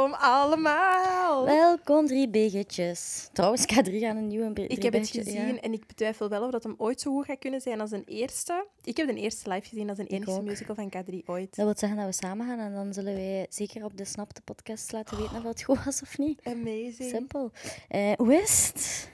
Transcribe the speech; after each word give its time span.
Welkom 0.00 0.18
allemaal. 0.20 1.44
Welkom, 1.44 2.06
drie 2.06 2.28
biggetjes. 2.28 3.28
Trouwens, 3.32 3.62
K3 3.62 3.90
gaan 3.92 4.16
een 4.16 4.26
nieuwe 4.26 4.52
drie 4.52 4.66
Ik 4.66 4.82
heb 4.82 4.92
het 4.92 5.02
biggetje- 5.02 5.22
gezien 5.32 5.54
ja. 5.54 5.60
en 5.60 5.72
ik 5.72 5.86
betwijfel 5.86 6.28
wel 6.28 6.44
of 6.44 6.50
dat 6.50 6.62
hem 6.62 6.74
ooit 6.78 7.00
zo 7.00 7.12
goed 7.12 7.24
gaat 7.24 7.38
kunnen 7.38 7.60
zijn 7.60 7.80
als 7.80 7.90
een 7.90 8.04
eerste. 8.06 8.66
Ik 8.84 8.96
heb 8.96 9.06
de 9.06 9.14
eerste 9.14 9.50
live 9.50 9.68
gezien 9.68 9.88
als 9.88 9.98
een 9.98 10.06
enige 10.06 10.42
musical 10.42 10.74
van 10.74 10.92
K3 10.96 11.24
ooit. 11.26 11.56
Dat 11.56 11.64
wil 11.64 11.74
zeggen 11.76 11.98
dat 11.98 12.06
we 12.06 12.12
samen 12.12 12.46
gaan 12.46 12.58
en 12.58 12.72
dan 12.72 12.92
zullen 12.92 13.14
wij 13.14 13.46
zeker 13.48 13.84
op 13.84 13.96
de 13.96 14.04
Snapte 14.04 14.42
podcast 14.42 14.92
laten 14.92 15.16
weten 15.18 15.36
of 15.36 15.42
het 15.42 15.62
goed 15.62 15.84
was 15.84 16.02
of 16.02 16.18
niet. 16.18 16.40
Amazing. 16.44 17.10
Simpel. 17.10 17.50
Eh, 17.88 18.12
hoe 18.16 18.34
is 18.34 18.66
het? 18.72 19.10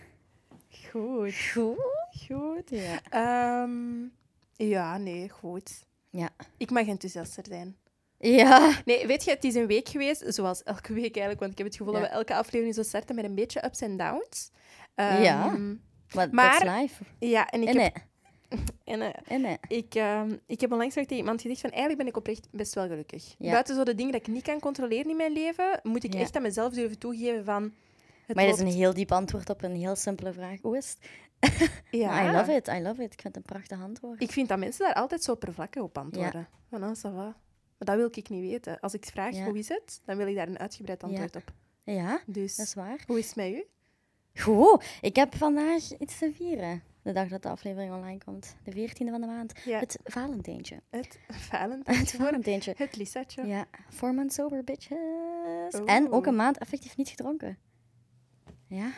Goed. 0.91 1.34
Goed. 1.52 1.77
Goed. 2.28 2.70
Ja. 2.70 3.00
Ehm, 3.10 4.05
ja, 4.56 4.98
nee, 4.98 5.28
goed. 5.28 5.84
Ja. 6.10 6.28
Ik 6.56 6.70
mag 6.70 6.87
enthousiaster 6.87 7.45
zijn. 7.48 7.77
Ja. 8.19 8.73
Nee, 8.84 9.06
weet 9.06 9.25
je, 9.25 9.30
het 9.30 9.45
is 9.45 9.55
een 9.55 9.66
week 9.66 9.88
geweest, 9.88 10.25
zoals 10.27 10.62
elke 10.62 10.93
week 10.93 11.12
eigenlijk, 11.16 11.38
want 11.41 11.52
ik 11.52 11.59
heb 11.59 11.66
het 11.66 11.77
gevoel 11.77 11.95
Ja. 11.95 12.01
dat 12.01 12.09
we 12.09 12.15
elke 12.15 12.34
aflevering 12.34 12.75
zo 12.75 12.83
starten 12.83 13.15
met 13.15 13.25
een 13.25 13.34
beetje 13.34 13.65
ups 13.65 13.80
en 13.80 13.97
downs. 13.97 14.51
Ja. 14.95 15.47
Ehm, 15.47 15.75
Maar, 16.30 16.30
dat 16.61 16.62
is 16.62 16.80
live. 16.80 17.02
Ja, 17.19 17.48
en 17.51 17.62
ik 17.62 17.69
En 17.69 17.79
heb... 17.80 17.97
nee. 18.84 19.12
En. 19.27 19.59
Ik, 19.69 19.95
ehm, 19.95 20.37
ik 20.47 20.61
heb 20.61 20.73
onlangs 20.73 20.95
nog 20.95 21.05
tegen 21.05 21.16
iemand 21.23 21.41
gezegd 21.41 21.61
van 21.61 21.70
eigenlijk 21.70 21.98
ben 22.01 22.09
ik 22.09 22.16
oprecht 22.16 22.48
best 22.51 22.75
wel 22.75 22.87
gelukkig. 22.87 23.34
Ja. 23.39 23.51
Buiten 23.51 23.75
zo 23.75 23.83
de 23.84 23.95
dingen 23.95 24.12
dat 24.12 24.20
ik 24.20 24.27
niet 24.27 24.42
kan 24.42 24.61
controleren 24.61 25.11
in 25.11 25.17
mijn 25.17 25.33
leven, 25.33 25.80
moet 25.83 26.05
ik 26.05 26.14
Ja. 26.14 26.20
echt 26.20 26.37
aan 26.37 26.42
mezelf 26.42 26.73
durven 26.73 26.98
toegeven 26.98 27.45
van... 27.45 27.73
Het 28.27 28.37
Maar 28.37 28.47
dat 28.47 28.55
is 28.55 28.61
een 28.61 28.67
heel 28.80 28.95
diep 28.95 29.12
antwoord 29.12 29.51
op 29.51 29.62
een 29.62 29.75
heel 29.77 29.97
simpele 29.97 30.33
vraag. 30.33 30.61
Hoe 30.62 30.77
is 30.77 30.97
het? 30.98 31.09
Ja. 31.91 32.28
I 32.28 32.33
love 32.37 32.53
it, 32.53 32.69
I 32.69 32.80
love 32.80 33.03
it. 33.03 33.12
Ik 33.12 33.20
vind 33.20 33.34
het 33.34 33.37
een 33.37 33.42
prachtig 33.42 33.83
antwoord. 33.83 34.23
Ik 34.23 34.33
vind 34.33 34.48
dat 34.48 34.58
mensen 34.58 34.84
daar 34.86 34.95
altijd 34.95 35.23
zo 35.23 35.33
oppervlakkig 35.33 35.83
op 35.83 35.98
antwoorden. 35.98 36.48
Van, 36.70 36.83
ah, 36.83 36.95
ça 36.97 37.14
va. 37.14 37.36
Maar 37.78 37.88
dat 37.88 37.96
wil 37.96 38.08
ik 38.12 38.28
niet 38.28 38.50
weten. 38.50 38.80
Als 38.80 38.94
ik 38.94 39.05
vraag 39.05 39.34
Ja. 39.34 39.44
hoe 39.44 39.58
is 39.58 39.69
het, 39.69 40.00
dan 40.05 40.16
wil 40.16 40.27
ik 40.27 40.34
daar 40.34 40.48
een 40.48 40.58
uitgebreid 40.58 41.00
Ja. 41.00 41.06
antwoord 41.08 41.36
op. 41.36 41.52
Ja, 41.84 42.20
Dus, 42.27 42.56
dat 42.56 42.66
is 42.66 42.74
waar. 42.74 43.02
hoe 43.06 43.18
is 43.18 43.27
het 43.27 43.36
met 43.36 43.46
u? 43.52 43.64
Goed, 44.41 44.84
ik 45.00 45.16
heb 45.16 45.34
vandaag 45.36 45.98
iets 45.98 46.18
te 46.18 46.33
vieren. 46.34 46.83
De 47.02 47.12
dag 47.12 47.28
dat 47.28 47.42
de 47.42 47.48
aflevering 47.48 47.94
online 47.94 48.18
komt. 48.24 48.56
De 48.64 48.72
14e 48.72 49.10
van 49.10 49.20
de 49.20 49.27
maand. 49.27 49.52
Ja, 49.64 49.78
Het 49.78 49.98
Valentijntje. 50.05 50.80
het 50.91 51.18
Valentijn. 51.28 51.96
Het 52.06 52.10
Valentijntje. 52.10 52.74
Het 52.77 52.96
Lissatje. 52.96 53.46
Ja, 53.46 53.66
four 53.90 54.14
months 54.14 54.34
sober, 54.34 54.64
bitches. 54.64 54.98
En 55.84 56.11
ook 56.12 56.27
een 56.27 56.36
maand 56.36 56.58
effectief 56.58 56.96
niet 56.96 57.08
gedronken. 57.08 57.58
Ja. 58.66 58.90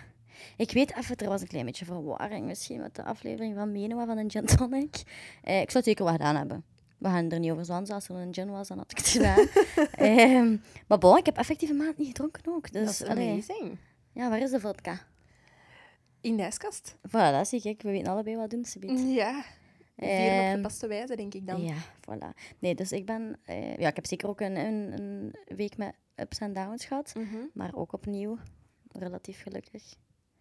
Ik 0.57 0.71
weet 0.73 0.97
even, 0.97 1.17
er 1.17 1.29
was 1.29 1.41
een 1.41 1.47
klein 1.49 1.65
beetje 1.67 1.85
verwarring 1.85 2.47
misschien 2.47 2.81
met 2.81 2.95
de 2.95 3.05
aflevering 3.05 3.55
van 3.55 3.73
Menua 3.73 4.07
van 4.07 4.19
een 4.19 4.31
gin 4.31 4.47
tonic. 4.47 5.03
Eh, 5.43 5.61
ik 5.61 5.71
zou 5.71 5.77
het 5.77 5.85
zeker 5.85 6.05
wel 6.05 6.13
gedaan 6.13 6.37
hebben. 6.37 6.65
We 6.99 7.09
gaan 7.09 7.31
er 7.31 7.39
niet 7.39 7.51
over 7.51 7.65
zwansen. 7.65 7.95
Als 7.95 8.09
er 8.09 8.15
een 8.17 8.35
gin 8.35 8.51
was, 8.51 8.69
dan 8.69 8.79
had 8.79 8.91
ik 8.91 8.97
het 8.97 9.07
gedaan. 9.09 9.47
Ehm, 9.93 10.57
maar 10.87 10.99
bon, 10.99 11.17
ik 11.17 11.27
heb 11.27 11.37
effectief 11.37 11.71
een 11.71 11.77
maand 11.77 11.99
niet 11.99 12.07
gedronken 12.07 12.53
ook. 12.53 12.73
Dus, 12.73 12.99
dat 12.99 13.17
is 13.17 13.47
ja, 14.13 14.29
waar 14.29 14.41
is 14.41 14.51
de 14.51 14.61
vodka? 14.61 15.01
In 16.21 16.37
de 16.37 16.43
ijskast. 16.43 16.95
Voilà, 17.09 17.11
dat 17.11 17.49
zie 17.49 17.61
ik. 17.63 17.83
We 17.83 17.91
weten 17.91 18.13
allebei 18.13 18.37
wat 18.37 18.51
doen, 18.51 18.65
ze 18.65 18.79
biedt. 18.79 19.01
Ja. 19.15 19.43
Vieren 19.97 20.39
op 20.39 20.45
Ehm, 20.45 20.55
gepaste 20.57 20.87
wijze, 20.87 21.17
denk 21.17 21.35
ik 21.35 21.47
dan. 21.47 21.63
Ja, 21.63 21.75
voilà. 22.01 22.57
Nee, 22.59 22.75
dus 22.75 22.93
ik 22.93 23.07
ben... 23.07 23.37
eh, 23.45 23.77
ja, 23.77 23.89
ik 23.89 23.97
heb 23.97 24.07
zeker 24.07 24.29
ook 24.29 24.41
een, 24.41 24.57
een, 24.57 24.93
een 25.01 25.35
week 25.57 25.77
met 25.77 25.95
ups 26.17 26.39
en 26.39 26.53
downs 26.53 26.85
gehad. 26.85 27.15
Mhm, 27.17 27.37
Maar 27.55 27.71
ook 27.75 27.93
opnieuw 27.93 28.39
relatief 28.93 29.43
gelukkig. 29.43 29.83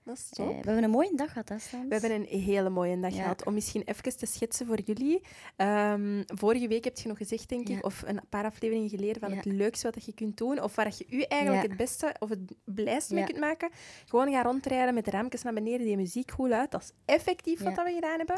Dat 0.08 0.16
is 0.18 0.30
Eh, 0.30 0.46
top. 0.46 0.48
we 0.48 0.66
hebben 0.66 0.84
een 0.84 0.90
mooie 0.90 1.16
dag 1.16 1.28
gehad, 1.32 1.50
hè, 1.50 1.60
Stans? 1.60 1.84
We 1.88 1.94
hebben 1.94 2.12
een 2.12 2.40
hele 2.42 2.70
mooie 2.70 3.00
dag 3.00 3.14
Ja. 3.14 3.22
gehad. 3.22 3.46
Om 3.46 3.54
misschien 3.54 3.82
even 3.86 4.18
te 4.18 4.26
schetsen 4.26 4.66
voor 4.66 4.80
jullie. 4.86 5.22
Ehm, 5.56 6.24
vorige 6.26 6.68
week 6.68 6.84
heb 6.84 6.98
je 6.98 7.08
nog 7.08 7.18
gezegd, 7.18 7.50
denk 7.50 7.68
Ja. 7.68 7.78
ik, 7.78 7.86
of 7.86 8.04
een 8.06 8.20
paar 8.30 8.44
afleveringen 8.46 8.90
geleden, 8.90 9.22
van 9.22 9.32
het 9.32 9.46
leukste 9.46 9.90
wat 9.94 10.06
je 10.06 10.14
kunt 10.14 10.38
doen, 10.38 10.62
of 10.62 10.76
waar 10.76 10.94
je 10.98 11.06
u 11.10 11.22
eigenlijk 11.22 11.68
het 11.68 11.78
beste 11.78 12.16
of 12.20 12.30
het 12.30 12.40
blijste 12.66 13.14
mee 13.14 13.24
kunt 13.24 13.40
maken. 13.40 13.70
Gewoon 14.06 14.32
gaan 14.32 14.44
rondrijden 14.44 14.94
met 14.94 15.06
de 15.06 15.12
rampjes 15.12 15.42
naar 15.44 15.54
beneden, 15.54 15.86
die 15.86 15.96
muziek 15.98 16.32
goed 16.32 16.52
uit. 16.52 16.72
Dat 16.72 16.82
is 16.82 16.92
effectief 17.06 17.64
wat 17.64 17.76
dat 17.76 17.86
we 17.86 17.94
gedaan 17.94 18.18
hebben. 18.18 18.38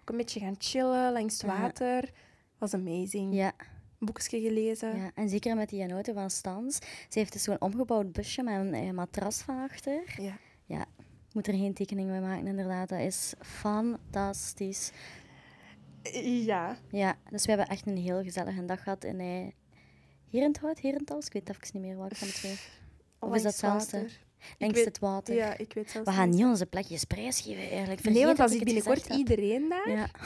Ook 0.00 0.08
een 0.10 0.16
beetje 0.16 0.40
gaan 0.40 0.54
chillen 0.58 1.12
langs 1.12 1.42
het 1.42 1.50
water. 1.50 2.10
was 2.58 2.74
amazing. 2.74 3.34
Ja, 3.34 3.52
Boekje 3.98 4.40
gelezen. 4.40 4.96
ja, 4.96 5.10
en 5.14 5.28
zeker 5.28 5.56
met 5.56 5.68
die 5.68 5.90
auto 5.92 6.12
van 6.12 6.30
Stans. 6.30 6.76
Ze 7.08 7.18
heeft 7.18 7.32
dus 7.32 7.42
zo'n 7.42 7.60
omgebouwd 7.60 8.12
busje 8.12 8.42
met 8.42 8.54
een 8.54 8.74
eh, 8.74 8.90
matras 8.90 9.38
van 9.42 9.62
achter. 9.62 10.02
Ja. 10.20 10.38
Ja, 10.66 10.84
moet 11.32 11.46
er 11.46 11.54
geen 11.54 11.74
tekening 11.74 12.08
mee 12.08 12.20
maken, 12.20 12.46
inderdaad. 12.46 12.88
Dat 12.88 12.98
is 13.00 13.34
fantastisch. 13.40 14.90
Ja. 16.22 16.76
Ja, 16.90 17.16
dus 17.30 17.42
we 17.44 17.48
hebben 17.50 17.68
echt 17.68 17.86
een 17.86 17.96
heel 17.96 18.22
gezellige 18.22 18.64
dag 18.64 18.82
gehad 18.82 19.04
in 19.04 19.20
eh 19.20 19.46
Herenthout, 20.30 20.80
Herentals. 20.80 21.26
Ik 21.26 21.32
weet 21.32 21.48
even 21.48 21.60
niet 21.72 21.82
meer 21.82 21.96
welke 21.96 22.14
van 22.14 22.26
de 22.28 22.32
twee. 22.34 22.58
Of 23.18 23.34
is 23.34 23.42
dat 23.42 23.50
hetzelfde? 23.52 24.06
Langs 24.58 24.74
weet- 24.74 24.84
het 24.84 24.98
water. 24.98 25.34
Ja, 25.34 25.56
ik 25.58 25.72
weet 25.72 25.90
zelfs 25.90 26.08
We 26.08 26.14
gaan 26.14 26.28
niet. 26.28 26.44
onze 26.44 26.66
plekjes 26.66 27.04
prijsgeven, 27.04 27.60
eigenlijk. 27.62 27.86
Nee, 27.88 27.96
Vergeet 27.98 28.24
want 28.24 28.36
dat 28.36 28.46
als 28.46 28.56
ik 28.56 28.64
binnenkort 28.64 29.06
iedereen 29.06 29.68
daar... 29.68 29.90
Ja, 29.90 30.08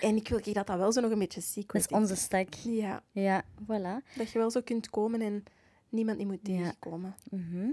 En 0.00 0.16
ik 0.16 0.28
wil 0.28 0.40
dat 0.52 0.66
dat 0.66 0.78
wel 0.78 0.92
zo 0.92 1.00
nog 1.00 1.10
een 1.10 1.18
beetje 1.18 1.40
secret 1.40 1.82
dat 1.82 1.90
is 1.90 1.96
onze 1.98 2.16
stek. 2.16 2.54
Ja, 2.54 3.02
Ja, 3.12 3.44
voilà. 3.62 4.14
dat 4.16 4.30
je 4.30 4.38
wel 4.38 4.50
zo 4.50 4.60
kunt 4.60 4.90
komen 4.90 5.20
en 5.20 5.44
niemand 5.88 6.18
niet 6.18 6.26
moet 6.26 6.38
Ja. 6.42 6.56
tegenkomen. 6.56 7.14
Mhm. 7.30 7.70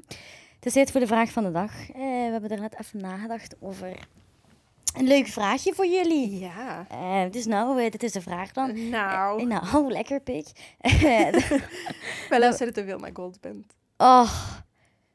Het 0.64 0.76
is 0.76 0.78
tijd 0.78 0.92
voor 0.92 1.00
de 1.00 1.14
vraag 1.16 1.32
van 1.32 1.44
de 1.44 1.52
dag. 1.52 1.72
Eh, 1.90 1.96
we 1.96 2.30
hebben 2.32 2.50
er 2.50 2.60
net 2.60 2.76
even 2.80 3.00
nagedacht 3.00 3.56
over 3.60 4.08
een 4.98 5.08
leuk 5.08 5.28
vraagje 5.28 5.74
voor 5.74 5.86
jullie. 5.88 6.40
Ja. 6.40 6.86
Eh, 6.90 7.32
dus 7.32 7.46
nou, 7.46 7.82
eh, 7.82 7.92
dit 7.92 8.04
is 8.04 8.12
de 8.12 8.22
vraag 8.22 8.52
dan. 8.52 8.90
Nou, 8.90 9.46
nou, 9.46 9.92
lekker 9.92 10.20
pik. 10.20 10.48
wij 12.30 12.40
luisteren 12.40 12.74
te 12.74 12.84
veel 12.86 13.00
naar 13.00 13.10
Goldband. 13.14 13.66
oh, 13.98 14.32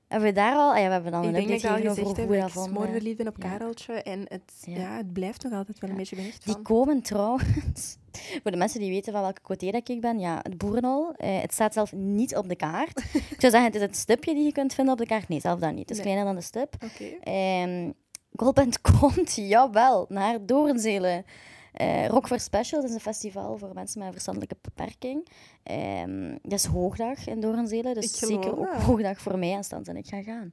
hebben 0.08 0.28
we 0.28 0.34
daar 0.34 0.54
al? 0.54 0.72
Ah 0.72 0.78
ja, 0.78 0.86
we 0.86 0.92
hebben 0.92 1.12
dan 1.12 1.20
Ik 1.22 1.26
een 1.28 1.32
denk 1.34 1.48
dat 1.48 1.58
ik 1.58 1.64
al 1.70 1.76
gezegd 1.76 1.88
over 2.00 2.16
heb, 2.16 2.26
hoe 2.26 2.36
ik 2.36 2.54
dat 2.54 2.64
smoor 2.64 2.88
verliefd 2.88 3.26
op 3.26 3.36
Ja. 3.38 3.48
Kareltje. 3.48 3.92
En 3.92 4.20
het, 4.28 4.52
ja. 4.64 4.76
Ja. 4.78 4.96
het 4.96 5.12
blijft 5.12 5.42
nog 5.42 5.52
altijd 5.52 5.78
wel 5.78 5.90
een 5.90 5.96
beetje 5.96 6.16
benicht 6.16 6.44
Die 6.44 6.62
komen 6.62 7.02
trouwens, 7.02 7.96
voor 8.42 8.50
de 8.50 8.56
mensen 8.56 8.80
die 8.80 8.90
weten 8.90 9.12
van 9.12 9.22
welke 9.22 9.40
coté 9.42 9.70
dat 9.70 9.88
ik 9.88 10.00
ben, 10.00 10.18
ja, 10.18 10.38
het 10.42 10.58
boerenhol. 10.58 11.12
Eh, 11.16 11.40
het 11.40 11.52
staat 11.52 11.72
zelf 11.72 11.92
niet 11.92 12.36
op 12.36 12.48
de 12.48 12.56
kaart. 12.56 12.98
ik 13.14 13.40
zou 13.40 13.52
zeggen, 13.52 13.64
het 13.64 13.74
is 13.74 13.80
het 13.80 13.96
stipje 13.96 14.34
die 14.34 14.44
je 14.44 14.52
kunt 14.52 14.74
vinden 14.74 14.92
op 14.92 15.00
de 15.00 15.06
kaart. 15.06 15.28
Nee, 15.28 15.40
zelf 15.40 15.60
dat 15.60 15.70
niet. 15.70 15.88
Het 15.88 15.90
is 15.90 15.96
Nee. 15.96 16.04
kleiner 16.04 16.24
dan 16.24 16.34
de 16.34 16.42
stip. 16.42 16.74
Oké. 16.84 17.04
Ehm 17.22 17.90
Goldband 18.36 18.80
komt, 19.00 19.34
jawel, 19.34 20.06
naar 20.08 20.46
Doornzelen. 20.46 21.24
Eh 21.72 22.06
Rock 22.06 22.26
for 22.26 22.40
Special 22.40 22.80
dat 22.80 22.88
is 22.90 22.94
een 22.96 23.02
festival 23.02 23.58
voor 23.58 23.74
mensen 23.74 23.98
met 23.98 24.06
een 24.06 24.12
verstandelijke 24.12 24.56
beperking. 24.62 25.28
Ehm 25.62 26.30
dat 26.42 26.52
is 26.52 26.64
hoogdag 26.64 27.26
in 27.26 27.40
Doornzelen, 27.40 27.94
dus 27.94 28.18
zeker 28.18 28.58
ook 28.58 28.72
hoogdag 28.72 29.20
voor 29.20 29.38
mij 29.38 29.52
en 29.54 29.64
Stans 29.64 29.88
en 29.88 29.96
ik 29.96 30.06
ga 30.06 30.22
gaan. 30.22 30.52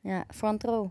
Ja, 0.00 0.24
front 0.34 0.64
row. 0.64 0.90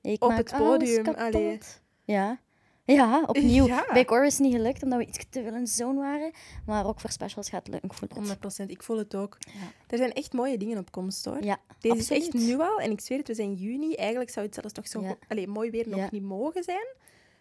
Ik 0.00 0.24
Op 0.24 0.30
het 0.36 0.52
podium, 0.58 1.02
kapot. 1.02 1.20
allee. 1.22 1.58
Ja. 2.04 2.40
Ja, 2.84 3.22
opnieuw. 3.26 3.66
Ja. 3.66 3.86
Bij 3.92 4.04
Cor 4.04 4.24
is 4.26 4.32
het 4.32 4.42
niet 4.42 4.54
gelukt, 4.54 4.82
omdat 4.82 4.98
we 4.98 5.06
iets 5.06 5.26
te 5.30 5.42
veel 5.42 5.54
in 5.54 5.66
zone 5.66 6.00
waren. 6.00 6.30
Maar 6.66 6.84
Rock 6.84 7.00
for 7.00 7.10
Specials 7.10 7.48
gaat 7.48 7.68
lukken, 7.68 7.90
ik 7.90 7.96
voel 7.96 8.08
het. 8.08 8.64
100% 8.66 8.70
ik 8.70 8.82
voel 8.82 8.98
het 8.98 9.14
ook. 9.14 9.36
Ja. 9.40 9.52
Er 9.88 9.98
zijn 9.98 10.12
echt 10.12 10.32
mooie 10.32 10.56
dingen 10.58 10.78
op 10.78 10.90
komst 10.90 11.24
hoor. 11.24 11.44
Ja, 11.44 11.58
Deze 11.80 11.96
is 11.96 12.10
echt 12.10 12.32
nu 12.32 12.60
al, 12.60 12.78
en 12.80 12.90
ik 12.90 13.00
zweer 13.00 13.18
het, 13.18 13.28
we 13.28 13.34
zijn 13.34 13.54
juni. 13.54 13.94
Eigenlijk 13.94 14.30
zou 14.30 14.46
het 14.46 14.54
zelfs 14.54 14.72
toch 14.72 14.88
zo 14.88 15.00
Ja. 15.00 15.16
allee, 15.28 15.46
mooi 15.48 15.70
weer 15.70 15.88
nog 15.88 16.10
niet 16.10 16.22
mogen 16.22 16.62
zijn. 16.64 16.86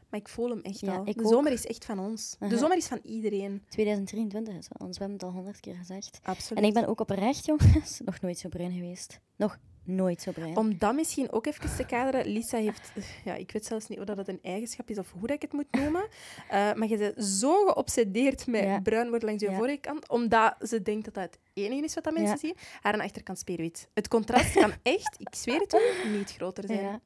Maar 0.10 0.20
ik 0.20 0.28
voel 0.28 0.50
hem 0.50 0.62
echt 0.62 0.80
Ja, 0.80 0.96
al. 0.96 1.04
De 1.04 1.14
ook. 1.24 1.28
zomer 1.32 1.52
is 1.52 1.66
echt 1.66 1.86
van 1.86 2.00
ons. 2.00 2.36
De 2.40 2.46
Aha. 2.46 2.58
zomer 2.58 2.78
is 2.78 2.88
van 2.88 3.00
iedereen. 3.04 3.64
2023 3.70 4.56
is 4.56 4.68
wel 4.78 4.88
ons, 4.88 4.98
we 4.98 5.04
hebben 5.04 5.20
het 5.22 5.28
al 5.28 5.34
honderd 5.36 5.60
keer 5.60 5.76
gezegd. 5.76 6.20
Absoluut. 6.24 6.64
En 6.64 6.68
ik 6.70 6.74
ben 6.74 6.88
ook 6.88 7.00
oprecht, 7.00 7.46
jongens, 7.52 8.00
nog 8.06 8.22
nooit 8.22 8.38
zo 8.38 8.50
bruin 8.50 8.72
geweest. 8.72 9.20
Nog 9.36 9.58
nooit 9.84 10.22
zo 10.22 10.32
bruin. 10.32 10.58
Om 10.58 10.78
dat 10.78 10.96
misschien 10.96 11.32
ook 11.32 11.46
even 11.46 11.76
te 11.76 11.86
kaderen, 11.86 12.26
Lisa 12.28 12.58
heeft... 12.58 12.92
Ja, 13.26 13.36
ik 13.36 13.52
weet 13.52 13.66
zelfs 13.66 13.88
niet 13.88 14.00
of 14.00 14.06
dat 14.06 14.28
een 14.28 14.40
eigenschap 14.42 14.90
is 14.90 14.98
of 14.98 15.12
hoe 15.12 15.28
dat 15.28 15.36
ik 15.36 15.42
het 15.42 15.54
moet 15.54 15.72
noemen. 15.72 16.08
Eh, 16.50 16.74
maar 16.74 16.88
je 16.88 16.98
bent 16.98 17.24
zo 17.26 17.66
geobsedeerd 17.66 18.48
met 18.48 18.64
Ja. 18.64 18.80
bruin 18.80 19.10
worden 19.10 19.28
langs 19.28 19.44
je 19.44 19.50
Ja. 19.50 19.58
voorkant, 19.58 20.10
omdat 20.10 20.56
ze 20.62 20.82
denkt 20.82 21.06
dat 21.06 21.14
dat 21.14 21.24
het 21.24 21.40
enige 21.54 21.84
is 21.84 21.94
wat 21.94 22.04
dat 22.04 22.14
mensen 22.14 22.38
zien. 22.38 22.56
Haar 22.82 22.94
aan 22.94 23.00
de 23.00 23.06
achterkant 23.06 23.40
speerwit. 23.40 23.90
Het 23.94 24.08
contrast 24.08 24.54
kan 24.54 24.72
echt, 24.84 25.16
ik 25.20 25.36
zweer 25.36 25.60
het 25.60 25.74
u, 26.06 26.10
niet 26.18 26.32
groter 26.32 26.64
zijn. 26.68 26.80
Ja. 26.82 27.00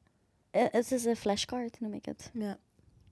Eh, 0.50 0.64
Het 0.70 0.92
is 0.92 1.04
een 1.04 1.16
flashcard, 1.16 1.80
noem 1.80 1.94
ik 1.94 2.04
het. 2.04 2.30
Ja. 2.34 2.58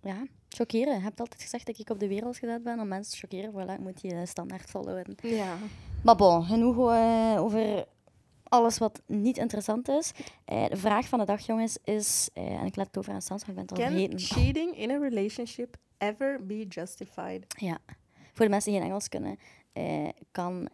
Ja, 0.02 0.26
chockeren. 0.48 0.94
Je 0.94 1.00
hebt 1.00 1.20
altijd 1.20 1.42
gezegd 1.42 1.66
dat 1.66 1.78
ik 1.78 1.90
op 1.90 1.98
de 1.98 2.08
wereld 2.08 2.36
gezet 2.38 2.62
ben 2.62 2.80
om 2.80 2.88
mensen 2.88 3.12
te 3.12 3.18
chockeren. 3.18 3.52
Voilà, 3.52 3.72
ik 3.72 3.78
moet 3.84 4.00
die 4.00 4.14
eh, 4.14 4.26
standaard 4.26 4.70
volhouden. 4.70 5.14
ja. 5.22 5.56
Maar 6.04 6.16
bon, 6.16 6.44
genoeg 6.44 6.76
eh, 6.90 7.34
over 7.38 7.84
alles 8.42 8.78
wat 8.78 9.02
niet 9.06 9.38
interessant 9.38 9.88
is. 9.88 10.12
Eh, 10.44 10.66
de 10.68 10.76
vraag 10.76 11.08
van 11.08 11.18
de 11.18 11.24
dag, 11.24 11.46
jongens, 11.46 11.78
is... 11.84 12.28
eh, 12.32 12.60
en 12.60 12.66
ik 12.66 12.76
laat 12.76 12.86
het 12.86 12.98
over 12.98 13.12
aan 13.12 13.22
Sans, 13.22 13.46
maar 13.46 13.56
ik 13.56 13.66
ben 13.66 13.76
het 13.76 13.78
al 13.78 13.84
Can 13.84 14.08
vergeten. 14.08 14.18
cheating 14.44 14.76
in 14.78 14.90
a 14.90 14.98
relationship 14.98 15.76
ever 15.98 16.46
be 16.46 16.66
justified? 16.68 17.44
Ja. 17.58 17.78
Voor 18.32 18.44
de 18.44 18.50
mensen 18.50 18.70
die 18.72 18.80
geen 18.80 18.88
Engels 18.90 19.08
kunnen, 19.08 19.38
kan 20.30 20.68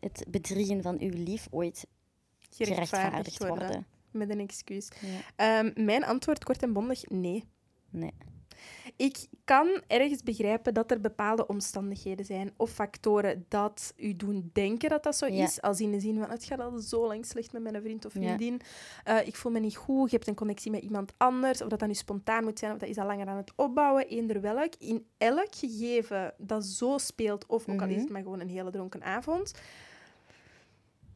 het 0.00 0.24
bedriegen 0.28 0.82
van 0.82 0.96
uw 1.00 1.10
lief 1.12 1.46
ooit 1.50 1.86
gerechtvaardigd 2.50 3.46
worden. 3.46 3.86
Met 4.10 4.30
een 4.30 4.40
excuus. 4.40 4.88
Ja. 5.00 5.58
Ehm, 5.64 5.84
mijn 5.84 6.04
antwoord, 6.04 6.44
kort 6.44 6.62
en 6.62 6.72
bondig, 6.72 7.08
nee. 7.08 7.44
Nee. 7.90 8.12
Ik 8.96 9.26
kan 9.44 9.82
ergens 9.86 10.22
begrijpen 10.22 10.74
dat 10.74 10.90
er 10.90 11.00
bepaalde 11.00 11.46
omstandigheden 11.46 12.24
zijn 12.24 12.52
of 12.56 12.70
factoren 12.70 13.44
dat 13.48 13.92
u 13.96 14.16
doen 14.16 14.50
denken 14.52 14.88
dat 14.88 15.02
dat 15.02 15.16
zo 15.16 15.26
Ja. 15.26 15.44
is. 15.44 15.60
Als 15.60 15.80
in 15.80 15.90
de 15.90 16.00
zin 16.00 16.18
van, 16.18 16.30
het 16.30 16.44
gaat 16.44 16.60
al 16.60 16.78
zo 16.78 17.06
lang 17.06 17.26
slecht 17.26 17.52
met 17.52 17.62
mijn 17.62 17.82
vriend 17.82 18.04
of 18.04 18.14
Ja. 18.14 18.20
vriendin. 18.20 18.60
Eh, 19.04 19.26
ik 19.26 19.36
voel 19.36 19.52
me 19.52 19.58
niet 19.60 19.76
goed, 19.76 20.10
je 20.10 20.16
hebt 20.16 20.28
een 20.28 20.34
connectie 20.34 20.70
met 20.70 20.82
iemand 20.82 21.12
anders. 21.16 21.62
Of 21.62 21.68
dat 21.68 21.78
dan 21.78 21.88
nu 21.88 21.94
spontaan 21.94 22.44
moet 22.44 22.58
zijn, 22.58 22.72
of 22.72 22.78
dat 22.78 22.88
is 22.88 22.98
al 22.98 23.06
langer 23.06 23.26
aan 23.26 23.36
het 23.36 23.52
opbouwen. 23.56 24.06
Eender 24.08 24.40
welk. 24.40 24.74
In 24.78 25.06
elk 25.18 25.54
gegeven 25.54 26.34
dat 26.38 26.64
zo 26.64 26.98
speelt, 26.98 27.46
of 27.46 27.68
ook 27.68 27.80
al 27.80 27.86
is 27.86 27.92
Mhm. 27.92 28.00
het 28.02 28.10
maar 28.10 28.22
gewoon 28.22 28.40
een 28.40 28.48
hele 28.48 28.70
dronken 28.70 29.02
avond. 29.02 29.52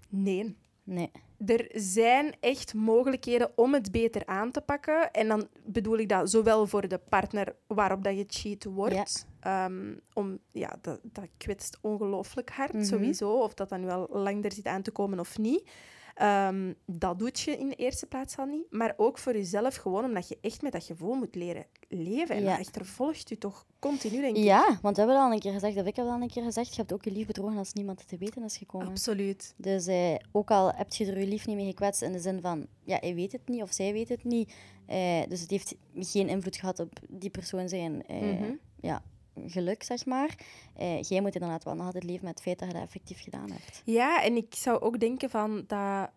Nee. 0.08 0.56
Nee. 0.84 1.10
Er 1.46 1.68
zijn 1.74 2.34
echt 2.40 2.74
mogelijkheden 2.74 3.50
om 3.54 3.74
het 3.74 3.90
beter 3.90 4.26
aan 4.26 4.50
te 4.50 4.60
pakken. 4.60 5.10
En 5.10 5.28
dan 5.28 5.48
bedoel 5.64 5.98
ik 5.98 6.08
dat 6.08 6.30
zowel 6.30 6.66
voor 6.66 6.88
de 6.88 6.98
partner 7.08 7.54
waarop 7.66 8.04
dat 8.04 8.16
je 8.16 8.24
cheat 8.26 8.64
wordt. 8.64 9.26
Ehm, 9.40 9.94
om, 10.12 10.38
ja, 10.52 10.78
dat, 10.80 11.00
dat 11.02 11.24
kwetst 11.36 11.78
ongelooflijk 11.80 12.50
hard, 12.50 12.72
Mhm. 12.72 12.84
sowieso. 12.84 13.30
Of 13.42 13.54
dat 13.54 13.68
dan 13.68 13.80
nu 13.80 13.88
al 13.88 14.08
lang 14.10 14.44
er 14.44 14.52
zit 14.52 14.66
aan 14.66 14.82
te 14.82 14.90
komen 14.90 15.20
of 15.20 15.38
niet. 15.38 15.70
Ehm, 16.18 16.72
dat 16.86 17.18
doet 17.18 17.40
je 17.40 17.50
in 17.56 17.68
de 17.68 17.74
eerste 17.74 18.06
plaats 18.06 18.36
al 18.36 18.44
niet. 18.46 18.66
Maar 18.70 18.94
ook 18.96 19.18
voor 19.18 19.32
jezelf, 19.32 19.74
gewoon 19.76 20.04
omdat 20.04 20.28
je 20.28 20.38
echt 20.40 20.62
met 20.62 20.72
dat 20.72 20.84
gevoel 20.84 21.14
moet 21.14 21.34
leren 21.34 21.64
leven. 21.88 22.34
En 22.36 22.42
Ja. 22.42 22.50
dat 22.56 22.66
achtervolgt 22.66 23.28
je 23.28 23.38
toch 23.38 23.66
continu, 23.78 24.20
denk 24.20 24.36
ik. 24.36 24.42
Ja, 24.44 24.78
want 24.82 24.96
we 24.96 25.02
hebben 25.02 25.20
al 25.22 25.32
een 25.32 25.38
keer 25.38 25.52
gezegd, 25.52 25.76
of 25.76 25.86
ik 25.86 25.96
heb 25.96 26.06
al 26.06 26.20
een 26.22 26.28
keer 26.30 26.42
gezegd, 26.42 26.68
je 26.70 26.76
hebt 26.80 26.92
ook 26.92 27.04
je 27.04 27.10
lief 27.10 27.26
bedrogen 27.26 27.58
als 27.58 27.72
niemand 27.72 28.08
te 28.08 28.16
weten 28.18 28.42
is 28.44 28.56
gekomen. 28.56 28.86
Absoluut. 28.88 29.54
Dus 29.56 29.86
eh, 29.86 30.14
ook 30.32 30.50
al 30.50 30.72
heb 30.74 30.92
je 30.92 31.06
er 31.06 31.18
je 31.20 31.26
lief 31.26 31.46
niet 31.46 31.56
mee 31.56 31.66
gekwetst 31.66 32.02
in 32.02 32.12
de 32.12 32.20
zin 32.20 32.40
van, 32.40 32.66
ja, 32.84 32.96
hij 33.00 33.14
weet 33.14 33.32
het 33.32 33.48
niet 33.48 33.62
of 33.62 33.72
zij 33.72 33.92
weet 33.92 34.08
het 34.08 34.24
niet. 34.24 34.52
eh, 34.86 35.22
dus 35.28 35.40
het 35.40 35.50
heeft 35.50 35.74
geen 35.94 36.28
invloed 36.28 36.56
gehad 36.56 36.78
op 36.80 36.92
die 37.08 37.30
persoon 37.30 37.68
zijn 37.68 38.06
eh, 38.06 38.20
Mhm. 38.20 38.52
ja, 38.80 39.02
geluk, 39.46 39.82
zeg 39.82 40.06
maar. 40.06 40.34
Eh, 40.74 41.02
jij 41.02 41.20
moet 41.20 41.34
inderdaad 41.34 41.64
wel 41.64 41.74
nog 41.74 41.86
altijd 41.86 42.04
leven 42.04 42.24
met 42.24 42.34
het 42.34 42.42
feit 42.42 42.58
dat 42.58 42.68
je 42.68 42.74
dat 42.74 42.82
effectief 42.82 43.22
gedaan 43.22 43.50
hebt. 43.50 43.82
Ja, 43.84 44.22
en 44.22 44.36
ik 44.36 44.54
zou 44.54 44.80
ook 44.80 45.00
denken 45.00 45.30
van 45.30 45.64
dat 45.66 46.10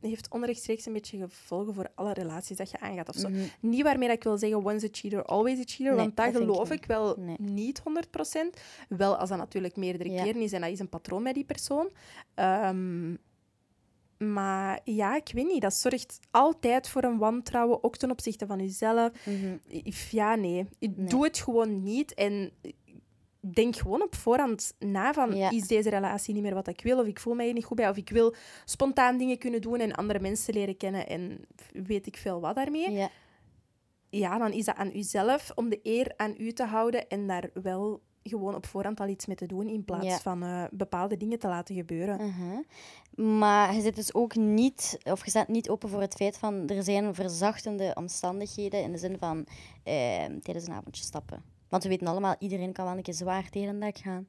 heeft 0.00 0.30
onrechtstreeks 0.30 0.86
een 0.86 0.92
beetje 0.92 1.18
gevolgen 1.18 1.74
voor 1.74 1.88
alle 1.94 2.12
relaties 2.12 2.56
dat 2.56 2.70
je 2.70 2.80
aangaat 2.80 3.08
of 3.08 3.14
zo. 3.14 3.28
Mhm. 3.28 3.40
Niet 3.60 3.82
waarmee 3.82 4.08
dat 4.08 4.16
ik 4.16 4.22
wil 4.22 4.38
zeggen 4.38 4.64
once 4.64 4.86
a 4.86 4.88
cheater, 4.92 5.24
always 5.24 5.58
a 5.58 5.62
cheater, 5.64 5.94
Nee, 5.96 6.10
want 6.14 6.28
ik 6.28 6.36
geloof 6.42 6.70
ik 6.70 6.84
wel 6.86 7.14
Nee. 7.18 7.36
niet 7.38 7.80
100%. 7.84 8.60
Wel 8.88 9.16
als 9.16 9.28
dat 9.28 9.38
natuurlijk 9.38 9.76
meerdere 9.76 10.10
Ja. 10.10 10.22
keren 10.22 10.42
is 10.42 10.52
en 10.52 10.60
dat 10.60 10.70
is 10.70 10.78
een 10.78 10.88
patroon 10.88 11.22
met 11.22 11.34
die 11.34 11.44
persoon. 11.44 11.90
Ehm, 12.34 13.14
maar 14.18 14.80
ja, 14.84 15.16
ik 15.16 15.30
weet 15.34 15.46
niet, 15.46 15.60
dat 15.62 15.74
zorgt 15.74 16.18
altijd 16.30 16.88
voor 16.88 17.02
een 17.04 17.18
wantrouwen, 17.18 17.84
ook 17.84 17.96
ten 17.96 18.10
opzichte 18.10 18.46
van 18.46 18.58
jezelf. 18.58 19.10
If- 19.68 20.10
Ja, 20.10 20.34
nee. 20.34 20.66
Nee. 20.78 21.06
Doe 21.06 21.24
het 21.24 21.38
gewoon 21.38 21.82
niet 21.82 22.14
en 22.14 22.50
denk 23.40 23.76
gewoon 23.76 24.02
op 24.02 24.14
voorhand 24.14 24.74
na 24.78 25.12
van 25.12 25.36
Ja. 25.36 25.50
is 25.50 25.66
deze 25.66 25.90
relatie 25.90 26.34
niet 26.34 26.42
meer 26.42 26.54
wat 26.54 26.68
ik 26.68 26.80
wil 26.82 26.98
of 26.98 27.06
ik 27.06 27.20
voel 27.20 27.34
mij 27.34 27.44
hier 27.44 27.54
niet 27.54 27.64
goed 27.64 27.76
bij 27.76 27.88
of 27.88 27.96
ik 27.96 28.10
wil 28.10 28.34
spontaan 28.64 29.16
dingen 29.18 29.38
kunnen 29.38 29.60
doen 29.60 29.80
en 29.80 29.92
andere 29.92 30.20
mensen 30.20 30.54
leren 30.54 30.76
kennen 30.76 31.06
en 31.08 31.46
weet 31.72 32.06
ik 32.06 32.16
veel 32.16 32.40
wat 32.40 32.54
daarmee. 32.54 32.90
Ja. 32.90 33.10
Ja, 34.10 34.38
dan 34.38 34.52
is 34.52 34.64
dat 34.64 34.76
aan 34.76 34.96
uzelf 34.96 35.52
om 35.54 35.68
de 35.68 35.80
eer 35.82 36.12
aan 36.16 36.34
u 36.38 36.52
te 36.52 36.64
houden 36.64 37.08
en 37.08 37.26
daar 37.26 37.50
wel 37.62 38.00
gewoon 38.28 38.54
op 38.54 38.66
voorhand 38.66 39.00
al 39.00 39.08
iets 39.08 39.26
mee 39.26 39.36
te 39.36 39.46
doen 39.46 39.68
in 39.68 39.84
plaats 39.84 40.06
Ja. 40.06 40.18
van 40.18 40.42
eh, 40.42 40.64
bepaalde 40.70 41.16
dingen 41.16 41.38
te 41.38 41.48
laten 41.48 41.74
gebeuren. 41.74 42.20
Mhm. 42.26 43.38
Maar 43.38 43.74
je 43.74 43.80
zit 43.80 43.96
dus 43.96 44.14
ook 44.14 44.34
niet, 44.34 44.98
of 45.04 45.24
je 45.24 45.30
staat 45.30 45.48
niet 45.48 45.68
open 45.68 45.88
voor 45.88 46.00
het 46.00 46.14
feit 46.14 46.38
van 46.38 46.68
er 46.68 46.82
zijn 46.82 47.14
verzachtende 47.14 47.92
omstandigheden 47.94 48.82
in 48.82 48.92
de 48.92 48.98
zin 48.98 49.18
van 49.18 49.46
eh, 49.82 50.24
tijdens 50.42 50.66
een 50.66 50.72
avondje 50.72 51.04
stappen. 51.04 51.42
Want 51.68 51.82
we 51.82 51.88
weten 51.88 52.06
allemaal, 52.06 52.36
iedereen 52.38 52.72
kan 52.72 52.84
wel 52.84 52.96
een 52.96 53.02
keer 53.02 53.14
zwaar 53.14 53.50
tegen 53.50 53.68
een 53.68 53.80
dak 53.80 53.98
gaan. 53.98 54.26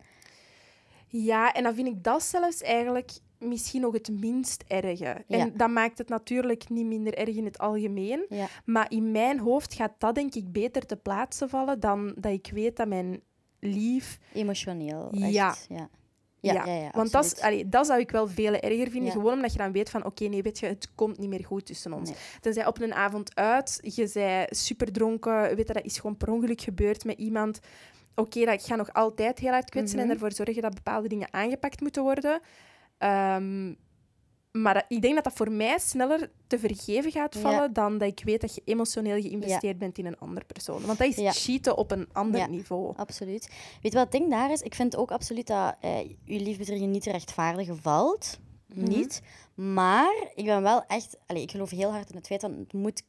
Ja, 1.08 1.54
en 1.54 1.64
dan 1.64 1.76
vind 1.76 1.88
ik 1.88 2.04
dat 2.04 2.24
zelfs 2.24 2.62
eigenlijk 2.62 3.12
misschien 3.40 3.82
nog 3.82 3.94
het 3.94 4.10
minst 4.20 4.64
erge. 4.68 5.24
Ja. 5.28 5.38
En 5.38 5.54
dat 5.58 5.70
maakt 5.70 5.98
het 5.98 6.10
natuurlijk 6.10 6.70
niet 6.70 6.86
minder 6.86 7.14
erg 7.14 7.36
in 7.36 7.46
het 7.46 7.58
algemeen. 7.58 8.26
Ja. 8.30 8.48
Maar 8.66 8.92
in 8.92 9.12
mijn 9.12 9.40
hoofd 9.40 9.74
gaat 9.74 9.94
dat 9.98 10.16
denk 10.16 10.36
ik 10.36 10.52
beter 10.52 10.86
te 10.86 10.96
plaatsen 10.96 11.50
vallen 11.50 11.80
dan 11.80 12.16
dat 12.18 12.32
ik 12.32 12.50
weet 12.54 12.76
dat 12.78 12.88
mijn 12.88 13.22
lief... 13.60 14.20
Emotioneel. 14.34 15.08
Ja. 15.12 15.56
Ja. 15.70 15.90
Ja, 16.40 16.54
ja, 16.54 16.66
ja, 16.74 16.92
Want 16.94 17.12
dat, 17.12 17.26
is- 17.26 17.40
allee, 17.42 17.70
dat 17.70 17.86
zou 17.86 18.00
ik 18.00 18.12
wel 18.12 18.28
veel 18.28 18.54
erger 18.54 18.90
vinden. 18.90 19.12
Gewoon 19.12 19.34
omdat 19.34 19.52
je 19.52 19.58
dan 19.58 19.72
weet 19.72 19.90
van, 19.90 20.06
oké, 20.06 20.24
nee, 20.26 20.42
weet 20.42 20.60
je, 20.60 20.66
het 20.66 20.92
komt 20.96 21.18
niet 21.18 21.30
meer 21.30 21.46
goed 21.46 21.66
tussen 21.66 21.94
ons. 21.94 22.10
Nee. 22.10 22.18
Tenzij 22.42 22.66
op 22.68 22.82
een 22.82 22.94
avond 22.94 23.36
uit, 23.36 23.80
je 23.82 24.08
zei 24.08 24.46
super 24.50 24.92
dronken, 24.92 25.56
weet 25.56 25.68
je, 25.68 25.74
dat 25.74 25.84
is 25.86 26.00
gewoon 26.00 26.18
per 26.18 26.30
ongeluk 26.32 26.62
gebeurd 26.62 27.06
met 27.06 27.18
iemand. 27.18 27.60
Oké, 28.16 28.46
dat 28.46 28.64
gaat 28.66 28.78
nog 28.78 28.94
altijd 28.94 29.40
heel 29.40 29.52
hard 29.52 29.70
kwetsen 29.70 29.98
Mhm. 30.00 30.08
en 30.08 30.14
ervoor 30.14 30.32
zorgen 30.32 30.62
dat 30.62 30.74
bepaalde 30.76 31.08
dingen 31.08 31.34
aangepakt 31.34 31.82
moeten 31.82 32.04
worden. 32.04 32.40
Ehm, 32.98 33.74
maar 34.62 34.74
dat- 34.74 34.86
ik 34.88 35.02
denk 35.02 35.16
dat 35.16 35.24
dat 35.24 35.34
voor 35.34 35.52
mij 35.52 35.80
sneller 35.80 36.32
te 36.48 36.60
vergeven 36.60 37.12
gaat 37.12 37.34
Ja. 37.34 37.40
vallen 37.40 37.74
dan 37.74 37.98
dat 37.98 38.08
ik 38.08 38.22
weet 38.24 38.42
dat 38.42 38.56
je 38.56 38.62
emotioneel 38.66 39.22
geïnvesteerd 39.22 39.78
bent 39.78 39.98
in 39.98 40.06
een 40.06 40.20
andere 40.20 40.46
persoon. 40.46 40.86
Want 40.86 40.98
dat 40.98 41.08
is 41.08 41.16
Ja. 41.16 41.32
cheaten 41.32 41.78
op 41.78 41.92
een 41.92 42.08
ander 42.12 42.40
Ja. 42.40 42.48
niveau. 42.48 42.94
Absoluut. 42.96 43.48
Weet 43.82 43.92
je 43.92 43.98
wat 43.98 44.02
het 44.04 44.12
ding 44.12 44.30
daar 44.30 44.52
is? 44.52 44.62
Ik 44.62 44.76
vind 44.76 44.96
ook 44.96 45.12
absoluut 45.12 45.48
dat 45.48 45.76
eh 45.82 46.00
je 46.24 46.40
liefbedreigen 46.40 46.92
niet 46.92 47.04
te 47.04 47.12
rechtvaardigen 47.12 47.78
valt. 47.82 48.40
Mhm. 48.74 48.88
Niet. 48.90 49.22
Maar 49.56 50.28
ik 50.36 50.46
ben 50.46 50.62
wel 50.62 50.84
echt... 50.88 51.18
Allee, 51.26 51.42
ik 51.42 51.52
geloof 51.52 51.70
heel 51.70 51.92
hard 51.92 52.10
in 52.10 52.16
het 52.16 52.28
feit 52.28 52.42
dat 52.42 52.52
het 52.58 52.74
moet 52.74 53.04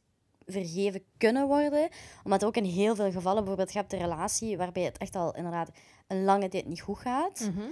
vergeven 0.45 1.03
kunnen 1.17 1.47
worden. 1.47 1.89
Omdat 2.23 2.45
ook 2.45 2.55
in 2.55 2.63
heel 2.63 2.95
veel 2.95 3.11
gevallen, 3.11 3.37
bijvoorbeeld, 3.39 3.71
je 3.73 3.79
hebt 3.79 3.93
een 3.93 3.99
relatie 3.99 4.57
waarbij 4.57 4.83
het 4.83 4.97
echt 4.97 5.15
al 5.15 5.35
inderdaad 5.35 5.69
een 6.07 6.23
lange 6.23 6.47
tijd 6.49 6.65
niet 6.67 6.81
goed 6.81 6.97
gaat. 6.97 7.39
Mhm. 7.39 7.67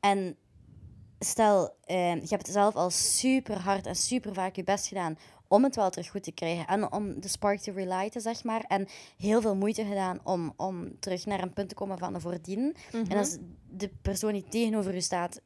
En 0.00 0.36
stel, 1.18 1.74
eh, 1.84 2.14
je 2.14 2.28
hebt 2.28 2.48
zelf 2.48 2.74
al 2.74 2.90
super 2.90 3.58
hard 3.58 3.86
en 3.86 3.96
super 3.96 4.34
vaak 4.34 4.56
je 4.56 4.64
best 4.64 4.86
gedaan 4.86 5.18
om 5.48 5.64
het 5.64 5.76
wel 5.76 5.90
terug 5.90 6.08
goed 6.08 6.22
te 6.22 6.32
krijgen. 6.32 6.66
En 6.66 6.92
om 6.92 7.20
de 7.20 7.28
spark 7.28 7.60
te 7.60 7.72
relighten, 7.72 8.20
zeg 8.20 8.44
maar. 8.44 8.64
En 8.68 8.86
heel 9.16 9.40
veel 9.40 9.56
moeite 9.56 9.84
gedaan 9.84 10.20
om, 10.24 10.52
om 10.56 10.98
terug 11.00 11.26
naar 11.26 11.42
een 11.42 11.52
punt 11.52 11.68
te 11.68 11.74
komen 11.74 11.98
van 11.98 12.20
voordien. 12.20 12.76
Mhm. 12.92 13.10
En 13.10 13.16
als 13.18 13.36
de 13.70 13.90
persoon 14.02 14.32
die 14.32 14.48
tegenover 14.48 14.94
u 14.94 15.00
staat, 15.00 15.40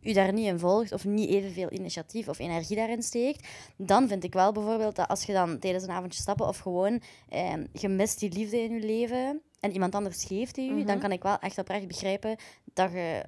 u 0.00 0.12
daar 0.12 0.32
niet 0.32 0.46
in 0.46 0.58
volgt 0.58 0.92
of 0.92 1.04
niet 1.04 1.28
evenveel 1.30 1.72
initiatief 1.72 2.28
of 2.28 2.38
energie 2.38 2.76
daarin 2.76 3.02
steekt, 3.02 3.48
dan 3.76 4.08
vind 4.08 4.24
ik 4.24 4.32
wel 4.32 4.52
bijvoorbeeld 4.52 4.96
dat 4.96 5.08
als 5.08 5.24
je 5.24 5.32
dan 5.32 5.58
tijdens 5.58 5.84
een 5.84 5.90
avondje 5.90 6.20
stappen 6.20 6.46
of 6.46 6.58
gewoon 6.58 7.02
eh, 7.28 7.52
je 7.72 7.88
mist 7.88 8.18
die 8.18 8.32
liefde 8.32 8.60
in 8.62 8.74
je 8.74 8.86
leven 8.86 9.40
en 9.60 9.72
iemand 9.72 9.94
anders 9.94 10.24
geeft 10.24 10.54
die 10.54 10.70
u, 10.70 10.74
Mhm. 10.74 10.86
dan 10.86 10.98
kan 10.98 11.12
ik 11.12 11.22
wel 11.22 11.38
echt 11.38 11.58
oprecht 11.58 11.86
begrijpen 11.86 12.36
dat 12.74 12.92
je 12.92 13.24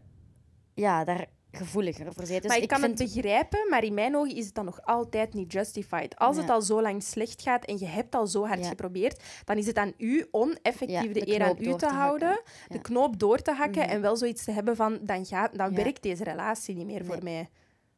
ja, 0.75 1.05
daar 1.05 1.27
gevoeliger 1.53 2.13
voor. 2.13 2.25
Dus 2.27 2.41
maar 2.47 2.57
ik, 2.59 2.69
kan 2.69 2.81
vind, 2.81 2.99
het 2.99 3.13
begrijpen, 3.15 3.67
maar 3.69 3.85
in 3.85 3.95
mijn 3.95 4.17
ogen 4.17 4.37
is 4.37 4.45
het 4.47 4.55
dan 4.55 4.65
nog 4.65 4.83
altijd 4.83 5.35
niet 5.35 5.53
justified. 5.53 6.17
Als 6.17 6.37
het 6.37 6.51
al 6.51 6.63
zo 6.63 6.83
lang 6.83 7.03
slecht 7.03 7.43
gaat 7.43 7.65
en 7.65 7.79
je 7.79 7.87
hebt 7.87 8.15
al 8.15 8.27
zo 8.27 8.47
hard 8.47 8.61
Ja. 8.61 8.69
geprobeerd, 8.69 9.23
dan 9.45 9.57
is 9.57 9.67
het 9.67 9.77
aan 9.77 9.93
u 9.97 10.27
om 10.31 10.57
effectief 10.63 11.01
Ja, 11.03 11.13
de, 11.13 11.13
de 11.13 11.29
eer 11.29 11.43
aan 11.43 11.57
u 11.59 11.65
te, 11.65 11.77
te 11.77 11.87
houden, 11.87 12.41
de 12.69 12.81
knoop 12.81 13.19
door 13.19 13.39
te 13.43 13.53
hakken 13.53 13.83
Mhm. 13.83 13.91
en 13.91 14.01
wel 14.01 14.17
zoiets 14.17 14.45
te 14.45 14.51
hebben 14.53 14.77
van, 14.77 14.99
dan, 15.03 15.27
gaat, 15.27 15.57
dan 15.59 15.75
werkt 15.75 16.03
deze 16.03 16.25
relatie 16.25 16.75
niet 16.75 16.87
meer 16.87 17.05
voor 17.05 17.23
mij. 17.23 17.49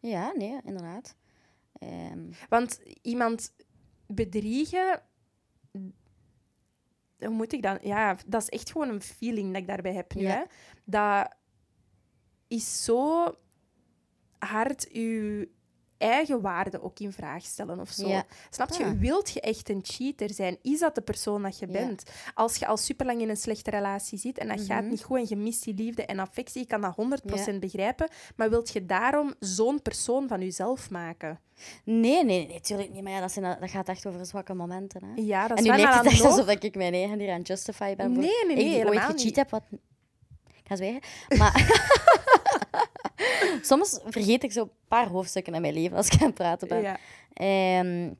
Ja, 0.00 0.32
nee, 0.36 0.60
inderdaad. 0.64 1.16
Ehm, 1.78 2.30
Want 2.48 2.80
iemand 3.02 3.54
bedriegen... 4.06 5.02
Hoe 7.18 7.30
moet 7.30 7.52
ik 7.52 7.62
dan... 7.62 7.78
Ja, 7.82 8.16
dat 8.26 8.42
is 8.42 8.48
echt 8.48 8.70
gewoon 8.70 8.88
een 8.88 9.02
feeling 9.02 9.52
dat 9.52 9.60
ik 9.60 9.66
daarbij 9.68 9.92
heb 9.94 10.14
nu. 10.14 10.24
Hè. 10.26 10.42
Dat 10.84 11.28
is 12.52 12.84
zo 12.84 13.34
hard 14.38 14.88
uw 14.92 15.44
eigen 15.98 16.40
waarde 16.40 16.82
ook 16.82 16.98
in 16.98 17.12
vraag 17.12 17.44
stellen 17.44 17.80
of 17.80 17.90
zo. 17.90 18.08
Ja. 18.08 18.24
Snap 18.50 18.70
je? 18.72 18.84
Ah. 18.84 18.90
Wilt 18.98 19.30
je 19.30 19.40
echt 19.40 19.68
een 19.68 19.80
cheater 19.82 20.30
zijn? 20.34 20.58
Is 20.62 20.78
dat 20.80 20.94
de 20.94 21.00
persoon 21.00 21.42
dat 21.42 21.58
je 21.58 21.66
Ja. 21.66 21.72
bent? 21.72 22.02
Als 22.34 22.56
je 22.56 22.66
al 22.66 22.76
superlang 22.76 23.20
in 23.20 23.28
een 23.28 23.36
slechte 23.36 23.70
relatie 23.70 24.18
zit 24.18 24.38
en 24.38 24.48
dat 24.48 24.60
gaat 24.60 24.80
Mhm. 24.82 24.90
niet 24.90 25.02
goed 25.02 25.18
en 25.18 25.26
je 25.28 25.36
mist 25.36 25.64
die 25.64 25.74
liefde 25.74 26.04
en 26.06 26.18
affectie, 26.18 26.62
ik 26.62 26.68
kan 26.68 26.80
dat 26.80 26.94
100% 26.96 27.60
begrijpen, 27.60 28.08
maar 28.36 28.50
wilt 28.50 28.72
je 28.72 28.86
daarom 28.86 29.34
zo'n 29.38 29.82
persoon 29.82 30.28
van 30.28 30.40
jezelf 30.40 30.90
maken? 30.90 31.40
nee, 31.84 32.24
nee, 32.24 32.46
nee, 32.46 32.52
natuurlijk 32.54 32.90
niet. 32.92 33.02
Maar 33.02 33.12
ja, 33.12 33.20
dat, 33.20 33.32
zijn, 33.32 33.56
dat 33.60 33.70
gaat 33.70 33.88
echt 33.88 34.06
over 34.06 34.26
zwakke 34.26 34.54
momenten. 34.54 35.04
Hè? 35.04 35.22
Ja, 35.22 35.48
dat 35.48 35.58
en 35.58 35.64
is 35.64 35.70
nu 35.70 35.76
waar, 35.76 35.78
lijkt 35.78 35.94
het 36.04 36.12
echt 36.12 36.24
alsof 36.24 36.48
ik 36.48 36.74
mijn 36.74 36.94
eigen 36.94 37.18
hier 37.18 37.32
aan 37.32 37.40
justify 37.40 37.94
ben. 37.96 38.12
Nee, 38.12 38.20
nee, 38.20 38.56
nee, 38.56 38.64
ik 38.64 38.72
die 38.72 38.86
ooit 38.86 39.00
gecheat 39.00 39.36
heb, 39.36 39.50
wat... 39.50 39.62
Ik 40.54 40.68
ga 40.68 40.76
zwijgen. 40.76 41.00
Maar 41.38 41.52
soms 43.62 43.98
vergeet 44.04 44.42
ik 44.42 44.52
zo 44.52 44.62
een 44.62 44.70
paar 44.88 45.06
hoofdstukken 45.08 45.54
in 45.54 45.60
mijn 45.60 45.74
leven 45.74 45.96
als 45.96 46.06
ik 46.08 46.20
aan 46.20 46.26
het 46.26 46.34
praten 46.34 46.68
ben. 46.68 46.80
Ja. 46.80 46.98
Ehm, 47.32 48.10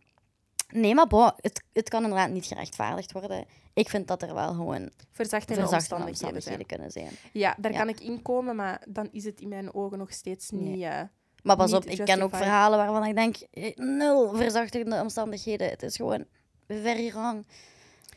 nee, 0.80 0.94
maar 0.94 1.06
bon, 1.06 1.30
het, 1.36 1.62
het 1.72 1.88
kan 1.88 2.02
inderdaad 2.02 2.30
niet 2.30 2.46
gerechtvaardigd 2.46 3.12
worden. 3.12 3.44
Ik 3.74 3.88
vind 3.88 4.08
dat 4.08 4.22
er 4.22 4.34
wel 4.34 4.52
gewoon 4.54 4.90
Verzachtende 5.12 5.60
verzachtende 5.60 6.06
omstandigheden 6.06 6.66
kunnen 6.66 6.90
zijn. 6.90 7.10
Ja, 7.32 7.54
daar 7.58 7.72
Ja. 7.72 7.78
kan 7.78 7.88
ik 7.88 8.00
inkomen, 8.00 8.56
maar 8.56 8.82
dan 8.88 9.08
is 9.12 9.24
het 9.24 9.40
in 9.40 9.48
mijn 9.48 9.74
ogen 9.74 9.98
nog 9.98 10.12
steeds 10.12 10.50
Nee. 10.50 10.60
niet... 10.62 10.82
eh, 10.84 11.00
Maar 11.42 11.56
pas 11.56 11.72
op, 11.72 11.84
ik 11.84 12.04
ken 12.04 12.22
ook 12.22 12.36
verhalen 12.36 12.78
waarvan 12.78 13.04
ik 13.04 13.14
denk, 13.14 13.36
eh, 13.50 13.76
nul 13.76 14.34
verzachtende 14.36 15.00
omstandigheden. 15.00 15.68
Het 15.68 15.82
is 15.82 15.96
gewoon 15.96 16.24
very 16.68 17.10
wrong. 17.10 17.46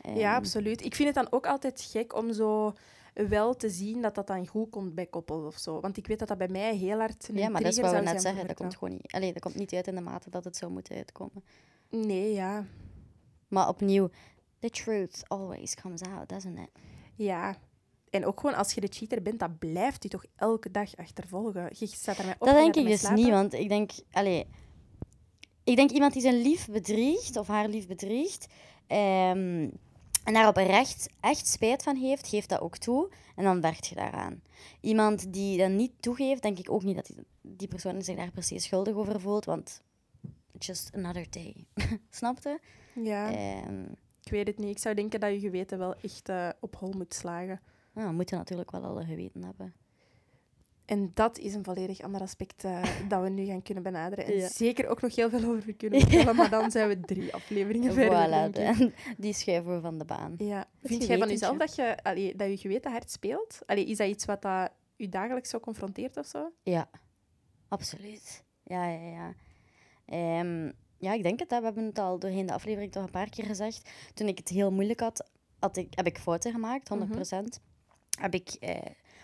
Ja, 0.02 0.10
Ehm, 0.12 0.34
absoluut. 0.34 0.84
Ik 0.84 0.94
vind 0.94 1.14
het 1.14 1.24
dan 1.24 1.32
ook 1.32 1.46
altijd 1.46 1.88
gek 1.92 2.14
om 2.16 2.32
zo 2.32 2.74
wel 3.16 3.56
te 3.56 3.70
zien 3.70 4.02
dat 4.02 4.14
dat 4.14 4.26
dan 4.26 4.46
goed 4.46 4.70
komt 4.70 4.94
bij 4.94 5.06
koppels 5.06 5.44
of 5.44 5.58
zo. 5.58 5.80
Want 5.80 5.96
ik 5.96 6.06
weet 6.06 6.18
dat 6.18 6.28
dat 6.28 6.38
bij 6.38 6.48
mij 6.48 6.76
heel 6.76 6.98
hard 6.98 7.28
Ja, 7.32 7.48
maar 7.48 7.62
dat 7.62 7.72
is 7.72 7.80
wat 7.80 7.92
we 7.92 8.00
net 8.00 8.22
zeggen. 8.22 8.46
Dat 8.46 8.56
komt 8.56 8.76
gewoon 8.76 8.94
niet... 8.94 9.12
Allee, 9.12 9.32
dat 9.32 9.42
komt 9.42 9.54
niet 9.54 9.72
uit 9.72 9.86
in 9.86 9.94
de 9.94 10.00
mate 10.00 10.30
dat 10.30 10.44
het 10.44 10.56
zou 10.56 10.72
moeten 10.72 10.96
uitkomen. 10.96 11.44
Nee, 11.90 12.32
ja. 12.32 12.66
Maar 13.48 13.68
opnieuw, 13.68 14.10
the 14.58 14.70
truth 14.70 15.22
always 15.26 15.74
comes 15.74 16.02
out, 16.02 16.28
doesn't 16.28 16.58
it? 16.58 16.70
Ja. 17.14 17.56
En 18.10 18.26
ook 18.26 18.40
gewoon 18.40 18.56
als 18.56 18.72
je 18.72 18.80
de 18.80 18.88
cheater 18.90 19.22
bent, 19.22 19.38
dat 19.38 19.58
blijft 19.58 20.02
je 20.02 20.08
toch 20.08 20.24
elke 20.36 20.70
dag 20.70 20.96
achtervolgen. 20.96 21.70
Je 21.78 21.86
staat 21.86 22.18
ermee 22.18 22.34
op. 22.38 22.46
Dat 22.46 22.56
denk 22.56 22.74
ik 22.74 22.86
dus 22.86 23.00
slapen. 23.00 23.18
niet, 23.18 23.28
want 23.28 23.52
ik 23.52 23.68
denk... 23.68 23.90
Allee, 24.12 24.46
ik 25.64 25.76
denk 25.76 25.90
iemand 25.90 26.12
die 26.12 26.22
zijn 26.22 26.42
lief 26.42 26.68
bedriegt, 26.68 27.36
of 27.36 27.46
haar 27.46 27.68
lief 27.68 27.86
bedriegt, 27.86 28.46
ehm, 28.86 29.68
en 30.26 30.32
daar 30.32 30.48
oprecht 30.48 31.08
echt 31.20 31.46
spijt 31.46 31.82
van 31.82 31.96
heeft, 31.96 32.28
geeft 32.28 32.48
dat 32.48 32.60
ook 32.60 32.76
toe. 32.76 33.10
En 33.36 33.44
dan 33.44 33.60
werkt 33.60 33.86
je 33.86 33.94
daaraan. 33.94 34.42
Iemand 34.80 35.32
die 35.32 35.58
dat 35.58 35.70
niet 35.70 35.92
toegeeft, 36.00 36.42
denk 36.42 36.58
ik 36.58 36.70
ook 36.70 36.82
niet 36.82 36.96
dat 36.96 37.06
die, 37.06 37.26
die 37.40 37.68
persoon 37.68 38.02
zich 38.02 38.16
daar 38.16 38.30
precies 38.30 38.64
schuldig 38.64 38.94
over 38.94 39.20
voelt, 39.20 39.44
want 39.44 39.82
just 40.58 40.94
another 40.94 41.26
day. 41.30 41.66
Snapte? 42.10 42.60
Ja, 42.94 43.32
Ehm 43.32 43.84
ik 44.26 44.32
weet 44.32 44.46
het 44.46 44.58
niet. 44.58 44.70
Ik 44.70 44.78
zou 44.78 44.94
denken 44.94 45.20
dat 45.20 45.30
je 45.30 45.38
geweten 45.38 45.78
wel 45.78 45.94
echt 45.94 46.28
eh, 46.28 46.48
op 46.60 46.76
hol 46.76 46.92
moet 46.92 47.14
slagen. 47.14 47.60
nou, 47.92 48.08
we 48.08 48.14
moeten 48.14 48.36
natuurlijk 48.36 48.70
wel 48.70 48.84
alle 48.84 49.04
geweten 49.04 49.44
hebben. 49.44 49.74
En 50.86 51.10
dat 51.14 51.38
is 51.38 51.54
een 51.54 51.64
volledig 51.64 52.00
ander 52.00 52.20
aspect 52.20 52.64
eh, 52.64 52.82
dat 53.08 53.22
we 53.22 53.28
nu 53.28 53.44
gaan 53.46 53.62
kunnen 53.62 53.82
benaderen. 53.82 54.24
En 54.26 54.36
Ja. 54.36 54.48
zeker 54.48 54.88
ook 54.88 55.00
nog 55.02 55.16
heel 55.16 55.30
veel 55.30 55.44
over 55.50 55.74
kunnen 55.74 56.00
vertellen, 56.00 56.36
maar 56.36 56.50
dan 56.50 56.70
zijn 56.70 56.88
we 56.88 57.00
drie 57.00 57.34
afleveringen 57.34 57.92
verder, 58.02 58.48
Voilà, 58.48 58.52
de- 58.52 58.92
die 59.24 59.32
schuiven 59.32 59.74
we 59.74 59.80
van 59.80 59.98
de 59.98 60.04
baan. 60.04 60.34
Ja. 60.38 60.64
Vind 60.82 61.06
jij 61.06 61.18
van 61.18 61.28
jezelf 61.28 61.56
dat 61.56 61.74
je, 61.74 61.96
allee, 62.02 62.36
dat 62.36 62.48
je 62.50 62.56
geweten 62.56 62.90
hard 62.90 63.10
speelt? 63.10 63.58
Allee, 63.66 63.84
is 63.86 63.96
dat 63.96 64.08
iets 64.08 64.24
wat 64.24 64.42
dat 64.42 64.70
je 64.96 65.08
dagelijks 65.08 65.50
zo 65.50 65.60
confronteert 65.60 66.16
of 66.16 66.26
zo? 66.26 66.50
Ja, 66.62 66.88
absoluut. 67.68 68.44
Ja, 68.62 68.88
ja, 68.88 69.08
ja. 69.10 69.34
Ehm, 70.06 70.70
ja, 70.98 71.12
ik 71.12 71.22
denk 71.22 71.40
het. 71.40 71.50
Hè. 71.50 71.58
We 71.58 71.64
hebben 71.64 71.84
het 71.84 71.98
al 71.98 72.18
doorheen 72.18 72.46
de 72.46 72.52
aflevering 72.52 72.92
toch 72.92 73.04
een 73.04 73.10
paar 73.10 73.28
keer 73.30 73.44
gezegd. 73.44 73.90
Toen 74.14 74.28
ik 74.28 74.38
het 74.38 74.48
heel 74.48 74.72
moeilijk 74.72 75.00
had, 75.00 75.30
had 75.58 75.76
ik, 75.76 75.88
heb 75.94 76.06
ik 76.06 76.18
fouten 76.18 76.52
gemaakt, 76.52 76.88
100%. 76.88 77.60
Heb 78.20 78.34
ik, 78.34 78.48
eh, 78.60 78.76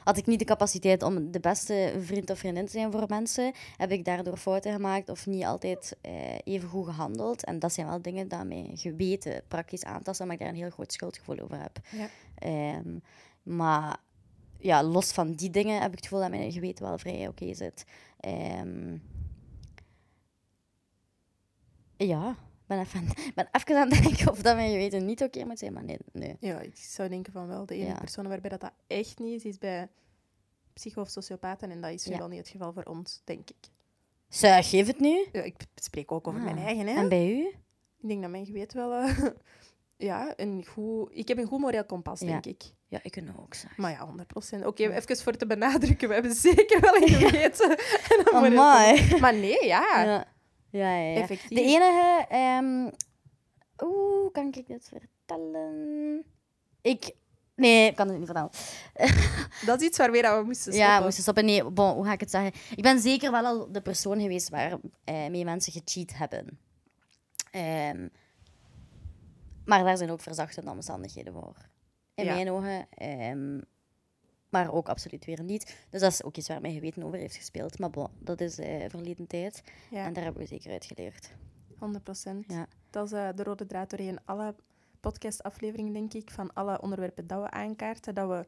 had 0.04 0.16
ik 0.16 0.26
niet 0.26 0.38
de 0.38 0.44
capaciteit 0.44 1.02
om 1.02 1.30
de 1.30 1.40
beste 1.40 1.94
vriend 2.00 2.30
of 2.30 2.38
vriendin 2.38 2.64
te 2.64 2.70
zijn 2.70 2.92
voor 2.92 3.04
mensen, 3.08 3.52
heb 3.76 3.90
ik 3.90 4.04
daardoor 4.04 4.36
fouten 4.36 4.72
gemaakt 4.72 5.08
of 5.08 5.26
niet 5.26 5.44
altijd 5.44 5.96
eh, 6.00 6.12
even 6.44 6.68
goed 6.68 6.86
gehandeld. 6.86 7.44
En 7.44 7.58
dat 7.58 7.72
zijn 7.72 7.86
wel 7.86 8.02
dingen 8.02 8.28
die 8.28 8.44
mijn 8.44 8.70
geweten 8.78 9.42
praktisch 9.48 9.84
aantasten, 9.84 10.26
maar 10.26 10.34
ik 10.34 10.40
daar 10.40 10.50
een 10.50 10.60
heel 10.60 10.70
groot 10.70 10.92
schuldgevoel 10.92 11.40
over 11.40 11.60
heb. 11.60 11.78
Ja. 11.90 12.08
Ehm, 12.34 12.98
maar 13.42 13.96
ja, 14.58 14.82
los 14.82 15.12
van 15.12 15.32
die 15.32 15.50
dingen 15.50 15.80
heb 15.80 15.90
ik 15.90 15.96
het 15.96 16.06
gevoel 16.06 16.20
dat 16.20 16.30
mijn 16.30 16.52
geweten 16.52 16.84
wel 16.84 16.98
vrij 16.98 17.28
oké 17.28 17.54
zit. 17.54 17.84
Ehm, 18.20 18.96
ja, 21.96 22.36
ben 22.76 22.84
even, 22.84 23.32
ben 23.34 23.48
even 23.52 23.76
aan 23.76 23.90
het 23.90 24.02
denken 24.02 24.30
of 24.30 24.42
dat 24.42 24.56
mijn 24.56 24.70
geweten 24.70 25.04
niet 25.04 25.22
oké 25.22 25.44
moet 25.44 25.58
zijn, 25.58 25.72
maar 25.72 25.84
nee. 25.84 25.98
nee. 26.12 26.36
Ja, 26.40 26.60
ik 26.60 26.76
zou 26.76 27.08
denken 27.08 27.32
van 27.32 27.46
wel. 27.46 27.66
De 27.66 27.74
enige 27.74 27.90
Ja. 27.90 27.98
persoon 27.98 28.28
waarbij 28.28 28.50
dat, 28.50 28.60
dat 28.60 28.72
echt 28.86 29.18
niet 29.18 29.34
is, 29.34 29.44
is 29.44 29.58
bij 29.58 29.88
psycho- 30.72 31.00
of 31.00 31.08
sociopaten. 31.08 31.70
En 31.70 31.80
dat 31.80 31.90
is 31.90 32.06
nu 32.06 32.12
Ja. 32.12 32.18
wel 32.18 32.28
niet 32.28 32.38
het 32.38 32.48
geval 32.48 32.72
voor 32.72 32.82
ons, 32.84 33.20
denk 33.24 33.50
ik. 33.50 33.56
Zeg, 34.28 34.68
geef 34.70 34.86
het 34.86 35.00
nu. 35.00 35.26
Ja, 35.32 35.42
ik 35.42 35.56
spreek 35.74 36.12
ook 36.12 36.26
over 36.28 36.40
Ah. 36.40 36.44
mijn 36.46 36.58
eigen. 36.58 36.86
Hè? 36.86 36.94
En 36.94 37.08
bij 37.08 37.30
u? 37.32 37.46
Ik 38.00 38.08
denk 38.08 38.20
dat 38.22 38.30
mijn 38.30 38.46
geweten 38.46 38.76
wel... 38.76 38.92
eh, 39.02 39.18
ja, 40.08 40.32
een 40.36 40.66
goed... 40.66 41.08
Ik 41.12 41.28
heb 41.28 41.38
een 41.38 41.46
goed 41.46 41.60
moreel 41.60 41.84
kompas, 41.84 42.20
Ja. 42.20 42.26
denk 42.26 42.46
ik. 42.46 42.62
Ja, 42.88 42.98
ik 43.02 43.10
kan 43.10 43.40
ook 43.40 43.54
zeggen. 43.54 43.82
Maar 43.82 43.90
ja, 43.90 44.06
100%. 44.62 44.64
Oké, 44.66 44.88
even 44.90 45.16
voor 45.16 45.36
te 45.36 45.46
benadrukken. 45.46 46.08
We 46.08 46.14
hebben 46.14 46.34
zeker 46.50 46.80
wel 46.80 46.96
een 46.96 47.08
geweten. 47.08 47.70
en 47.78 48.44
een. 48.44 49.20
Maar 49.20 49.34
nee, 49.34 49.66
ja. 49.66 50.02
Ja, 50.04 50.26
ja, 50.72 50.96
ja. 50.96 51.10
ja. 51.14 51.20
Effectief. 51.20 51.48
De 51.58 51.62
enige... 51.64 52.26
ehm 52.28 52.90
Oeh, 53.84 54.32
kan 54.32 54.52
ik 54.52 54.66
dit 54.66 54.88
vertellen? 54.88 56.24
Ik... 56.82 57.14
Nee, 57.56 57.88
ik 57.88 57.96
kan 57.96 58.08
het 58.08 58.16
niet 58.18 58.26
vertellen. 58.26 58.50
Dat 59.66 59.80
is 59.80 59.86
iets 59.86 59.98
waarmee 59.98 60.22
we 60.22 60.42
moesten 60.44 60.72
Ja, 60.72 60.84
stoppen. 60.84 61.04
moesten 61.04 61.22
stoppen. 61.22 61.44
Nee, 61.44 61.64
bon, 61.70 61.94
hoe 61.94 62.04
ga 62.04 62.12
ik 62.12 62.20
het 62.20 62.30
zeggen? 62.30 62.52
Ik 62.76 62.82
ben 62.82 63.00
zeker 63.00 63.30
wel 63.30 63.44
al 63.44 63.72
de 63.72 63.80
persoon 63.82 64.20
geweest 64.20 64.48
waar 64.48 64.78
eh 65.04 65.44
mensen 65.44 65.72
gecheat 65.72 66.12
hebben. 66.14 66.58
Ehm, 67.50 68.08
maar 69.64 69.84
daar 69.84 69.96
zijn 69.96 70.10
ook 70.10 70.20
verzachtende 70.20 70.70
omstandigheden 70.70 71.32
voor. 71.32 71.56
In 72.14 72.24
Ja. 72.24 72.34
mijn 72.34 72.50
ogen. 72.50 72.86
ehm, 72.90 73.60
maar 74.52 74.72
ook 74.72 74.88
absoluut 74.88 75.24
weer 75.24 75.42
niet. 75.42 75.76
Dus 75.90 76.00
dat 76.00 76.12
is 76.12 76.22
ook 76.22 76.36
iets 76.36 76.48
waar 76.48 76.60
mijn 76.60 76.74
geweten 76.74 77.02
over 77.02 77.18
heeft 77.18 77.36
gespeeld. 77.36 77.78
Maar 77.78 77.90
bon, 77.90 78.08
dat 78.18 78.40
is 78.40 78.58
eh, 78.58 78.84
verleden 78.88 79.26
tijd. 79.26 79.62
Ja, 79.90 80.04
En 80.06 80.12
daar 80.12 80.24
hebben 80.24 80.42
we 80.42 80.48
zeker 80.48 80.70
uit 80.72 80.84
geleerd. 80.84 81.30
100%. 81.74 82.46
Ja. 82.46 82.66
Dat 82.90 83.04
is 83.06 83.12
eh, 83.12 83.28
de 83.34 83.42
rode 83.42 83.66
draad 83.66 83.90
doorheen 83.90 84.18
alle 84.24 84.54
podcastafleveringen, 85.00 85.92
denk 85.92 86.14
ik, 86.14 86.30
van 86.30 86.52
alle 86.52 86.80
onderwerpen 86.82 87.26
dat 87.26 87.42
we 87.42 87.50
aankaarten, 87.50 88.14
dat 88.14 88.28
we 88.28 88.46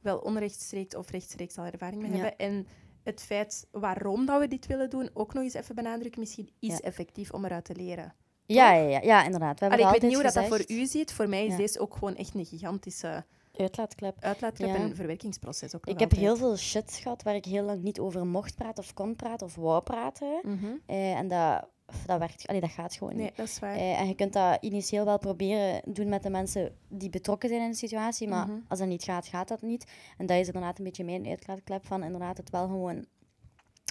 wel 0.00 0.18
onrechtstreeks 0.18 0.94
of 0.94 1.10
rechtstreeks 1.10 1.58
al 1.58 1.64
ervaring 1.64 2.02
mee 2.02 2.10
Ja. 2.10 2.16
hebben. 2.16 2.38
En 2.38 2.66
het 3.02 3.22
feit 3.22 3.66
waarom 3.70 4.26
dat 4.26 4.40
we 4.40 4.48
dit 4.48 4.66
willen 4.66 4.90
doen, 4.90 5.10
ook 5.12 5.34
nog 5.34 5.42
eens 5.42 5.54
even 5.54 5.74
benadrukken, 5.74 6.20
misschien 6.20 6.50
is 6.58 6.68
Ja. 6.72 6.78
effectief 6.80 7.30
om 7.30 7.44
eruit 7.44 7.64
te 7.64 7.74
leren. 7.74 8.14
Ja, 8.46 8.72
ja, 8.74 8.88
ja, 8.88 9.00
ja, 9.02 9.24
inderdaad. 9.24 9.58
We 9.60 9.66
hebben 9.66 9.84
Allee, 9.84 9.94
ik 9.94 10.00
weet 10.00 10.10
niet 10.10 10.20
hoe 10.20 10.32
dat, 10.32 10.34
dat 10.34 10.46
voor 10.46 10.76
u 10.76 10.86
ziet. 10.86 11.12
Voor 11.12 11.28
mij 11.28 11.46
is 11.46 11.56
deze 11.56 11.78
ook 11.80 11.92
gewoon 11.94 12.16
echt 12.16 12.34
een 12.34 12.44
gigantische 12.46 13.24
Uitlaatklep. 13.56 14.16
uitlaatklep 14.20 14.68
Ja. 14.68 14.74
en 14.76 14.96
verwerkingsproces. 14.96 15.74
Ook 15.74 15.86
Ik 15.86 15.98
heb 15.98 16.10
altijd. 16.10 16.20
heel 16.20 16.36
veel 16.36 16.56
shit 16.56 16.92
gehad 17.02 17.22
waar 17.22 17.34
ik 17.34 17.44
heel 17.44 17.64
lang 17.64 17.82
niet 17.82 17.98
over 18.00 18.26
mocht 18.26 18.54
praten 18.56 18.84
of 18.84 18.94
kon 18.94 19.16
praten 19.16 19.46
of 19.46 19.54
wou 19.54 19.82
praten. 19.82 20.40
Mhm. 20.42 20.66
Eh, 20.86 21.12
en 21.18 21.28
dat, 21.28 21.68
dat 22.06 22.18
werkt, 22.18 22.46
allee, 22.46 22.60
dat 22.60 22.70
gaat 22.70 22.94
gewoon 22.94 23.14
Nee, 23.16 23.24
niet. 23.24 23.36
dat 23.36 23.46
is 23.46 23.58
waar. 23.58 23.74
Eh, 23.76 24.00
en 24.00 24.08
je 24.08 24.14
kunt 24.14 24.32
dat 24.32 24.58
initieel 24.60 25.04
wel 25.04 25.18
proberen 25.18 25.82
doen 25.84 26.08
met 26.08 26.22
de 26.22 26.30
mensen 26.30 26.74
die 26.88 27.10
betrokken 27.10 27.48
zijn 27.48 27.60
in 27.62 27.70
de 27.70 27.76
situatie, 27.76 28.28
maar 28.28 28.46
Mhm. 28.48 28.58
als 28.68 28.78
dat 28.78 28.88
niet 28.88 29.04
gaat, 29.04 29.26
gaat 29.26 29.48
dat 29.48 29.62
niet. 29.62 29.90
En 30.18 30.26
dat 30.26 30.36
is 30.38 30.46
inderdaad 30.46 30.78
een 30.78 30.84
beetje 30.84 31.04
mijn 31.04 31.26
uitlaatklep 31.26 31.86
van 31.86 32.02
inderdaad 32.04 32.36
het 32.36 32.50
wel 32.50 32.66
gewoon 32.66 33.04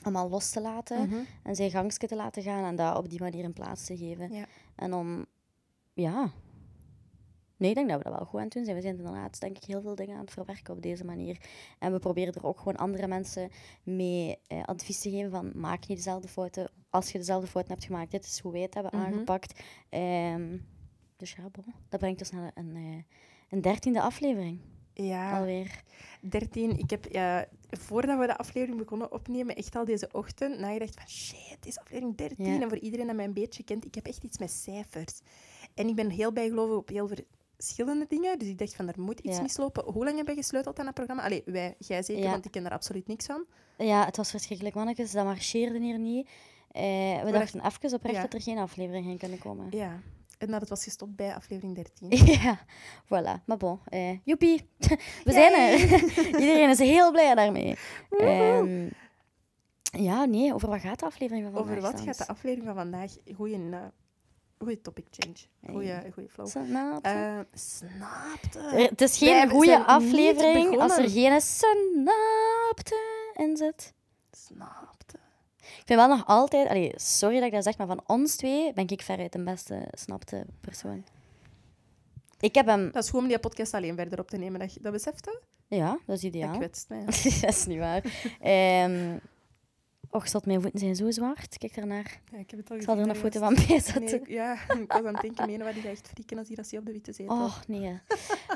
allemaal 0.04 0.30
los 0.30 0.50
te 0.50 0.62
laten 0.62 1.08
Mhm. 1.10 1.16
en 1.44 1.56
zijn 1.56 1.72
gangstje 1.72 2.08
te 2.08 2.16
laten 2.16 2.44
gaan 2.44 2.64
en 2.64 2.76
dat 2.76 2.98
op 2.98 3.10
die 3.10 3.20
manier 3.22 3.46
een 3.46 3.54
plaats 3.54 3.86
te 3.86 3.98
geven. 3.98 4.34
Ja. 4.34 4.46
En 4.76 4.94
om, 4.94 5.26
ja... 5.94 6.32
Nee, 7.58 7.70
ik 7.70 7.76
denk 7.76 7.90
dat 7.90 7.98
we 7.98 8.04
dat 8.04 8.14
wel 8.18 8.26
goed 8.26 8.38
aan 8.40 8.46
het 8.46 8.54
doen 8.54 8.64
zijn. 8.64 8.76
We 8.76 8.82
zijn 8.82 8.98
inderdaad, 8.98 9.40
denk 9.40 9.58
ik, 9.58 9.64
heel 9.64 9.82
veel 9.82 9.96
dingen 9.96 10.16
aan 10.16 10.22
het 10.22 10.32
verwerken 10.32 10.74
op 10.74 10.82
deze 10.82 11.06
manier. 11.06 11.38
En 11.80 11.92
we 11.92 12.00
proberen 12.00 12.34
er 12.34 12.46
ook 12.46 12.58
gewoon 12.58 12.76
andere 12.76 13.08
mensen 13.08 13.50
mee 13.84 14.38
eh, 14.48 14.64
advies 14.64 15.00
te 15.00 15.10
geven 15.10 15.32
van 15.32 15.52
maak 15.56 15.88
niet 15.88 15.98
dezelfde 15.98 16.28
fouten. 16.28 16.70
Als 16.90 17.12
je 17.12 17.18
dezelfde 17.18 17.48
fouten 17.48 17.74
hebt 17.74 17.86
gemaakt, 17.86 18.12
dit 18.12 18.26
is 18.26 18.40
hoe 18.40 18.52
wij 18.52 18.62
het 18.62 18.74
hebben 18.74 18.92
Mhm. 18.96 19.06
aangepakt. 19.06 19.60
Ehm, 19.90 20.58
dus 21.18 21.32
ja, 21.32 21.50
bon, 21.52 21.74
dat 21.90 22.00
brengt 22.00 22.20
ons 22.20 22.32
naar 22.32 22.52
een, 22.56 22.76
eh, 22.76 23.04
een 23.50 23.62
dertiende 23.62 24.02
aflevering 24.02 24.60
Ja. 24.94 25.38
alweer. 25.40 25.84
13. 26.22 26.78
Ik 26.78 26.90
heb, 26.90 27.06
eh, 27.06 27.40
voordat 27.70 28.20
we 28.20 28.26
de 28.28 28.38
aflevering 28.38 28.78
begonnen 28.80 29.12
opnemen, 29.12 29.56
echt 29.56 29.76
al 29.76 29.86
deze 29.86 30.10
ochtend 30.12 30.60
nagedacht 30.60 30.96
van 30.96 31.08
shit, 31.08 31.50
het 31.56 31.66
is 31.66 31.80
aflevering 31.80 32.18
13. 32.18 32.46
Ja. 32.54 32.62
En 32.62 32.70
voor 32.70 32.78
iedereen 32.80 33.08
dat 33.08 33.16
mij 33.16 33.26
een 33.26 33.34
beetje 33.34 33.64
kent, 33.64 33.86
ik 33.86 33.96
heb 33.96 34.06
echt 34.06 34.24
iets 34.24 34.38
met 34.38 34.52
cijfers. 34.52 35.20
En 35.74 35.88
ik 35.88 35.96
ben 35.96 36.10
heel 36.10 36.32
bijgelovig 36.32 36.76
op 36.78 36.90
heel 36.90 37.10
verschillende 37.58 38.06
dingen. 38.10 38.40
Dus 38.40 38.48
ik 38.48 38.58
dacht 38.58 38.76
van, 38.76 38.88
er 38.88 39.02
moet 39.02 39.20
iets 39.20 39.36
Ja. 39.36 39.42
mislopen. 39.42 39.84
Hoe 39.94 40.04
lang 40.06 40.18
heb 40.18 40.28
je 40.28 40.34
gesleuteld 40.36 40.80
aan 40.80 40.86
dat 40.86 40.94
programma? 40.94 41.24
Allee, 41.24 41.42
wij, 41.46 41.76
jij 41.80 42.04
zeker, 42.04 42.24
Ja. 42.24 42.30
want 42.32 42.46
ik 42.46 42.52
ken 42.52 42.66
er 42.66 42.72
absoluut 42.72 43.08
niks 43.08 43.26
van. 43.26 43.46
Ja, 43.78 44.06
het 44.06 44.18
was 44.18 44.30
verschrikkelijk, 44.30 44.76
mannetjes. 44.76 45.12
Dat 45.12 45.26
marcheerde 45.26 45.80
hier 45.80 46.00
niet. 46.00 46.30
Eh, 46.72 46.82
we 46.84 47.20
Maar 47.24 47.32
dachten 47.32 47.66
even 47.66 47.94
oprecht 47.94 48.16
ja. 48.16 48.22
dat 48.22 48.34
er 48.34 48.42
geen 48.42 48.58
aflevering 48.58 49.06
ging 49.06 49.20
kunnen 49.20 49.40
komen. 49.40 49.68
Ja. 49.70 50.00
En 50.38 50.52
dat 50.52 50.60
het 50.60 50.70
was 50.70 50.84
gestopt 50.84 51.16
bij 51.16 51.36
aflevering 51.36 51.76
13. 51.76 52.10
Ja, 52.42 52.60
voilà. 53.06 53.44
Maar 53.46 53.58
bon, 53.58 53.80
eh, 53.86 54.18
joepie. 54.24 54.70
We 55.26 55.32
zijn 55.32 55.54
er. 55.54 55.80
Iedereen 56.42 56.70
is 56.70 56.80
heel 56.80 57.12
blij 57.12 57.36
daarmee. 57.36 57.78
Ehm, 58.10 58.90
ja, 59.82 60.26
nee, 60.26 60.54
over 60.54 60.70
wat 60.70 60.80
gaat 60.80 61.00
de 61.00 61.06
aflevering 61.06 61.44
van 61.46 61.54
vandaag? 61.54 61.78
Over 61.78 61.92
wat 61.92 62.02
gaat 62.02 62.18
de 62.18 62.28
aflevering 62.28 62.66
van 62.68 62.76
vandaag? 62.76 63.12
Goeie, 63.36 63.58
goeie 64.60 64.82
topic 64.82 65.06
change. 65.12 65.36
Goeie, 65.74 65.92
Hey. 65.92 66.12
goeie 66.14 66.30
flow. 66.30 66.48
Eh 67.02 67.40
snapte. 67.54 68.60
Er- 68.60 68.90
het 68.90 69.02
is 69.02 69.18
geen 69.18 69.50
goede 69.50 69.86
aflevering 69.86 70.80
als 70.80 70.98
er 70.98 71.10
geen 71.10 71.42
snapte 71.42 73.30
in 73.34 73.58
zit. 73.58 73.94
Snapte. 74.32 75.18
Ik 75.58 75.82
vind 75.86 76.00
wel 76.00 76.08
nog 76.08 76.26
altijd... 76.28 76.68
Allee, 76.70 76.92
sorry 76.96 77.36
dat 77.36 77.46
ik 77.46 77.52
dat 77.54 77.64
zeg, 77.64 77.78
maar 77.78 77.88
van 77.88 78.02
ons 78.08 78.36
twee 78.36 78.74
ben 78.74 78.88
ik 78.88 79.02
veruit 79.02 79.32
de 79.32 79.44
beste 79.44 79.88
snapte 79.92 80.46
persoon. 80.62 81.04
Ik 82.40 82.56
heb 82.56 82.66
hem... 82.66 82.92
Dat 82.92 83.04
is 83.04 83.10
goed 83.10 83.20
om 83.22 83.28
die 83.28 83.40
podcast 83.40 83.74
alleen 83.74 83.96
verder 83.96 84.20
op 84.20 84.30
te 84.30 84.38
nemen. 84.38 84.60
Dat, 84.60 84.78
dat 84.82 84.92
beseft 84.92 85.26
je? 85.26 85.42
Ja, 85.76 85.90
dat 86.06 86.16
is 86.16 86.22
Dat 86.22 86.34
ideaal. 86.34 86.58
kwetst 86.58 86.90
mij. 86.90 87.06
dat 87.42 87.50
is 87.50 87.66
niet 87.66 87.80
waar. 87.80 88.04
Ehm, 88.42 89.18
Och, 90.16 90.28
zat, 90.28 90.46
mijn 90.46 90.62
voeten 90.62 90.80
zijn 90.80 90.96
zo 90.96 91.12
zwart. 91.12 91.58
Kijk 91.58 91.76
daarnaar. 91.76 92.22
Ja, 92.32 92.38
ik 92.38 92.50
heb 92.50 92.60
het 92.60 92.70
al 92.72 92.76
Ik 92.76 92.82
zal 92.84 92.98
er 92.98 93.10
een 93.10 93.16
foto 93.16 93.40
van 93.40 93.54
bij 93.54 93.66
juist- 93.66 93.86
zetten. 93.86 94.22
Nee, 94.24 94.34
ja, 94.36 94.54
ik 94.82 94.92
was 94.92 95.04
aan 95.04 95.14
het 95.14 95.22
denken, 95.22 95.46
menen 95.48 95.66
wat 95.66 95.74
die 95.76 95.88
echt 95.88 96.08
frieken 96.08 96.38
als 96.38 96.48
hij 96.48 96.56
dat 96.56 96.74
op 96.74 96.86
de 96.86 96.92
witte 96.92 97.14
zetel. 97.14 97.36
Oh, 97.44 97.56
nee. 97.68 98.00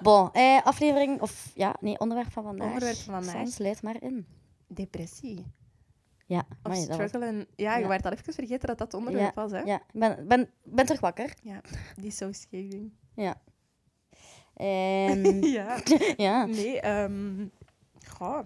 Bon, 0.04 0.32
eh, 0.34 0.62
aflevering, 0.63 1.22
of 1.22 1.51
ja, 1.56 1.75
nee, 1.80 2.00
onderwerp 2.00 2.32
van 2.32 2.44
vandaag. 2.44 2.68
Onderwerp 2.68 2.98
van 2.98 3.13
vandaag. 3.13 3.32
Sans, 3.34 3.58
leid 3.58 3.82
maar 3.82 4.01
in. 4.04 4.25
Depressie. 4.68 5.46
Ja, 6.25 6.44
was- 6.62 6.82
struggelen. 6.84 7.48
Ja, 7.56 7.75
je 7.75 7.82
Ja. 7.82 7.88
werd 7.88 8.06
al 8.06 8.12
even 8.12 8.34
vergeten 8.34 8.68
dat 8.68 8.78
dat 8.78 8.94
onderwerp 8.94 9.36
was, 9.36 9.51
hè? 9.51 9.60
Ja, 9.60 9.75
ik 9.75 10.00
ben, 10.00 10.28
ben, 10.28 10.50
ben 10.63 10.86
terug 10.86 11.01
wakker. 11.01 11.34
Dissociating. 12.01 12.92
Ja. 13.16 13.42
Ehm, 14.54 15.44
ja. 15.44 15.80
ja, 16.18 16.46
Nee, 16.46 16.80
ehm 16.80 17.48
goh, 18.08 18.39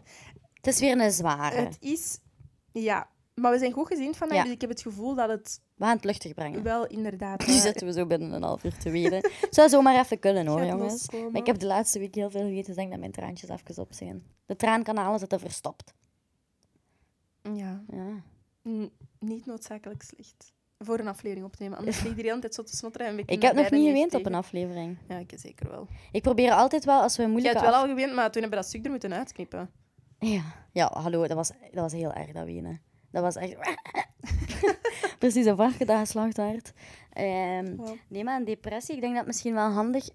het 0.54 0.68
is 0.68 0.80
weer 0.80 1.00
een 1.02 1.12
zware. 1.12 1.56
het 1.56 1.78
is... 1.80 2.20
Ja, 2.74 3.08
maar 3.34 3.52
we 3.52 3.58
zijn 3.58 3.72
goed 3.72 3.88
gezien 3.88 4.16
vandaag, 4.16 4.38
Ja. 4.38 4.44
dus 4.44 4.52
ik 4.54 4.62
heb 4.62 4.70
het 4.70 4.82
gevoel 4.82 5.16
dat 5.16 5.30
het 5.30 5.62
We 5.76 5.86
gaan 5.86 5.96
het 5.96 6.04
luchtig 6.06 6.34
brengen. 6.34 6.64
wel 6.64 6.88
inderdaad... 6.88 7.40
Nu 7.48 7.54
eh, 7.54 7.60
zitten 7.60 7.88
we 7.88 7.94
zo 7.94 8.06
binnen 8.06 8.32
een 8.32 8.44
half 8.44 8.64
uur 8.64 8.78
te 8.78 8.90
weten. 8.90 9.32
Zou 9.50 9.70
zomaar 9.70 10.00
even 10.00 10.20
kunnen 10.20 10.48
hoor, 10.48 10.60
gaat 10.60 10.68
jongens. 10.68 10.92
loskomen. 10.92 11.32
Maar 11.32 11.42
ik 11.42 11.48
heb 11.48 11.60
de 11.60 11.66
laatste 11.66 12.00
week 12.00 12.16
heel 12.16 12.30
veel 12.30 12.42
gegeten, 12.42 12.62
dus 12.62 12.70
ik 12.70 12.76
denk 12.76 12.90
dat 12.90 13.00
mijn 13.00 13.12
traantjes 13.12 13.50
even 13.50 13.78
op 13.84 13.94
zijn. 13.94 14.24
De 14.46 14.56
traankanalen 14.56 15.20
zitten 15.20 15.40
verstopt. 15.40 15.94
Ja, 17.54 17.84
Ja. 17.92 18.24
n- 18.70 18.92
niet 19.20 19.46
noodzakelijk 19.46 20.02
slecht. 20.04 20.52
Voor 20.80 21.00
een 21.00 21.08
aflevering 21.08 21.46
op 21.46 21.56
te 21.56 21.64
nemen, 21.64 21.78
anders 21.78 22.02
lig 22.04 22.16
je 22.16 22.22
de 22.22 22.28
hele 22.30 22.40
tijd 22.40 22.54
zo 22.56 22.64
te 22.64 22.76
snotteren 22.76 23.08
en 23.08 23.16
we 23.16 23.22
Ik 23.22 23.28
kunnen 23.28 23.46
heb 23.48 23.56
nog 23.56 23.64
niet 23.72 23.74
echt 23.74 23.90
geweend 23.92 24.14
op 24.14 24.26
een 24.26 24.34
aflevering. 24.38 24.98
Ja, 25.08 25.18
ik 25.18 25.32
zeker 25.36 25.70
wel. 25.70 25.88
Ik 26.12 26.22
probeer 26.22 26.52
altijd 26.52 26.86
wel, 26.86 27.02
als 27.02 27.16
we 27.18 27.22
een 27.24 27.28
Je 27.28 27.34
moeilijke... 27.34 27.60
hebt 27.60 27.70
wel 27.72 27.80
af- 27.82 27.88
al 27.90 27.96
geweend, 27.96 28.14
maar 28.16 28.32
toen 28.32 28.42
hebben 28.42 28.50
we 28.50 28.56
dat 28.66 28.66
stuk 28.66 28.84
er 28.86 28.92
moeten 28.92 29.14
uitknippen. 29.14 29.72
Ja, 30.26 30.42
ja 30.72 30.92
hallo, 30.94 31.28
dat 31.28 31.36
was, 31.38 31.48
dat 31.72 31.82
was 31.82 31.92
heel 31.94 32.14
erg, 32.14 32.32
dat 32.32 32.46
wenen. 32.46 32.82
Dat 33.12 33.22
was 33.24 33.36
echt... 33.36 33.56
Precies 35.20 35.46
een 35.46 35.56
varken 35.56 35.88
dat 35.88 35.98
geslacht 36.00 36.38
werd. 36.38 36.74
Ehm, 37.14 37.76
Wow. 37.76 37.96
nee, 38.08 38.24
maar 38.24 38.40
een 38.40 38.46
depressie, 38.46 38.96
ik 38.96 39.00
denk 39.02 39.12
dat 39.12 39.20
het 39.20 39.28
misschien 39.28 39.54
wel 39.54 39.70
handig 39.72 40.10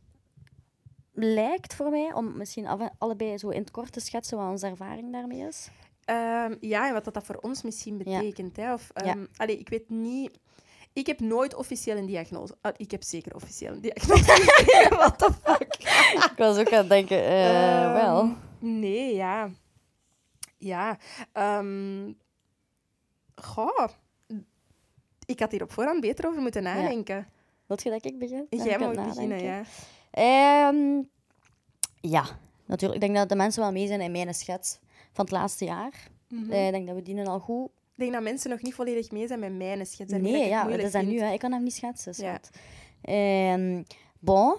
lijkt 1.12 1.74
voor 1.74 1.90
mij 1.90 2.12
om 2.14 2.36
misschien 2.36 2.66
af 2.66 2.80
allebei 2.98 3.38
zo 3.38 3.48
in 3.48 3.60
het 3.60 3.70
kort 3.70 3.92
te 3.92 4.00
schetsen 4.00 4.38
wat 4.38 4.50
onze 4.50 4.66
ervaring 4.66 5.12
daarmee 5.12 5.46
is. 5.46 5.68
Ehm, 6.04 6.54
ja, 6.60 6.86
en 6.88 6.92
wat 6.92 7.04
dat, 7.04 7.14
dat 7.14 7.24
voor 7.24 7.36
ons 7.40 7.62
misschien 7.62 8.00
Ja. 8.04 8.18
betekent. 8.18 8.56
Hè? 8.56 8.72
Of, 8.72 8.90
Ja. 8.94 9.02
ehm, 9.04 9.24
allee, 9.36 9.58
ik 9.58 9.68
weet 9.68 9.88
niet... 9.90 10.38
Ik 10.92 11.06
heb 11.06 11.20
nooit 11.20 11.54
officieel 11.54 11.96
een 11.96 12.06
diagnose... 12.06 12.56
Ah, 12.60 12.72
ik 12.76 12.90
heb 12.90 13.02
zeker 13.02 13.34
officieel 13.34 13.72
een 13.72 13.80
diagnose. 13.80 14.24
What 14.98 15.18
the 15.18 15.32
fuck? 15.42 15.74
Ik 16.30 16.32
was 16.36 16.58
ook 16.58 16.72
aan 16.72 16.78
het 16.78 16.88
denken, 16.88 17.18
eh, 17.24 17.84
Ehm, 17.84 17.92
wel. 17.92 18.34
Nee, 18.58 19.14
ja. 19.14 19.50
Ja. 20.58 20.98
ehm 21.32 22.12
goh. 23.34 23.88
Ik 25.26 25.40
had 25.40 25.50
hier 25.50 25.62
op 25.62 25.72
voorhand 25.72 26.00
beter 26.00 26.26
over 26.26 26.42
moeten 26.42 26.62
nadenken. 26.62 27.26
Wilt 27.66 27.82
je 27.82 27.90
dat 27.90 28.04
ik 28.04 28.18
begin? 28.18 28.46
Dan 28.50 28.64
Jij 28.64 28.78
mag 28.78 28.94
beginnen, 29.06 29.42
ja. 29.42 29.62
Ehm, 30.10 31.02
ja, 32.00 32.24
natuurlijk. 32.66 33.00
Ik 33.00 33.06
denk 33.06 33.16
dat 33.16 33.28
de 33.28 33.36
mensen 33.36 33.62
wel 33.62 33.72
mee 33.72 33.86
zijn 33.86 34.00
in 34.00 34.10
mijn 34.10 34.34
schets 34.34 34.78
van 35.12 35.24
het 35.24 35.30
laatste 35.34 35.64
jaar. 35.64 36.08
Mhm. 36.28 36.50
Eh, 36.50 36.66
ik 36.66 36.72
denk 36.72 36.86
dat 36.86 36.96
we 36.96 37.02
die 37.02 37.26
al 37.26 37.40
goed... 37.40 37.66
Ik 37.66 38.04
denk 38.04 38.12
dat 38.12 38.22
mensen 38.22 38.50
nog 38.50 38.62
niet 38.62 38.74
volledig 38.74 39.10
mee 39.10 39.26
zijn 39.26 39.40
met 39.40 39.56
mijn 39.56 39.86
schets. 39.86 40.12
en 40.12 40.22
Nee, 40.22 40.48
ja, 40.48 40.64
dat 40.64 40.78
is 40.78 40.92
dat 40.92 41.02
nu. 41.04 41.20
Hè. 41.20 41.32
Ik 41.32 41.38
kan 41.38 41.52
hem 41.52 41.62
niet 41.62 41.74
schetsen, 41.74 42.12
Ja. 42.16 42.28
schat. 42.28 42.50
Ehm, 43.02 43.82
bon, 44.18 44.56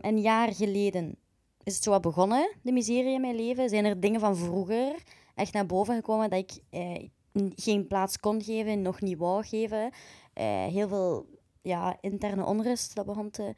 een 0.00 0.20
jaar 0.20 0.54
geleden 0.54 1.16
is 1.62 1.74
het 1.74 1.82
zo 1.82 1.90
wat 1.90 2.02
begonnen, 2.02 2.52
de 2.62 2.72
miserie 2.72 3.12
in 3.12 3.20
mijn 3.20 3.36
leven. 3.36 3.68
Zijn 3.68 3.84
er 3.84 4.00
dingen 4.00 4.20
van 4.20 4.36
vroeger 4.36 5.02
echt 5.34 5.52
naar 5.52 5.66
boven 5.66 5.94
gekomen 5.94 6.30
dat 6.30 6.38
ik 6.38 6.62
eh, 6.70 7.08
geen 7.54 7.86
plaats 7.86 8.18
kon 8.18 8.42
geven, 8.42 8.82
nog 8.82 9.00
niet 9.00 9.18
wou 9.18 9.44
geven. 9.44 9.90
Eh, 10.32 10.66
heel 10.66 10.88
veel 10.88 11.26
ja, 11.62 11.96
interne 12.00 12.44
onrust, 12.44 12.94
dat 12.94 13.06
begon 13.06 13.30
te... 13.30 13.54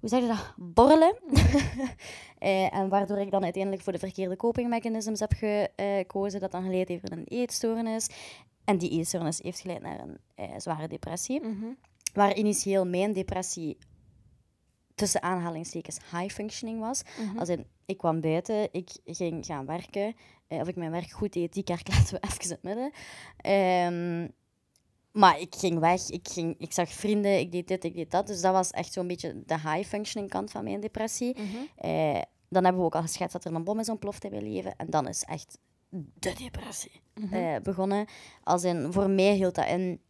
Hoe 0.00 0.08
zeg 0.08 0.20
je 0.20 0.26
dat? 0.26 0.54
Borrelen. 0.56 1.16
Eh, 2.40 2.74
en 2.74 2.88
waardoor 2.88 3.18
ik 3.18 3.30
dan 3.30 3.42
uiteindelijk 3.42 3.82
voor 3.82 3.92
de 3.92 3.98
verkeerde 3.98 4.36
copingmechanisms 4.36 5.20
heb 5.20 5.32
gekozen, 5.32 6.40
dat 6.40 6.50
dan 6.50 6.62
geleid 6.62 6.88
heeft 6.88 7.08
naar 7.08 7.18
een 7.18 7.26
eetstoornis. 7.26 8.08
En 8.64 8.78
die 8.78 8.90
eetstoornis 8.90 9.40
heeft 9.42 9.60
geleid 9.60 9.82
naar 9.82 10.00
een 10.00 10.18
eh, 10.34 10.48
zware 10.56 10.88
depressie. 10.88 11.40
Mhm. 11.40 11.66
Waar 12.14 12.36
initieel 12.36 12.86
mijn 12.86 13.12
depressie 13.12 13.76
tussen 15.00 15.22
aanhalingstekens 15.22 15.98
high 16.10 16.34
functioning 16.34 16.80
was. 16.80 17.02
Mhm. 17.20 17.38
Als 17.38 17.48
in, 17.48 17.66
ik 17.86 17.98
kwam 17.98 18.20
buiten, 18.20 18.68
ik 18.72 18.90
ging 19.04 19.46
gaan 19.46 19.66
werken. 19.66 20.14
eh, 20.48 20.60
of 20.60 20.68
ik 20.68 20.76
mijn 20.76 20.90
werk 20.90 21.10
goed 21.10 21.32
deed, 21.32 21.52
die 21.52 21.62
kerk 21.62 21.88
laten 21.92 22.14
we 22.14 22.20
even 22.28 22.42
in 22.44 22.50
het 22.50 22.62
midden. 22.62 22.90
Ehm, 23.36 24.28
maar 25.20 25.40
ik 25.40 25.54
ging 25.54 25.78
weg, 25.78 26.08
ik, 26.10 26.28
ging, 26.28 26.54
ik 26.58 26.72
zag 26.72 26.88
vrienden, 26.88 27.38
ik 27.38 27.52
deed 27.52 27.68
dit, 27.68 27.84
ik 27.84 27.94
deed 27.94 28.10
dat. 28.10 28.26
Dus 28.26 28.40
dat 28.40 28.52
was 28.52 28.70
echt 28.70 28.92
zo'n 28.92 29.06
beetje 29.06 29.42
de 29.46 29.54
high 29.60 29.88
functioning 29.88 30.30
kant 30.30 30.50
van 30.50 30.64
mijn 30.64 30.80
depressie. 30.80 31.36
Mhm. 31.38 31.56
Eh, 31.76 32.20
dan 32.48 32.62
hebben 32.64 32.80
we 32.80 32.86
ook 32.86 32.94
al 32.94 33.02
geschetst 33.02 33.32
dat 33.32 33.44
er 33.44 33.54
een 33.54 33.64
bom 33.64 33.78
is 33.78 33.88
ontploft 33.88 34.24
in 34.24 34.30
mijn 34.30 34.52
leven. 34.52 34.76
En 34.76 34.86
dan 34.90 35.08
is 35.08 35.22
echt 35.24 35.58
de 36.14 36.32
depressie 36.34 37.00
Mhm. 37.14 37.34
eh, 37.34 37.60
begonnen. 37.62 38.06
Als 38.44 38.64
in, 38.64 38.92
voor 38.92 39.10
mij 39.10 39.34
hield 39.34 39.54
dat 39.54 39.66
in, 39.66 39.80
in 39.80 40.00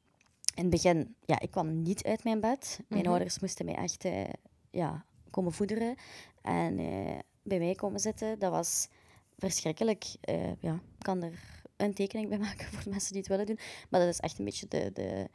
het 0.55 0.71
begin... 0.71 1.15
Ja, 1.25 1.41
ik 1.41 1.51
kwam 1.51 1.83
niet 1.83 2.05
uit 2.05 2.25
mijn 2.25 2.41
bed. 2.41 2.81
Mijn 2.89 3.07
ouders 3.07 3.39
moesten 3.39 3.65
mij 3.65 3.75
echt 3.75 4.05
eh, 4.05 4.23
ja, 4.71 5.05
komen 5.31 5.53
voederen. 5.53 5.95
En 6.43 6.79
eh, 6.79 7.19
bij 7.43 7.59
mij 7.59 7.75
komen 7.75 8.01
zitten. 8.01 8.39
Dat 8.39 8.51
was 8.51 8.89
verschrikkelijk. 9.39 10.05
Eh, 10.21 10.61
ja, 10.61 10.75
ik 10.75 11.03
kan 11.03 11.23
er 11.23 11.63
een 11.77 11.95
tekening 11.95 12.29
bij 12.29 12.39
maken 12.49 12.67
voor 12.67 12.83
de 12.83 12.91
mensen 12.91 13.13
die 13.13 13.21
het 13.21 13.31
willen 13.31 13.47
doen. 13.47 13.59
Maar 13.89 14.01
dat 14.01 14.09
is 14.09 14.21
echt 14.21 14.39
een 14.39 14.45
beetje 14.45 14.69
de, 14.69 14.91
de 14.93 15.29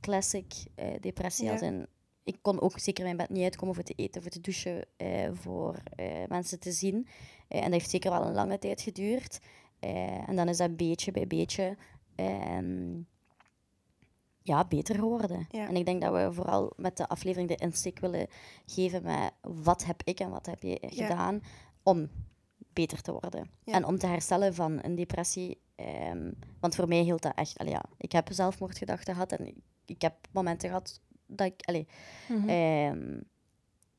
classic 0.00 0.54
eh, 0.74 0.86
depressie. 1.00 1.44
Ja. 1.44 1.52
Als 1.52 1.62
in, 1.62 1.86
ik 2.24 2.38
kon 2.42 2.60
ook 2.60 2.78
zeker 2.78 3.04
mijn 3.04 3.16
bed 3.16 3.28
niet 3.28 3.42
uitkomen 3.42 3.74
voor 3.74 3.84
te 3.84 3.94
eten, 3.96 4.22
voor 4.22 4.30
te 4.30 4.40
douchen, 4.40 4.84
voor 5.32 5.82
mensen 6.28 6.60
te 6.60 6.72
zien. 6.72 7.06
En 7.48 7.62
dat 7.62 7.72
heeft 7.72 7.90
zeker 7.90 8.10
wel 8.10 8.26
een 8.26 8.32
lange 8.32 8.58
tijd 8.58 8.80
geduurd. 8.80 9.38
En 10.26 10.36
dan 10.36 10.48
is 10.48 10.56
dat 10.56 10.76
beetje 10.76 11.12
bij 11.12 11.26
beetje 11.26 11.76
ehm, 12.14 13.00
ja, 14.42 14.64
beter 14.64 14.94
geworden. 14.94 15.46
Ja. 15.50 15.68
En 15.68 15.76
ik 15.76 15.84
denk 15.84 16.02
dat 16.02 16.12
we 16.12 16.32
vooral 16.32 16.72
met 16.76 16.96
de 16.96 17.08
aflevering 17.08 17.48
de 17.48 17.56
insteek 17.56 17.98
willen 17.98 18.26
geven 18.66 19.02
met 19.02 19.32
wat 19.40 19.84
heb 19.84 20.02
ik 20.04 20.20
en 20.20 20.30
wat 20.30 20.46
heb 20.46 20.62
je 20.62 20.78
gedaan 20.80 21.42
om 21.82 22.08
beter 22.72 23.02
te 23.02 23.12
worden. 23.12 23.50
Ja. 23.64 23.72
En 23.72 23.84
om 23.84 23.98
te 23.98 24.06
herstellen 24.06 24.54
van 24.54 24.78
een 24.82 24.94
depressie. 24.94 25.60
ehm, 25.74 26.32
want 26.60 26.74
voor 26.74 26.88
mij 26.88 27.00
hield 27.02 27.22
dat 27.22 27.34
echt... 27.34 27.58
Allee, 27.58 27.72
ja, 27.72 27.84
ik 27.96 28.12
heb 28.12 28.28
zelfmoordgedachten 28.32 29.14
gehad 29.14 29.32
en 29.32 29.46
ik, 29.46 29.56
ik 29.86 30.02
heb 30.02 30.14
momenten 30.32 30.68
gehad 30.68 31.00
dat 31.26 31.46
ik... 31.46 31.60
Allee, 31.66 31.86
Mhm. 32.28 32.48
Ehm, 32.48 33.20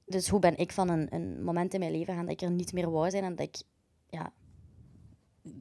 dus 0.05 0.27
hoe 0.29 0.39
ben 0.39 0.57
ik 0.57 0.71
van 0.71 0.89
een, 0.89 1.13
een 1.13 1.43
moment 1.43 1.73
in 1.73 1.79
mijn 1.79 1.91
leven 1.91 2.13
gaan 2.13 2.25
dat 2.25 2.33
ik 2.33 2.41
er 2.41 2.51
niet 2.51 2.73
meer 2.73 2.91
wou 2.91 3.09
zijn 3.09 3.23
en 3.23 3.35
dat 3.35 3.47
ik 3.47 3.61
ja, 4.09 4.33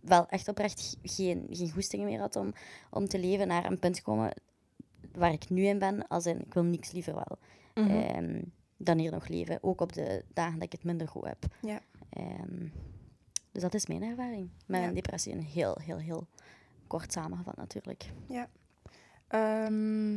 wel 0.02 0.26
echt 0.28 0.48
oprecht 0.48 0.96
geen, 1.02 1.46
geen 1.50 1.70
goestingen 1.70 2.06
meer 2.06 2.20
had 2.20 2.36
om, 2.36 2.52
om 2.90 3.06
te 3.08 3.18
leven, 3.18 3.46
naar 3.48 3.64
een 3.64 3.78
punt 3.78 4.02
komen 4.02 4.32
waar 5.14 5.32
ik 5.32 5.48
nu 5.50 5.62
in 5.64 5.78
ben, 5.78 6.08
als 6.08 6.26
in, 6.26 6.40
ik 6.40 6.54
wil 6.54 6.64
niks 6.64 6.90
liever 6.92 7.14
wel 7.14 7.38
Mhm. 7.84 7.90
ehm, 7.96 8.42
dan 8.76 8.98
hier 8.98 9.10
nog 9.10 9.28
leven, 9.28 9.58
ook 9.62 9.80
op 9.80 9.92
de 9.92 10.24
dagen 10.34 10.54
dat 10.54 10.62
ik 10.62 10.72
het 10.72 10.84
minder 10.84 11.08
goed 11.08 11.24
heb. 11.26 11.44
Ja. 11.62 11.80
Ehm, 12.10 12.66
dus 13.52 13.62
dat 13.62 13.74
is 13.74 13.86
mijn 13.86 14.02
ervaring 14.02 14.50
met 14.66 14.80
Ja. 14.80 14.88
een 14.88 14.94
depressie. 14.94 15.32
Een 15.32 15.42
heel, 15.42 15.78
heel, 15.82 15.96
heel 15.98 16.26
kort 16.86 17.12
samengevat 17.12 17.56
natuurlijk. 17.56 18.10
Ehm, 19.28 20.12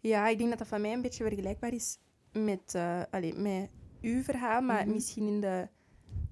ja, 0.00 0.28
ik 0.28 0.38
denk 0.38 0.48
dat 0.50 0.58
dat 0.58 0.68
van 0.68 0.80
mij 0.80 0.92
een 0.92 1.02
beetje 1.02 1.24
vergelijkbaar 1.24 1.72
is 1.72 1.98
met, 2.32 2.74
eh 2.74 3.02
allee, 3.10 3.34
met 3.34 3.70
uw 4.00 4.22
verhaal, 4.22 4.60
maar 4.62 4.84
Mhm. 4.84 4.92
misschien 4.94 5.26
in 5.26 5.40
de 5.40 5.68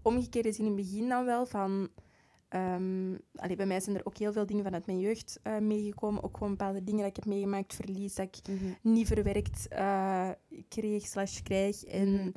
omgekeerde 0.03 0.53
zin 0.53 0.65
in 0.67 0.73
het 0.77 0.81
begin 0.81 1.09
dan 1.09 1.25
wel. 1.25 1.47
Van, 1.47 1.89
allee, 3.35 3.57
bij 3.57 3.67
mij 3.67 3.81
zijn 3.81 3.97
er 3.97 4.07
ook 4.07 4.17
heel 4.19 4.33
veel 4.33 4.47
dingen 4.47 4.65
vanuit 4.65 4.87
mijn 4.87 4.99
jeugd 5.01 5.39
eh, 5.43 5.59
meegekomen. 5.59 6.23
Ook 6.23 6.37
gewoon 6.37 6.57
bepaalde 6.57 6.85
dingen 6.85 7.01
dat 7.01 7.09
ik 7.09 7.17
heb 7.17 7.25
meegemaakt, 7.27 7.75
verlies 7.75 8.15
dat 8.15 8.27
ik 8.27 8.57
niet 8.83 9.07
verwerkt 9.07 9.69
eh, 9.69 10.29
kreeg 10.69 11.07
slash 11.07 11.41
krijg. 11.43 11.85
En 11.85 12.13
Mhm. 12.13 12.31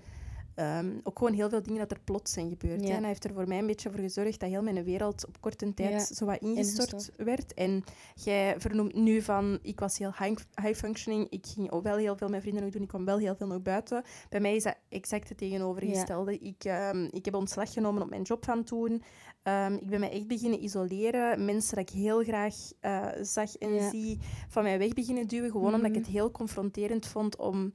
Ehm, 0.55 0.91
ook 1.03 1.17
gewoon 1.17 1.33
heel 1.33 1.49
veel 1.49 1.61
dingen 1.63 1.79
dat 1.79 1.91
er 1.91 1.99
plots 2.03 2.31
zijn 2.33 2.49
gebeurd. 2.49 2.81
Ja. 2.81 2.87
hè. 2.87 2.93
En 2.93 2.97
dat 2.99 3.07
heeft 3.07 3.23
er 3.23 3.33
voor 3.33 3.47
mij 3.47 3.57
een 3.57 3.67
beetje 3.67 3.89
voor 3.91 3.99
gezorgd 3.99 4.39
dat 4.39 4.49
heel 4.49 4.63
mijn 4.63 4.83
wereld 4.83 5.25
op 5.27 5.41
korte 5.41 5.73
tijd 5.73 5.91
Ja. 6.09 6.15
zo 6.15 6.25
wat 6.25 6.41
ingestort 6.41 7.11
werd. 7.17 7.53
En 7.53 7.83
jij 8.23 8.55
vernoemt 8.57 8.93
nu 8.95 9.21
van, 9.21 9.59
ik 9.61 9.79
was 9.79 9.97
heel 9.97 10.13
high, 10.19 10.41
high 10.61 10.79
functioning, 10.79 11.27
ik 11.29 11.45
ging 11.47 11.71
ook 11.71 11.83
wel 11.83 11.97
heel 11.97 12.15
veel 12.17 12.29
met 12.29 12.41
vrienden 12.41 12.63
nog 12.63 12.71
doen, 12.71 12.81
ik 12.81 12.87
kwam 12.87 13.05
wel 13.05 13.17
heel 13.17 13.35
veel 13.35 13.47
nog 13.47 13.61
buiten. 13.61 14.03
Bij 14.29 14.39
mij 14.39 14.55
is 14.55 14.63
dat 14.63 14.75
exact 14.89 15.29
het 15.29 15.37
tegenovergestelde. 15.37 16.37
Ik, 16.39 16.63
ehm, 16.63 17.07
ik 17.11 17.25
heb 17.25 17.35
ontslag 17.35 17.73
genomen 17.73 18.01
op 18.01 18.09
mijn 18.09 18.21
job 18.21 18.45
van 18.45 18.63
toen. 18.63 19.03
Ehm, 19.43 19.73
ik 19.73 19.89
ben 19.89 19.99
mij 19.99 20.11
echt 20.11 20.27
beginnen 20.27 20.63
isoleren. 20.63 21.45
Mensen 21.45 21.75
dat 21.75 21.89
ik 21.89 21.95
heel 21.95 22.23
graag 22.23 22.55
eh, 22.79 23.07
zag 23.21 23.55
en 23.55 23.89
zie, 23.89 24.19
van 24.49 24.63
mij 24.63 24.77
weg 24.77 24.93
beginnen 24.93 25.27
duwen. 25.27 25.51
Gewoon 25.51 25.73
omdat 25.73 25.85
ik 25.85 25.89
Mhm. 25.95 25.99
het 26.03 26.07
heel 26.11 26.31
confronterend 26.31 27.05
vond 27.07 27.35
om 27.37 27.73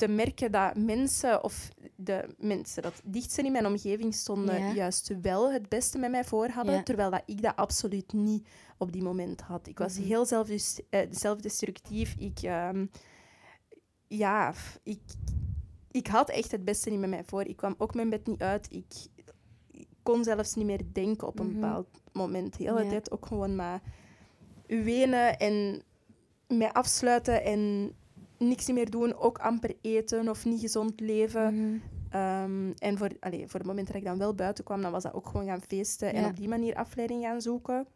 te 0.00 0.08
merken 0.08 0.52
dat 0.52 0.76
mensen, 0.76 1.44
of 1.44 1.68
de 1.96 2.34
mensen 2.38 2.82
dat 2.82 3.00
dichtst 3.04 3.38
in 3.38 3.52
mijn 3.52 3.66
omgeving 3.66 4.14
stonden, 4.14 4.58
Ja. 4.60 4.72
juist 4.72 5.12
wel 5.22 5.52
het 5.52 5.68
beste 5.68 5.98
met 5.98 6.10
mij 6.10 6.24
voor 6.24 6.48
hadden, 6.48 6.74
Ja. 6.74 6.82
terwijl 6.82 7.10
dat 7.10 7.22
ik 7.26 7.42
dat 7.42 7.56
absoluut 7.56 8.12
niet 8.12 8.48
op 8.78 8.92
die 8.92 9.02
moment 9.02 9.40
had. 9.40 9.66
Ik 9.66 9.78
was 9.78 9.98
Mhm. 9.98 10.06
heel 10.06 10.26
zelfdest- 10.26 10.82
eh, 10.90 11.06
zelfdestructief. 11.10 12.14
Ik, 12.18 12.38
ehm, 12.42 12.86
ja, 14.08 14.54
ik, 14.82 15.00
ik 15.90 16.06
had 16.06 16.28
echt 16.30 16.50
het 16.50 16.64
beste 16.64 16.90
niet 16.90 17.00
met 17.00 17.10
mij 17.10 17.24
voor. 17.24 17.44
Ik 17.44 17.56
kwam 17.56 17.74
ook 17.78 17.94
mijn 17.94 18.10
bed 18.10 18.26
niet 18.26 18.42
uit. 18.42 18.66
Ik, 18.72 18.92
ik 19.70 19.86
kon 20.02 20.24
zelfs 20.24 20.54
niet 20.54 20.66
meer 20.66 20.82
denken 20.92 21.26
op 21.26 21.38
een 21.38 21.46
Mhm. 21.50 21.60
bepaald 21.60 21.86
moment. 22.12 22.56
De 22.58 22.64
hele 22.64 22.82
Ja. 22.84 22.88
tijd 22.90 23.10
ook 23.10 23.26
gewoon 23.26 23.56
maar 23.56 23.80
wenen 24.66 25.38
en 25.38 25.82
mij 26.48 26.72
afsluiten 26.72 27.44
en 27.44 27.92
niks 28.40 28.66
meer 28.66 28.90
doen. 28.90 29.14
Ook 29.16 29.38
amper 29.38 29.76
eten 29.80 30.28
of 30.28 30.44
niet 30.44 30.60
gezond 30.60 31.00
leven. 31.00 31.54
Mhm. 31.54 31.78
Ehm, 32.10 32.70
en 32.78 32.98
voor, 32.98 33.10
allee, 33.20 33.46
voor 33.48 33.58
het 33.60 33.68
moment 33.68 33.86
dat 33.86 33.96
ik 33.96 34.04
dan 34.04 34.18
wel 34.18 34.34
buiten 34.34 34.64
kwam, 34.64 34.82
dan 34.82 34.92
was 34.92 35.02
dat 35.02 35.14
ook 35.14 35.26
gewoon 35.26 35.46
gaan 35.46 35.60
feesten 35.62 36.14
en 36.14 36.24
op 36.24 36.36
die 36.36 36.48
manier 36.48 36.74
afleiding 36.74 37.22
gaan 37.24 37.40
zoeken. 37.40 37.86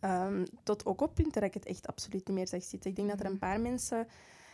Ehm, 0.00 0.44
tot 0.62 0.86
ook 0.86 1.00
op 1.00 1.14
punten 1.14 1.32
dat 1.40 1.42
ik 1.42 1.54
het 1.54 1.66
echt 1.66 1.86
absoluut 1.86 2.26
niet 2.26 2.36
meer 2.36 2.48
zag 2.48 2.62
zitten. 2.62 2.90
Ik 2.90 2.96
denk 2.96 3.08
dat 3.08 3.18
er 3.18 3.24
Mhm. 3.24 3.32
een 3.32 3.38
paar 3.38 3.60
mensen 3.60 4.06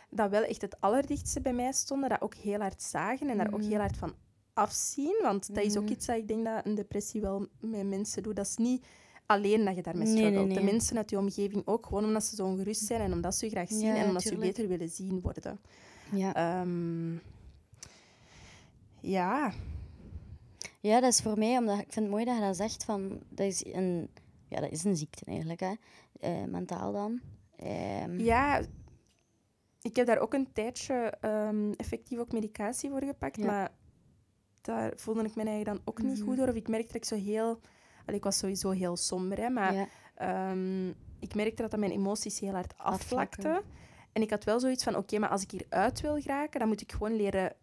dat 0.09 0.29
wel 0.29 0.43
echt 0.43 0.61
het 0.61 0.81
allerdichtste 0.81 1.41
bij 1.41 1.53
mij 1.53 1.71
stonden, 1.71 2.09
dat 2.09 2.21
ook 2.21 2.35
heel 2.35 2.59
hard 2.59 2.81
zagen 2.81 3.29
en 3.29 3.37
daar 3.37 3.53
ook 3.53 3.59
Mhm. 3.59 3.69
heel 3.69 3.79
hard 3.79 3.97
van 3.97 4.13
afzien. 4.53 5.19
Want 5.21 5.55
dat 5.55 5.63
is 5.63 5.77
ook 5.77 5.89
iets 5.89 6.05
dat 6.05 6.17
ik 6.17 6.27
denk 6.27 6.45
dat 6.45 6.65
een 6.65 6.75
depressie 6.75 7.21
wel 7.21 7.47
met 7.59 7.87
mensen 7.89 8.23
doet. 8.23 8.35
Dat 8.35 8.45
is 8.45 8.57
niet 8.57 8.85
alleen 9.31 9.65
dat 9.65 9.75
je 9.75 9.81
daarmee 9.81 10.03
Nee, 10.07 10.13
nee, 10.13 10.23
struggelt. 10.31 10.53
De 10.55 10.63
mensen 10.63 10.97
uit 10.97 11.09
je 11.09 11.17
omgeving 11.17 11.61
ook, 11.67 11.85
gewoon 11.85 12.05
omdat 12.05 12.23
ze 12.23 12.35
zo 12.35 12.45
ongerust 12.45 12.85
zijn 12.85 13.01
en 13.01 13.13
omdat 13.13 13.35
ze 13.35 13.45
je 13.45 13.51
graag 13.51 13.69
zien 13.69 13.79
Ja, 13.87 13.95
en 13.95 14.07
omdat 14.07 14.21
ze 14.21 14.31
je 14.31 14.37
beter 14.37 14.67
willen 14.67 14.89
zien 14.89 15.21
worden. 15.21 15.59
Ja. 16.11 16.33
Ehm, 16.35 17.13
ja, 18.99 19.53
ja, 20.79 20.99
dat 20.99 21.11
is 21.11 21.19
voor 21.21 21.37
mij, 21.37 21.57
omdat 21.57 21.75
ik 21.79 21.93
vind 21.93 21.95
het 22.05 22.09
mooi 22.09 22.25
dat 22.25 22.35
je 22.35 22.41
dat 22.41 22.55
zegt, 22.55 22.83
van, 22.83 23.19
dat, 23.29 23.45
is 23.47 23.65
een, 23.65 24.09
ja, 24.47 24.59
dat 24.61 24.71
is 24.71 24.83
een 24.83 24.95
ziekte 24.97 25.25
eigenlijk, 25.25 25.59
hè. 25.59 25.73
Eh, 26.19 26.43
mentaal 26.47 26.91
dan. 26.91 27.19
Ehm, 27.55 28.19
Ja, 28.19 28.61
ik 29.81 29.95
heb 29.95 30.07
daar 30.07 30.19
ook 30.19 30.33
een 30.33 30.53
tijdje 30.53 30.93
ehm, 31.21 31.71
effectief 31.71 32.19
ook 32.19 32.31
medicatie 32.31 32.89
voor 32.89 33.03
gepakt, 33.03 33.35
Ja. 33.37 33.45
maar 33.45 33.71
daar 34.61 34.93
voelde 34.95 35.23
ik 35.23 35.35
me 35.35 35.43
eigenlijk 35.43 35.65
dan 35.77 35.81
ook 35.85 36.01
niet 36.01 36.17
Mhm. 36.17 36.27
goed 36.27 36.37
door. 36.37 36.47
Of 36.47 36.55
ik 36.55 36.67
merkte 36.67 36.87
dat 36.87 36.95
ik 36.95 37.05
zo 37.05 37.15
heel... 37.15 37.59
Allee, 38.05 38.17
ik 38.17 38.23
was 38.23 38.37
sowieso 38.37 38.69
heel 38.69 38.97
somber, 38.97 39.37
hè, 39.37 39.49
maar 39.49 39.73
ja. 39.73 39.87
ehm, 40.15 40.87
ik 41.19 41.35
merkte 41.35 41.61
dat, 41.61 41.71
dat 41.71 41.79
mijn 41.79 41.91
emoties 41.91 42.39
heel 42.39 42.53
hard 42.53 42.73
afvlakten. 42.77 43.61
En 44.11 44.21
ik 44.21 44.29
had 44.29 44.43
wel 44.43 44.59
zoiets 44.59 44.83
van, 44.83 44.95
oké, 44.95 45.19
maar 45.19 45.29
als 45.29 45.41
ik 45.43 45.51
hieruit 45.51 46.01
wil 46.01 46.21
geraken, 46.21 46.59
dan 46.59 46.67
moet 46.69 46.81
ik 46.81 46.91
gewoon 46.91 47.15
leren 47.15 47.53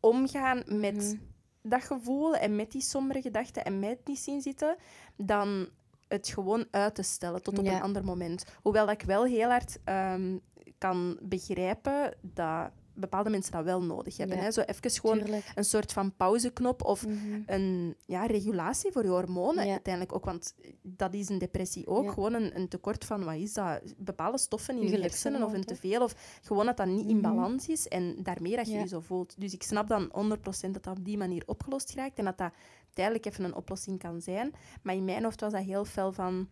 omgaan 0.00 0.62
met 0.66 0.94
Mhm. 0.96 1.16
dat 1.62 1.82
gevoel 1.84 2.36
en 2.36 2.56
met 2.56 2.72
die 2.72 2.80
sombere 2.82 3.20
gedachten 3.22 3.64
en 3.64 3.78
met 3.78 3.98
niet 4.06 4.18
zien 4.18 4.40
zitten, 4.40 4.76
dan 5.16 5.68
het 6.08 6.28
gewoon 6.28 6.66
uit 6.70 6.94
te 6.94 7.02
stellen 7.02 7.42
tot 7.42 7.58
op 7.58 7.64
Ja. 7.64 7.74
een 7.76 7.82
ander 7.82 8.04
moment. 8.04 8.44
Hoewel 8.62 8.86
dat 8.86 8.94
ik 9.00 9.06
wel 9.06 9.24
heel 9.24 9.48
hard 9.48 9.78
ehm, 9.84 10.38
kan 10.78 11.18
begrijpen 11.22 12.14
dat 12.20 12.70
bepaalde 12.98 13.30
mensen 13.30 13.52
dat 13.52 13.64
wel 13.64 13.82
nodig 13.82 14.16
hebben. 14.16 14.36
Ja. 14.36 14.42
Hè? 14.42 14.50
Zo 14.50 14.60
even 14.60 14.90
gewoon 14.90 15.18
Tuurlijk. 15.18 15.52
een 15.54 15.64
soort 15.64 15.92
van 15.92 16.16
pauzeknop 16.16 16.82
of 16.84 17.06
Mhm. 17.06 17.16
een 17.46 17.96
ja, 18.06 18.26
regulatie 18.26 18.92
voor 18.92 19.02
je 19.02 19.08
hormonen 19.08 19.64
Ja. 19.66 19.70
uiteindelijk 19.72 20.14
ook. 20.14 20.24
Want 20.24 20.54
dat 20.82 21.14
is 21.14 21.28
een 21.28 21.38
depressie 21.38 21.86
ook. 21.86 22.04
Ja. 22.04 22.10
Gewoon 22.12 22.34
een, 22.34 22.56
een 22.56 22.68
tekort 22.68 23.04
van, 23.04 23.24
wat 23.24 23.34
is 23.34 23.52
dat? 23.52 23.80
Bepaalde 23.96 24.38
stoffen 24.38 24.74
in 24.76 24.82
Je 24.82 24.90
je 24.90 25.00
hersenen 25.00 25.42
of 25.42 25.52
een 25.52 25.62
gelukshormoon, 25.62 25.64
te 25.64 25.88
veel. 25.88 26.02
Of 26.02 26.40
gewoon 26.42 26.66
dat 26.66 26.76
dat 26.76 26.86
niet 26.86 27.08
in 27.08 27.16
Mhm. 27.18 27.34
balans 27.34 27.68
is 27.68 27.88
en 27.88 28.16
daarmee 28.22 28.56
dat 28.56 28.66
je 28.66 28.78
je 28.78 28.86
zo 28.88 29.00
voelt. 29.00 29.34
Dus 29.40 29.52
ik 29.52 29.62
snap 29.62 29.88
dan 29.88 30.08
100% 30.12 30.74
dat 30.74 30.84
dat 30.84 30.98
op 30.98 31.04
die 31.04 31.18
manier 31.18 31.42
opgelost 31.46 31.92
raakt 31.94 32.18
en 32.18 32.24
dat 32.24 32.38
dat 32.38 32.52
tijdelijk 32.92 33.26
even 33.26 33.44
een 33.44 33.54
oplossing 33.54 33.98
kan 33.98 34.20
zijn. 34.20 34.52
Maar 34.82 34.94
in 34.94 35.04
mijn 35.04 35.22
hoofd 35.24 35.40
was 35.40 35.52
dat 35.52 35.62
heel 35.62 35.84
fel 35.84 36.12
van... 36.12 36.48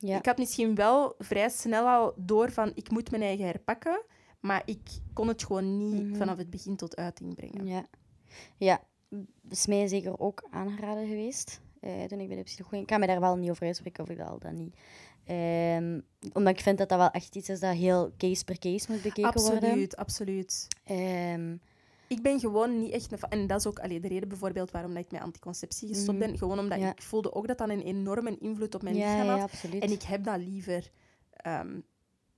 Ja. 0.00 0.18
Ik 0.18 0.26
had 0.26 0.38
misschien 0.38 0.74
wel 0.74 1.14
vrij 1.18 1.48
snel 1.48 1.86
al 1.88 2.12
door 2.16 2.50
van 2.52 2.70
ik 2.74 2.90
moet 2.90 3.10
mijn 3.10 3.22
eigen 3.22 3.44
herpakken, 3.46 4.02
maar 4.40 4.62
ik 4.64 4.80
kon 5.12 5.28
het 5.28 5.44
gewoon 5.44 5.76
niet 5.78 6.06
Mhm. 6.06 6.16
vanaf 6.16 6.36
het 6.36 6.50
begin 6.50 6.76
tot 6.76 6.96
uiting 6.96 7.34
brengen. 7.34 7.66
Ja. 7.66 7.86
Ja, 8.56 8.80
dat 9.42 9.52
is 9.58 9.66
mij 9.66 9.86
zeker 9.88 10.18
ook 10.20 10.46
aangeraden 10.50 11.06
geweest. 11.06 11.60
eh, 11.80 12.04
toen 12.04 12.20
ik 12.20 12.28
bij 12.28 12.36
de 12.36 12.42
psycholoog 12.42 12.68
ging. 12.70 12.82
Ik 12.82 12.88
kan 12.88 13.00
me 13.00 13.06
daar 13.06 13.20
wel 13.20 13.36
niet 13.36 13.50
over 13.50 13.66
uitspreken 13.66 14.02
of 14.04 14.10
ik 14.10 14.16
dat 14.18 14.28
al 14.28 14.38
dan 14.38 14.54
niet. 14.56 14.74
Ehm, 15.24 16.00
omdat 16.32 16.52
ik 16.52 16.60
vind 16.60 16.78
dat 16.78 16.88
dat 16.88 16.98
wel 16.98 17.10
echt 17.10 17.36
iets 17.36 17.48
is 17.48 17.60
dat 17.60 17.74
heel 17.74 18.12
case 18.16 18.44
per 18.44 18.58
case 18.58 18.92
moet 18.92 19.02
bekeken 19.02 19.40
worden. 19.40 19.62
Absoluut, 19.62 19.96
absoluut. 19.96 20.66
Ehm, 20.84 21.56
Ik 22.08 22.22
ben 22.22 22.40
gewoon 22.40 22.78
niet 22.78 22.92
echt... 22.92 23.12
Een, 23.12 23.18
en 23.28 23.46
dat 23.46 23.58
is 23.58 23.66
ook 23.66 23.78
allee, 23.78 24.00
de 24.00 24.08
reden 24.08 24.28
bijvoorbeeld 24.28 24.70
waarom 24.70 24.96
ik 24.96 25.10
met 25.10 25.20
anticonceptie 25.20 25.88
gestopt 25.88 26.18
Mhm. 26.18 26.26
ben. 26.26 26.38
Gewoon 26.38 26.58
omdat 26.58 26.78
Ja. 26.78 26.90
ik 26.90 27.02
voelde 27.02 27.34
ook 27.34 27.46
dat 27.46 27.58
dat 27.58 27.68
een 27.68 27.82
enorme 27.82 28.38
invloed 28.38 28.74
op 28.74 28.82
mijn 28.82 28.96
ja, 28.96 29.10
lichaam 29.12 29.28
had. 29.28 29.36
ja, 29.36 29.42
absoluut. 29.42 29.82
En 29.82 29.90
ik 29.90 30.02
heb 30.02 30.24
dat 30.24 30.38
liever... 30.38 30.90
ehm, 31.30 31.80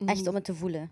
Echt 0.04 0.26
om 0.26 0.34
het 0.34 0.44
te 0.44 0.54
voelen. 0.54 0.90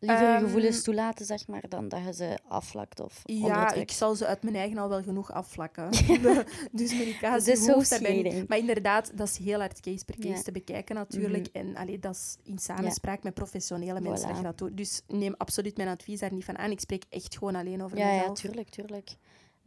Liever 0.00 0.26
je 0.28 0.34
Ehm, 0.34 0.44
gevoelens 0.44 0.82
toelaten, 0.82 1.26
zeg 1.26 1.46
maar, 1.46 1.68
dan 1.68 1.88
dat 1.88 2.04
je 2.04 2.12
ze 2.12 2.38
afvlakt 2.48 3.00
of 3.00 3.20
Ja, 3.24 3.72
ik 3.72 3.90
zal 3.90 4.14
ze 4.14 4.26
uit 4.26 4.42
mijn 4.42 4.56
eigen 4.56 4.78
al 4.78 4.88
wel 4.88 5.02
genoeg 5.02 5.32
afvlakken. 5.32 5.90
dus 6.72 6.92
medicatie 6.94 7.56
zo 7.56 7.72
hoeft 7.72 7.90
daarbij 7.90 8.10
niet. 8.12 8.20
scheiding. 8.20 8.48
Maar 8.48 8.58
inderdaad, 8.58 9.16
dat 9.16 9.28
is 9.28 9.36
heel 9.36 9.58
hard 9.58 9.80
case 9.80 10.04
per 10.04 10.14
case 10.14 10.28
Ja. 10.28 10.34
Mhm. 10.34 10.42
te 10.42 10.52
bekijken 10.52 10.94
natuurlijk. 10.94 11.46
En 11.52 11.76
allee, 11.76 11.98
dat 11.98 12.14
is 12.14 12.36
in 12.42 12.58
samenspraak 12.58 13.22
met 13.22 13.34
professionele 13.34 14.00
mensen 14.00 14.28
dat 14.28 14.36
je 14.36 14.42
dat 14.42 14.58
doet. 14.58 14.76
Dus 14.76 15.02
neem 15.08 15.34
absoluut 15.36 15.76
mijn 15.76 15.88
advies 15.88 16.20
daar 16.20 16.32
niet 16.32 16.44
van 16.44 16.58
aan. 16.58 16.70
Ik 16.70 16.80
spreek 16.80 17.04
echt 17.08 17.38
gewoon 17.38 17.54
alleen 17.56 17.82
over 17.82 17.98
Ja, 17.98 18.10
ja, 18.10 18.18
mezelf. 18.18 18.38
tuurlijk, 18.38 18.68
tuurlijk. 18.68 19.10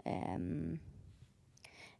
Ehm, 0.03 0.75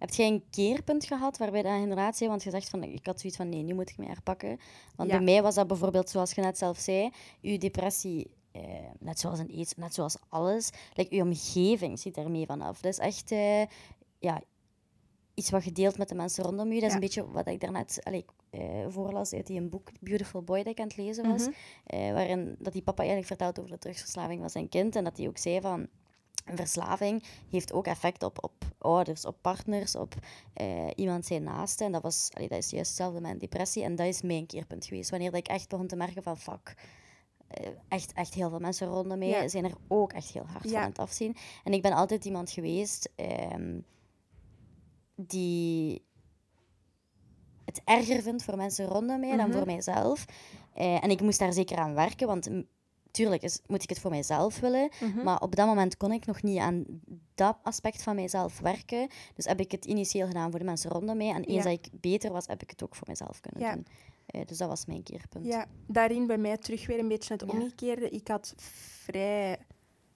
heb 0.04 0.14
jij 0.14 0.28
een 0.28 0.44
keerpunt 0.50 1.06
gehad 1.06 1.38
waarbij 1.38 1.62
dat 1.62 1.80
inderdaad 1.82 2.18
zei, 2.18 2.30
want 2.30 2.44
je 2.44 2.50
zegt 2.50 2.70
van, 2.70 2.84
ik 2.84 3.06
had 3.06 3.20
zoiets 3.20 3.38
van, 3.38 3.50
nee, 3.50 3.64
nu 3.64 3.74
moet 3.74 3.90
ik 3.90 3.98
me 3.98 4.06
herpakken. 4.06 4.60
Want 4.96 5.10
Ja. 5.10 5.16
bij 5.18 5.26
mij 5.26 5.42
was 5.42 5.56
dat 5.56 5.68
bijvoorbeeld, 5.68 6.10
zoals 6.10 6.32
je 6.32 6.42
net 6.42 6.58
zelf 6.58 6.78
zei, 6.78 7.10
je 7.42 7.58
depressie, 7.58 8.32
eh, 8.52 8.62
net 9.00 9.20
zoals 9.20 9.40
een 9.40 9.52
aids, 9.56 9.76
net 9.76 9.94
zoals 9.94 10.18
alles, 10.30 10.70
like, 10.94 11.16
je 11.16 11.22
omgeving 11.22 12.00
ziet 12.00 12.18
er 12.18 12.32
mee 12.32 12.46
vanaf. 12.46 12.82
Dat 12.82 12.92
is 12.92 13.00
echt, 13.00 13.32
eh, 13.32 13.62
ja, 14.20 14.42
iets 15.34 15.50
wat 15.50 15.64
je 15.64 15.72
deelt 15.72 15.98
met 15.98 16.10
de 16.10 16.16
mensen 16.16 16.44
rondom 16.44 16.68
je. 16.68 16.74
Dat 16.74 16.84
is 16.84 16.88
Ja. 16.90 16.94
een 16.94 17.00
beetje 17.00 17.32
wat 17.32 17.48
ik 17.48 17.60
daarnet 17.60 18.00
allee, 18.04 18.26
eh, 18.50 18.86
voorlas 18.88 19.34
uit 19.34 19.48
die 19.48 19.60
een 19.60 19.70
boek, 19.70 19.90
Beautiful 20.00 20.42
Boy, 20.42 20.58
dat 20.58 20.72
ik 20.72 20.80
aan 20.80 20.88
het 20.88 20.98
lezen 20.98 21.30
was. 21.30 21.42
Mhm. 21.42 21.52
Eh, 21.86 22.12
waarin 22.14 22.56
dat 22.60 22.74
die 22.74 22.82
papa 22.82 22.98
eigenlijk 23.04 23.28
vertelt 23.28 23.60
over 23.60 23.72
de 23.72 23.78
drugsverslaving 23.78 24.40
van 24.40 24.50
zijn 24.50 24.70
kind. 24.70 24.96
En 24.96 25.04
dat 25.04 25.18
hij 25.18 25.28
ook 25.28 25.38
zei 25.38 25.62
van... 25.62 25.88
Een 26.46 26.58
verslaving 26.58 27.24
heeft 27.50 27.74
ook 27.74 27.86
effect 27.88 28.24
op, 28.24 28.44
op 28.44 28.54
ouders, 28.84 29.26
op 29.26 29.38
partners, 29.42 29.96
op 29.96 30.14
eh, 30.54 30.88
iemand 30.96 31.26
zijn 31.26 31.44
naaste. 31.44 31.84
En 31.84 31.92
dat, 31.92 32.02
was, 32.02 32.30
allee, 32.34 32.48
dat 32.48 32.58
is 32.58 32.70
juist 32.70 32.88
hetzelfde 32.90 33.22
met 33.22 33.32
een 33.32 33.38
depressie. 33.40 33.84
En 33.84 33.96
dat 33.96 34.08
is 34.08 34.22
mijn 34.22 34.46
keerpunt 34.46 34.86
geweest. 34.86 35.10
Wanneer 35.10 35.32
dat 35.32 35.40
ik 35.40 35.48
echt 35.48 35.70
begon 35.70 35.88
te 35.88 35.96
merken 35.96 36.24
van... 36.24 36.38
Fuck, 36.38 36.76
eh, 37.48 37.68
echt, 37.88 38.14
echt 38.14 38.34
heel 38.34 38.50
veel 38.50 38.60
mensen 38.60 38.88
rondom 38.88 39.18
mij 39.18 39.28
Ja. 39.28 39.48
zijn 39.48 39.66
er 39.66 39.76
ook 39.88 40.14
echt 40.14 40.30
heel 40.32 40.46
hard 40.46 40.64
Ja. 40.64 40.70
van 40.70 40.80
aan 40.80 40.90
het 40.90 41.00
afzien. 41.00 41.36
En 41.64 41.74
ik 41.74 41.82
ben 41.82 41.94
altijd 41.94 42.26
iemand 42.26 42.52
geweest 42.52 43.12
ehm, 43.16 43.80
die 45.16 46.06
het 47.66 47.82
erger 47.86 48.22
vindt 48.22 48.44
voor 48.44 48.58
mensen 48.58 48.86
rondom 48.86 49.20
mij 49.20 49.38
dan 49.38 49.48
Mhm. 49.48 49.58
voor 49.58 49.66
mijzelf. 49.66 50.26
Eh, 50.74 51.04
en 51.04 51.10
ik 51.10 51.22
moest 51.22 51.40
daar 51.40 51.54
zeker 51.54 51.78
aan 51.78 51.94
werken, 51.94 52.28
want 52.28 52.50
tuurlijk 53.14 53.42
is, 53.42 53.60
moet 53.68 53.84
ik 53.84 53.90
het 53.90 54.00
voor 54.00 54.10
mijzelf 54.12 54.60
willen. 54.60 54.90
Mhm. 55.00 55.24
Maar 55.24 55.42
op 55.42 55.56
dat 55.56 55.68
moment 55.68 55.98
kon 55.98 56.12
ik 56.12 56.26
nog 56.26 56.42
niet 56.42 56.58
aan 56.60 56.86
dat 57.36 57.58
aspect 57.64 58.04
van 58.04 58.16
mijzelf 58.16 58.60
werken. 58.60 59.08
Dus 59.34 59.46
heb 59.46 59.60
ik 59.60 59.72
het 59.72 59.86
initieel 59.86 60.28
gedaan 60.28 60.50
voor 60.50 60.60
de 60.60 60.66
mensen 60.66 60.90
rondom 60.92 61.18
mij. 61.18 61.30
En 61.30 61.44
eens 61.44 61.64
Ja. 61.64 61.70
dat 61.70 61.86
ik 61.86 62.02
beter 62.02 62.32
was, 62.32 62.48
heb 62.48 62.62
ik 62.62 62.70
het 62.70 62.84
ook 62.84 62.96
voor 62.96 63.08
mezelf 63.10 63.40
kunnen 63.40 63.62
Ja. 63.62 63.74
doen. 63.74 63.86
Eh, 64.26 64.42
dus 64.46 64.58
dat 64.58 64.68
was 64.68 64.86
mijn 64.86 65.04
keerpunt. 65.04 65.46
Ja, 65.46 65.66
daarin 65.88 66.28
bij 66.28 66.38
mij 66.38 66.58
terug 66.58 66.88
weer 66.88 67.00
een 67.00 67.08
beetje 67.08 67.34
het 67.34 67.44
omgekeerde. 67.44 68.10
Ik 68.10 68.28
had 68.28 68.54
vrij 68.58 69.58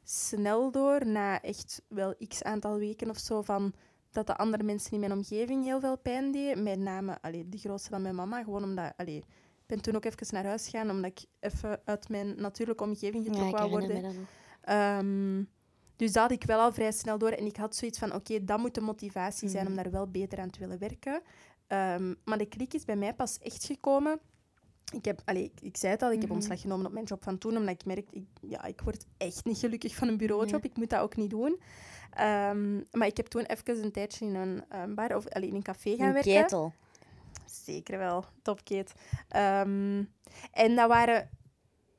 snel 0.04 0.72
door, 0.72 1.06
na 1.08 1.42
echt 1.42 1.82
wel 1.88 2.16
x 2.28 2.44
aantal 2.44 2.78
weken 2.78 3.10
of 3.10 3.18
zo, 3.18 3.42
van 3.42 3.74
dat 4.12 4.28
de 4.28 4.38
andere 4.38 4.64
mensen 4.64 4.92
in 4.92 5.00
mijn 5.00 5.12
omgeving 5.12 5.64
heel 5.64 5.80
veel 5.80 5.98
pijn 5.98 6.32
deden. 6.32 6.64
Met 6.64 6.80
name 6.80 7.18
allee, 7.22 7.50
de 7.50 7.58
grootste 7.58 7.90
van 7.90 8.02
mijn 8.02 8.16
mama. 8.16 8.44
Gewoon 8.44 8.64
omdat... 8.64 8.94
Allee, 8.98 9.24
ben 9.68 9.82
toen 9.82 9.96
ook 9.96 10.06
even 10.06 10.28
naar 10.32 10.46
huis 10.46 10.64
gegaan, 10.70 10.90
omdat 10.90 11.12
ik 11.12 11.26
even 11.40 11.82
uit 11.86 12.10
mijn 12.10 12.34
natuurlijke 12.42 12.84
omgeving 12.84 13.26
Ja, 13.26 13.32
getrokken 13.32 13.70
herinner 13.70 14.02
worden. 14.02 14.28
Ehm, 14.62 15.44
dus 15.96 16.12
dat 16.12 16.22
had 16.24 16.32
ik 16.32 16.44
wel 16.44 16.60
al 16.60 16.74
vrij 16.74 16.92
snel 16.92 17.18
door. 17.18 17.30
En 17.30 17.46
ik 17.46 17.56
had 17.58 17.76
zoiets 17.76 18.00
van, 18.00 18.14
oké, 18.14 18.44
dat 18.44 18.60
moet 18.60 18.74
de 18.76 18.82
motivatie 18.82 19.50
zijn 19.50 19.68
om 19.68 19.74
Mhm. 19.74 19.82
daar 19.84 19.92
wel 19.92 20.08
beter 20.08 20.40
aan 20.40 20.50
te 20.50 20.60
willen 20.60 20.80
werken. 20.80 21.22
Ehm, 21.68 22.14
maar 22.26 22.38
de 22.38 22.46
klik 22.46 22.74
is 22.74 22.86
bij 22.86 22.96
mij 22.96 23.14
pas 23.14 23.38
echt 23.40 23.66
gekomen. 23.66 24.20
Ik, 24.94 25.06
heb, 25.06 25.22
allee, 25.26 25.44
ik, 25.44 25.62
ik 25.62 25.78
zei 25.78 25.92
het 25.94 26.02
al, 26.02 26.10
ik 26.12 26.16
heb 26.20 26.26
Mhm. 26.26 26.34
ontslag 26.34 26.62
genomen 26.62 26.86
op 26.86 26.92
mijn 26.92 27.06
job 27.06 27.24
van 27.24 27.38
toen, 27.38 27.58
omdat 27.58 27.74
ik 27.74 27.86
merkte, 27.86 28.16
ik, 28.16 28.26
ja, 28.42 28.64
ik 28.66 28.82
word 28.82 29.06
echt 29.18 29.46
niet 29.46 29.58
gelukkig 29.58 29.96
van 29.96 30.08
een 30.08 30.18
bureaujob. 30.18 30.64
Ik 30.66 30.78
moet 30.78 30.90
dat 30.90 31.00
ook 31.00 31.16
niet 31.16 31.30
doen. 31.30 31.60
Ehm, 32.12 32.76
maar 32.92 33.08
ik 33.08 33.18
heb 33.18 33.26
toen 33.28 33.42
even 33.44 33.84
een 33.84 33.92
tijdje 33.92 34.26
in 34.26 34.36
een 34.36 34.64
eh, 34.70 34.84
bar 34.96 35.16
of 35.16 35.28
allee, 35.28 35.50
in 35.50 35.56
een 35.56 35.64
café 35.64 35.96
gaan 35.96 36.08
Een 36.08 36.14
werken. 36.14 36.42
ketel. 36.42 36.74
Zeker 37.64 37.98
wel, 37.98 38.24
topkeet. 38.42 38.94
Ehm, 39.30 40.04
en 40.52 40.76
dat 40.76 40.88
waren 40.88 41.30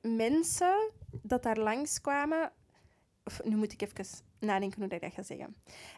mensen 0.02 0.90
dat 1.22 1.42
daar 1.42 1.58
langskwamen 1.58 2.52
of 3.24 3.40
nu 3.44 3.56
moet 3.56 3.72
ik 3.72 3.82
even 3.82 4.06
nadenken 4.40 4.82
hoe 4.82 4.90
ik 4.92 5.00
dat 5.00 5.12
ga 5.12 5.22
zeggen. 5.22 5.54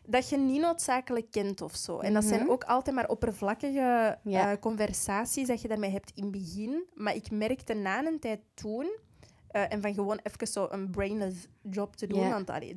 Dat 0.06 0.28
je 0.28 0.36
niet 0.38 0.60
noodzakelijk 0.60 1.30
kent 1.30 1.60
of 1.60 1.76
zo. 1.76 1.98
En 1.98 2.12
dat 2.14 2.24
zijn 2.24 2.40
Mhm. 2.40 2.50
ook 2.50 2.64
altijd 2.64 2.96
maar 2.96 3.08
oppervlakkige 3.08 4.18
Ja. 4.24 4.52
eh, 4.52 4.60
conversaties 4.60 5.46
dat 5.46 5.60
je 5.62 5.68
daarmee 5.68 5.90
hebt 5.90 6.12
in 6.14 6.22
het 6.22 6.32
begin. 6.32 6.84
Maar 6.94 7.14
ik 7.14 7.30
merkte 7.30 7.74
na 7.74 8.04
een 8.06 8.18
tijd 8.18 8.40
toen, 8.54 8.90
eh, 9.48 9.72
en 9.72 9.80
van 9.82 9.94
gewoon 9.94 10.20
even 10.22 10.46
zo 10.46 10.66
een 10.70 10.90
brainless 10.90 11.46
job 11.62 11.96
te 11.96 12.06
doen, 12.06 12.20
Ja. 12.20 12.30
want 12.30 12.50
allee, 12.50 12.76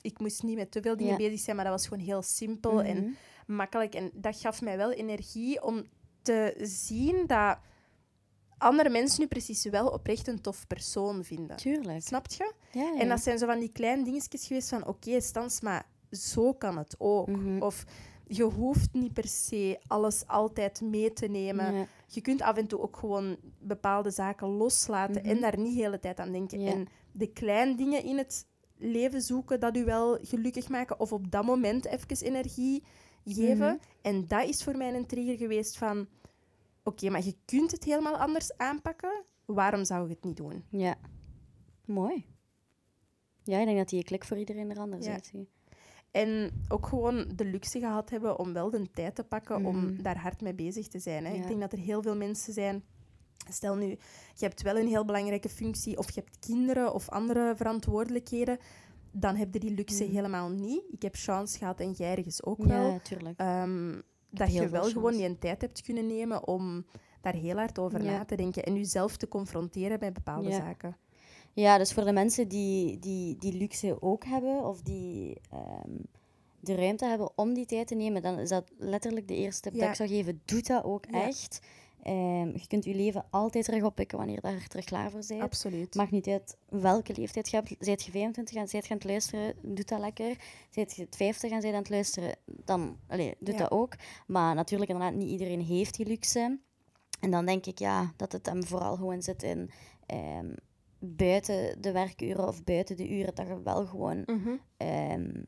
ik 0.00 0.18
moest 0.18 0.42
niet 0.42 0.56
met 0.56 0.70
te 0.70 0.80
veel 0.82 0.96
dingen 0.96 1.12
Ja. 1.12 1.18
bezig 1.28 1.40
zijn, 1.40 1.56
maar 1.56 1.64
dat 1.64 1.74
was 1.74 1.88
gewoon 1.88 2.04
heel 2.04 2.22
simpel 2.22 2.72
Mhm. 2.72 2.84
en 2.86 3.16
makkelijk. 3.46 3.94
En 3.94 4.10
dat 4.14 4.40
gaf 4.40 4.62
mij 4.62 4.76
wel 4.76 4.92
energie 4.92 5.62
om 5.62 5.84
te 6.26 6.54
zien 6.62 7.26
dat 7.26 7.58
andere 8.58 8.88
mensen 8.88 9.20
nu 9.20 9.26
precies 9.26 9.64
wel 9.64 9.88
oprecht 9.88 10.26
een 10.28 10.40
tof 10.40 10.66
persoon 10.66 11.24
vinden. 11.24 11.56
Tuurlijk. 11.56 12.02
Snap 12.02 12.26
je? 12.28 12.52
Ja, 12.72 12.82
ja. 12.82 12.98
En 13.00 13.08
dat 13.08 13.20
zijn 13.22 13.38
zo 13.38 13.46
van 13.46 13.58
die 13.58 13.72
kleine 13.72 14.04
dingetjes 14.04 14.46
geweest 14.46 14.68
van 14.68 14.86
oké, 14.86 15.20
Stans, 15.20 15.60
maar 15.60 15.86
zo 16.10 16.52
kan 16.52 16.78
het 16.78 16.94
ook. 16.98 17.26
Mhm. 17.28 17.62
Of 17.62 17.84
je 18.26 18.42
hoeft 18.42 18.92
niet 18.92 19.12
per 19.12 19.28
se 19.28 19.78
alles 19.86 20.26
altijd 20.26 20.80
mee 20.80 21.12
te 21.12 21.26
nemen. 21.26 21.86
Je 22.06 22.20
kunt 22.20 22.42
af 22.42 22.56
en 22.56 22.66
toe 22.66 22.80
ook 22.80 22.96
gewoon 22.96 23.36
bepaalde 23.60 24.10
zaken 24.10 24.48
loslaten 24.48 25.24
en 25.24 25.32
Mhm. 25.32 25.40
daar 25.40 25.58
niet 25.58 25.74
de 25.74 25.80
hele 25.82 25.98
tijd 25.98 26.20
aan 26.20 26.32
denken. 26.32 26.60
Ja. 26.60 26.70
En 26.72 26.86
de 27.12 27.26
kleine 27.32 27.74
dingen 27.76 28.04
in 28.04 28.18
het 28.18 28.46
leven 28.78 29.22
zoeken 29.22 29.60
dat 29.60 29.76
u 29.76 29.84
wel 29.84 30.18
gelukkig 30.22 30.68
maken 30.68 31.00
of 31.00 31.12
op 31.12 31.30
dat 31.30 31.44
moment 31.44 31.84
even 31.84 32.26
energie 32.26 32.82
geven. 33.34 33.66
Mhm. 33.74 33.76
En 34.02 34.26
dat 34.26 34.48
is 34.48 34.62
voor 34.64 34.76
mij 34.76 34.94
een 34.94 35.06
trigger 35.06 35.36
geweest 35.36 35.76
van 35.78 36.06
oké, 36.82 37.10
maar 37.10 37.24
je 37.24 37.36
kunt 37.44 37.70
het 37.70 37.84
helemaal 37.84 38.16
anders 38.16 38.56
aanpakken. 38.56 39.22
Waarom 39.44 39.84
zou 39.84 40.08
je 40.08 40.14
het 40.14 40.24
niet 40.24 40.36
doen? 40.36 40.64
Ja. 40.70 40.94
Mooi. 41.84 42.26
Ja, 43.44 43.58
ik 43.58 43.64
denk 43.66 43.78
dat 43.78 43.88
die 43.88 44.04
klik 44.04 44.24
voor 44.24 44.38
iedereen 44.38 44.70
er 44.70 44.78
anders 44.78 45.06
Ja. 45.06 45.12
uitziet. 45.12 45.48
En 46.10 46.50
ook 46.68 46.86
gewoon 46.86 47.30
de 47.34 47.44
luxe 47.44 47.78
gehad 47.78 48.10
hebben 48.10 48.38
om 48.38 48.52
wel 48.52 48.70
de 48.70 48.90
tijd 48.90 49.14
te 49.14 49.24
pakken 49.24 49.60
Mhm. 49.60 49.68
om 49.68 50.02
daar 50.02 50.18
hard 50.18 50.40
mee 50.40 50.54
bezig 50.54 50.88
te 50.88 50.98
zijn. 50.98 51.24
Hè. 51.24 51.30
Ja. 51.32 51.36
Ik 51.42 51.48
denk 51.48 51.60
dat 51.60 51.72
er 51.72 51.78
heel 51.78 52.02
veel 52.02 52.16
mensen 52.16 52.52
zijn. 52.52 52.84
Stel 53.50 53.74
nu, 53.76 53.86
je 54.34 54.44
hebt 54.44 54.62
wel 54.62 54.78
een 54.78 54.86
heel 54.86 55.04
belangrijke 55.04 55.48
functie 55.48 55.98
of 55.98 56.10
je 56.10 56.20
hebt 56.20 56.38
kinderen 56.38 56.94
of 56.94 57.08
andere 57.08 57.52
verantwoordelijkheden. 57.56 58.58
Dan 59.18 59.36
heb 59.36 59.52
je 59.52 59.60
die 59.60 59.74
luxe 59.74 60.04
Mhm. 60.04 60.12
helemaal 60.14 60.48
niet. 60.50 60.82
Ik 60.90 61.02
heb 61.02 61.14
chance 61.14 61.58
gehad 61.58 61.80
en 61.80 61.90
jij 61.90 62.16
ergens 62.16 62.44
ook 62.44 62.64
wel. 62.64 62.90
Ja, 62.90 62.98
tuurlijk. 62.98 63.38
Ehm, 63.40 64.00
dat 64.30 64.52
je 64.52 64.68
wel 64.68 64.82
gewoon 64.84 65.12
chance. 65.12 65.26
die 65.26 65.38
tijd 65.38 65.60
hebt 65.60 65.82
kunnen 65.82 66.06
nemen 66.06 66.46
om 66.46 66.84
daar 67.20 67.34
heel 67.34 67.56
hard 67.56 67.78
over 67.78 68.02
Ja. 68.02 68.10
na 68.10 68.24
te 68.24 68.34
denken 68.36 68.62
en 68.64 68.74
jezelf 68.74 69.16
te 69.16 69.28
confronteren 69.28 69.98
bij 69.98 70.12
bepaalde 70.12 70.48
Ja. 70.48 70.56
zaken. 70.56 70.96
Ja, 71.52 71.78
dus 71.78 71.92
voor 71.92 72.04
de 72.04 72.12
mensen 72.12 72.48
die 72.48 72.98
die, 72.98 73.36
die 73.38 73.52
luxe 73.52 74.02
ook 74.02 74.24
hebben, 74.24 74.64
of 74.64 74.82
die 74.82 75.40
ehm, 75.50 75.90
de 76.60 76.74
ruimte 76.74 77.04
hebben 77.06 77.30
om 77.38 77.54
die 77.54 77.66
tijd 77.66 77.86
te 77.86 77.94
nemen, 77.94 78.22
dan 78.22 78.38
is 78.38 78.48
dat 78.48 78.70
letterlijk 78.78 79.28
de 79.28 79.34
eerste 79.36 79.62
tip 79.70 79.74
Ja. 79.74 79.80
dat 79.80 79.88
ik 79.88 79.94
zou 79.96 80.08
geven. 80.08 80.40
Doe 80.44 80.62
dat 80.62 80.84
ook 80.84 81.06
echt. 81.06 81.60
Ehm, 82.06 82.48
je 82.48 82.66
kunt 82.68 82.84
je 82.84 82.94
leven 82.94 83.26
altijd 83.30 83.64
terug 83.64 83.82
oppikken 83.82 84.18
wanneer 84.18 84.34
je 84.36 84.40
daar 84.40 84.66
terug 84.66 84.84
klaar 84.84 85.10
voor 85.10 85.22
bent. 85.28 85.40
Absoluut. 85.42 85.94
Maakt 85.94 86.10
niet 86.10 86.26
uit 86.28 86.56
welke 86.68 87.14
leeftijd 87.16 87.48
je 87.50 87.56
hebt. 87.56 87.74
Zijt 87.78 88.02
je 88.04 88.10
25 88.10 88.56
en 88.56 88.68
zijt 88.68 88.84
je 88.86 88.90
aan 88.90 88.96
het 88.98 89.06
luisteren, 89.06 89.54
doe 89.62 89.84
dat 89.84 89.98
lekker. 90.00 90.36
Zijt 90.70 90.96
je 90.96 91.06
50 91.10 91.50
en 91.50 91.60
zijt 91.60 91.74
aan 91.74 91.80
het 91.80 91.90
luisteren, 91.90 92.36
dan 92.44 92.98
allee, 93.08 93.34
doe 93.38 93.54
Ja. 93.54 93.60
dat 93.60 93.70
ook. 93.70 93.94
Maar 94.26 94.54
natuurlijk, 94.54 94.90
inderdaad, 94.90 95.14
niet 95.14 95.28
iedereen 95.30 95.60
heeft 95.60 95.96
die 95.96 96.06
luxe. 96.06 96.58
En 97.20 97.30
dan 97.30 97.46
denk 97.46 97.66
ik 97.66 97.78
ja, 97.78 98.12
dat 98.16 98.32
het 98.32 98.46
hem 98.46 98.64
vooral 98.64 98.96
gewoon 98.96 99.22
zit 99.22 99.42
in 99.42 99.70
ehm, 100.06 100.54
buiten 100.98 101.82
de 101.82 101.92
werkuren 101.92 102.48
of 102.48 102.64
buiten 102.64 102.96
de 102.96 103.08
uren, 103.10 103.34
dat 103.34 103.46
je 103.46 103.62
wel 103.62 103.86
gewoon 103.86 104.22
Mhm. 104.26 104.50
ehm, 104.76 105.42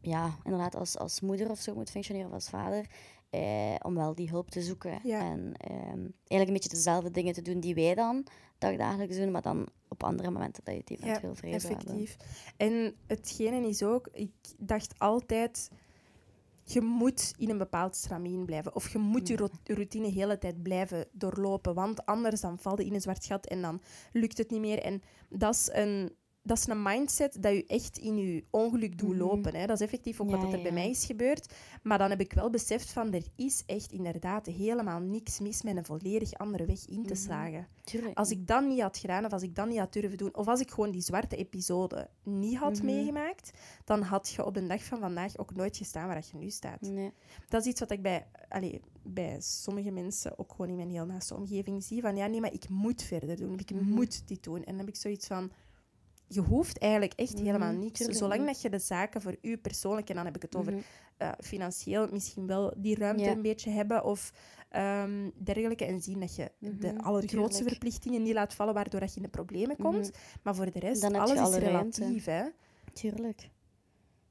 ja, 0.00 0.36
inderdaad 0.44 0.74
als, 0.76 0.98
als 0.98 1.20
moeder 1.20 1.50
of 1.50 1.58
zo 1.60 1.74
moet 1.74 1.90
functioneren 1.90 2.26
of 2.28 2.34
als 2.34 2.48
vader. 2.48 2.86
Eh, 3.32 3.74
om 3.82 3.94
wel 3.94 4.14
die 4.14 4.28
hulp 4.28 4.50
te 4.50 4.62
zoeken. 4.62 4.98
Ja. 5.02 5.20
En 5.20 5.52
ehm, 5.56 5.76
eigenlijk 5.78 6.46
een 6.46 6.52
beetje 6.52 6.68
dezelfde 6.68 7.10
dingen 7.10 7.32
te 7.34 7.42
doen 7.42 7.60
die 7.60 7.74
wij 7.74 7.94
dan 7.94 8.26
dagdagelijks 8.58 9.16
doen, 9.16 9.30
maar 9.30 9.42
dan 9.42 9.68
op 9.88 10.02
andere 10.04 10.30
momenten 10.30 10.64
dat 10.64 10.74
je 10.74 10.80
het 10.80 10.90
eventueel 10.90 11.34
vrij 11.34 11.50
hebben. 11.50 11.70
Effectief. 11.70 12.16
En 12.56 12.94
hetgene 13.06 13.68
is 13.68 13.82
ook, 13.82 14.08
ik 14.12 14.30
dacht 14.58 14.98
altijd, 14.98 15.70
je 16.64 16.80
moet 16.80 17.32
in 17.38 17.50
een 17.50 17.58
bepaald 17.58 17.96
stramien 17.96 18.44
blijven. 18.44 18.74
Of 18.74 18.92
je 18.92 18.98
moet 18.98 19.28
je 19.28 19.34
Mm. 19.34 19.40
rot- 19.40 19.58
routine 19.64 20.06
de 20.06 20.12
hele 20.12 20.38
tijd 20.38 20.62
blijven 20.62 21.06
doorlopen. 21.12 21.74
Want 21.74 22.06
anders 22.06 22.40
dan 22.40 22.58
val 22.58 22.78
je 22.80 22.86
in 22.86 22.94
een 22.94 23.00
zwart 23.00 23.26
gat 23.26 23.46
en 23.46 23.62
dan 23.62 23.80
lukt 24.12 24.38
het 24.38 24.50
niet 24.50 24.60
meer. 24.60 24.78
En 24.78 25.02
dat 25.28 25.54
is 25.54 25.68
een, 25.72 26.12
dat 26.42 26.58
is 26.58 26.66
een 26.66 26.82
mindset 26.82 27.36
dat 27.42 27.52
je 27.52 27.66
echt 27.66 27.98
in 27.98 28.16
je 28.16 28.44
ongeluk 28.50 28.98
doet 28.98 29.08
Mhm. 29.08 29.18
lopen. 29.18 29.54
Hè. 29.54 29.66
Dat 29.66 29.76
is 29.80 29.86
effectief 29.86 30.20
ook 30.20 30.30
Ja, 30.30 30.36
wat 30.36 30.44
er 30.52 30.56
ja, 30.56 30.62
bij 30.62 30.72
mij 30.72 30.90
is 30.90 31.04
gebeurd. 31.04 31.52
Maar 31.82 31.98
dan 31.98 32.10
heb 32.10 32.20
ik 32.20 32.32
wel 32.32 32.50
beseft 32.50 32.92
van, 32.92 33.12
er 33.12 33.22
is 33.36 33.62
echt 33.66 33.92
inderdaad 33.92 34.46
helemaal 34.46 35.00
niks 35.00 35.40
mis 35.40 35.62
met 35.62 35.76
een 35.76 35.84
volledig 35.84 36.32
andere 36.32 36.66
weg 36.66 36.86
in 36.88 37.02
te 37.02 37.12
Mhm. 37.12 37.22
slagen. 37.22 37.66
Als 38.14 38.30
ik 38.30 38.46
dat 38.46 38.64
niet 38.66 38.80
had 38.80 38.96
gedaan, 38.98 39.24
of 39.24 39.32
als 39.32 39.42
ik 39.42 39.54
dat 39.54 39.68
niet 39.68 39.78
had 39.78 39.92
durven 39.92 40.18
doen, 40.18 40.36
of 40.36 40.46
als 40.48 40.60
ik 40.60 40.70
gewoon 40.70 40.90
die 40.90 41.00
zwarte 41.00 41.36
episode 41.36 42.08
niet 42.22 42.56
had 42.56 42.76
Mhm. 42.76 42.84
meegemaakt, 42.84 43.50
dan 43.84 44.02
had 44.02 44.28
je 44.30 44.44
op 44.44 44.54
de 44.54 44.66
dag 44.66 44.84
van 44.84 44.98
vandaag 44.98 45.38
ook 45.38 45.54
nooit 45.54 45.76
gestaan 45.76 46.06
waar 46.06 46.24
je 46.32 46.38
nu 46.38 46.50
staat. 46.50 46.80
Nee. 46.80 47.12
Dat 47.48 47.60
is 47.60 47.66
iets 47.70 47.80
wat 47.80 47.90
ik 47.90 48.02
bij, 48.02 48.26
allee, 48.48 48.80
bij 49.02 49.36
sommige 49.40 49.90
mensen, 49.90 50.38
ook 50.38 50.50
gewoon 50.50 50.68
in 50.68 50.76
mijn 50.76 50.90
heel 50.90 51.06
naaste 51.06 51.34
omgeving, 51.34 51.82
zie. 51.84 52.00
Van 52.00 52.16
ja, 52.16 52.26
nee, 52.26 52.40
maar 52.40 52.52
ik 52.52 52.68
moet 52.68 53.02
verder 53.02 53.36
doen. 53.36 53.58
Ik 53.58 53.70
moet 53.80 54.28
dit 54.28 54.42
doen. 54.42 54.56
En 54.56 54.64
dan 54.64 54.78
heb 54.78 54.88
ik 54.88 54.96
zoiets 54.96 55.26
van... 55.26 55.50
Je 56.34 56.40
hoeft 56.40 56.78
eigenlijk 56.78 57.12
echt 57.16 57.34
Mhm, 57.34 57.44
helemaal 57.44 57.72
niks. 57.72 57.98
tuurlijk 57.98 58.18
Zolang 58.18 58.38
niet. 58.40 58.48
dat 58.52 58.60
je 58.62 58.70
de 58.70 58.78
zaken 58.78 59.22
voor 59.22 59.36
u 59.42 59.56
persoonlijk, 59.56 60.08
en 60.08 60.14
dan 60.14 60.24
heb 60.24 60.36
ik 60.36 60.42
het 60.42 60.56
over 60.56 60.72
Mhm. 60.72 60.80
eh, 61.16 61.32
financieel 61.40 62.08
misschien 62.10 62.46
wel 62.46 62.74
die 62.76 62.96
ruimte 62.98 63.28
een 63.30 63.42
beetje 63.42 63.70
hebben 63.70 64.04
of 64.04 64.32
ehm, 64.68 65.30
dergelijke. 65.34 65.84
En 65.84 66.00
zien 66.00 66.20
dat 66.20 66.36
je 66.36 66.50
de 66.58 66.92
Mhm, 66.92 67.00
allergrootste 67.00 67.64
verplichtingen 67.64 68.22
niet 68.22 68.34
laat 68.34 68.54
vallen, 68.54 68.74
waardoor 68.74 69.00
dat 69.00 69.10
je 69.10 69.16
in 69.16 69.22
de 69.22 69.28
problemen 69.28 69.76
komt. 69.76 70.10
Maar 70.42 70.54
voor 70.54 70.70
de 70.70 70.78
rest, 70.78 71.00
Dan 71.00 71.14
alles 71.14 71.32
is 71.32 71.38
alle 71.38 71.58
relatief. 71.58 72.24
Hè? 72.24 72.42
Tuurlijk. 72.92 73.50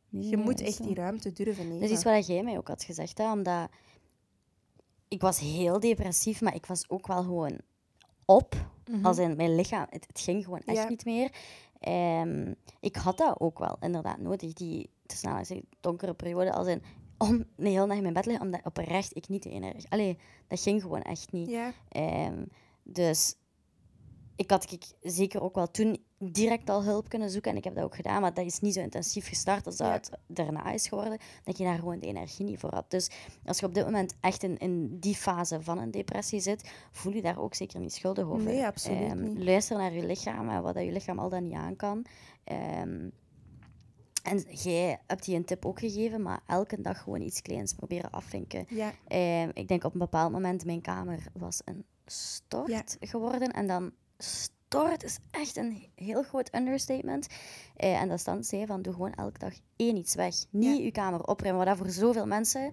Nee, 0.09 0.29
Je 0.29 0.35
nee, 0.35 0.45
moet 0.45 0.61
echt 0.61 0.75
zo. 0.75 0.83
die 0.83 0.95
ruimte 0.95 1.31
durven 1.31 1.63
nemen. 1.63 1.79
Dat 1.79 1.89
is 1.89 1.95
iets 1.95 2.03
wat 2.03 2.27
jij 2.27 2.43
mij 2.43 2.57
ook 2.57 2.67
had 2.67 2.83
gezegd, 2.83 3.17
hè, 3.17 3.31
omdat 3.31 3.69
ik 5.07 5.21
was 5.21 5.39
heel 5.39 5.79
depressief, 5.79 6.41
maar 6.41 6.55
ik 6.55 6.65
was 6.65 6.89
ook 6.89 7.07
wel 7.07 7.23
gewoon 7.23 7.59
op. 8.25 8.69
Als 9.01 9.17
in 9.17 9.35
mijn 9.35 9.55
lichaam, 9.55 9.85
het, 9.89 10.07
het 10.07 10.19
ging 10.19 10.43
gewoon 10.43 10.59
echt 10.65 10.77
Ja. 10.77 10.89
niet 10.89 11.05
meer. 11.05 11.31
Ehm, 11.82 12.54
ik 12.80 12.96
had 12.96 13.17
dat 13.17 13.39
ook 13.39 13.60
wel 13.60 13.78
inderdaad 13.80 14.17
nodig, 14.17 14.54
die 14.54 14.89
tussen 15.06 15.28
aanhalingstekens, 15.28 15.78
donkere 15.80 16.13
periode, 16.13 16.54
als 16.54 16.67
in 16.67 16.82
om 17.17 17.46
de 17.56 17.70
hele 17.70 17.88
dag 17.88 17.96
in 17.96 18.02
mijn 18.02 18.13
bed 18.13 18.24
te 18.24 18.30
liggen, 18.30 18.46
omdat 18.46 18.65
oprecht 18.65 19.15
ik 19.15 19.28
niet 19.28 19.44
de 19.44 19.50
energie... 19.50 19.89
Allee, 19.89 20.17
dat 20.48 20.62
ging 20.62 20.82
gewoon 20.82 21.02
echt 21.02 21.32
niet. 21.32 21.50
Ja, 21.50 21.74
Ehm, 21.89 22.44
dus 22.84 23.36
ik 24.41 24.51
had 24.51 24.71
ik 24.71 24.84
zeker 25.01 25.41
ook 25.41 25.56
wel 25.56 25.71
toen 25.71 26.04
direct 26.17 26.69
al 26.69 26.84
hulp 26.84 27.10
kunnen 27.10 27.30
zoeken. 27.30 27.51
En 27.51 27.58
ik 27.58 27.63
heb 27.63 27.75
dat 27.75 27.84
ook 27.84 27.95
gedaan, 27.95 28.21
maar 28.21 28.34
dat 28.34 28.45
is 28.45 28.60
niet 28.60 28.73
zo 28.73 28.80
intensief 28.82 29.27
gestart 29.27 29.65
als 29.65 29.77
dat 29.77 29.88
Ja. 29.88 29.93
het 29.93 30.12
daarna 30.27 30.71
is 30.71 30.88
geworden. 30.88 31.17
Dat 31.43 31.58
je 31.58 31.63
daar 31.63 31.77
gewoon 31.80 31.99
de 31.99 32.06
energie 32.08 32.45
niet 32.45 32.60
voor 32.60 32.73
had. 32.73 32.91
Dus 32.91 33.10
als 33.45 33.60
je 33.60 33.65
op 33.65 33.73
dit 33.73 33.86
moment 33.86 34.15
echt 34.19 34.43
in, 34.43 34.58
in 34.58 34.99
die 34.99 35.15
fase 35.15 35.62
van 35.62 35.77
een 35.77 35.91
depressie 35.91 36.39
zit, 36.39 36.71
voel 36.91 37.13
je 37.13 37.21
daar 37.21 37.39
ook 37.39 37.54
zeker 37.54 37.80
niet 37.80 37.93
schuldig 37.93 38.25
over. 38.25 38.43
Nee, 38.43 38.65
absoluut 38.65 38.99
Ehm, 38.99 39.23
niet. 39.23 39.43
Luister 39.43 39.77
naar 39.77 39.93
je 39.93 40.06
lichaam 40.06 40.49
en 40.49 40.62
wat 40.62 40.73
dat 40.73 40.84
je 40.84 40.91
lichaam 40.91 41.19
al 41.19 41.30
dan 41.30 41.43
niet 41.43 41.54
aan 41.58 41.75
kan. 41.75 42.06
Ehm, 42.43 43.10
en 44.23 44.38
jij 44.49 45.01
hebt 45.08 45.25
die 45.25 45.36
een 45.36 45.45
tip 45.45 45.65
ook 45.65 45.80
gegeven, 45.80 46.21
maar 46.21 46.39
elke 46.47 46.82
dag 46.82 47.01
gewoon 47.04 47.21
iets 47.21 47.41
kleins 47.41 47.73
proberen 47.73 48.12
afvinken. 48.12 48.65
ja, 48.69 48.91
Ehm, 49.08 49.49
ik 49.54 49.67
denk 49.67 49.84
op 49.84 49.93
een 49.93 49.99
bepaald 49.99 50.32
moment, 50.32 50.65
mijn 50.65 50.82
kamer 50.82 51.23
was 51.34 51.62
een 51.65 51.86
stort 52.06 52.97
geworden. 52.99 53.51
En 53.51 53.67
dan 53.67 53.91
stort 54.23 55.03
is 55.03 55.17
echt 55.31 55.57
een 55.57 55.88
heel 55.95 56.23
groot 56.23 56.55
understatement. 56.55 57.27
Eh, 57.75 58.01
en 58.01 58.10
dat 58.10 58.23
dan 58.23 58.43
zei 58.43 58.65
van, 58.65 58.81
doe 58.81 58.93
gewoon 58.93 59.13
elke 59.13 59.39
dag 59.39 59.53
één 59.75 59.95
iets 59.95 60.15
weg. 60.15 60.36
Niet 60.49 60.77
Ja. 60.77 60.84
je 60.84 60.91
kamer 60.91 61.23
opruimen, 61.23 61.65
wat 61.65 61.77
dat 61.77 61.86
voor 61.86 61.93
zoveel 61.93 62.25
mensen... 62.27 62.71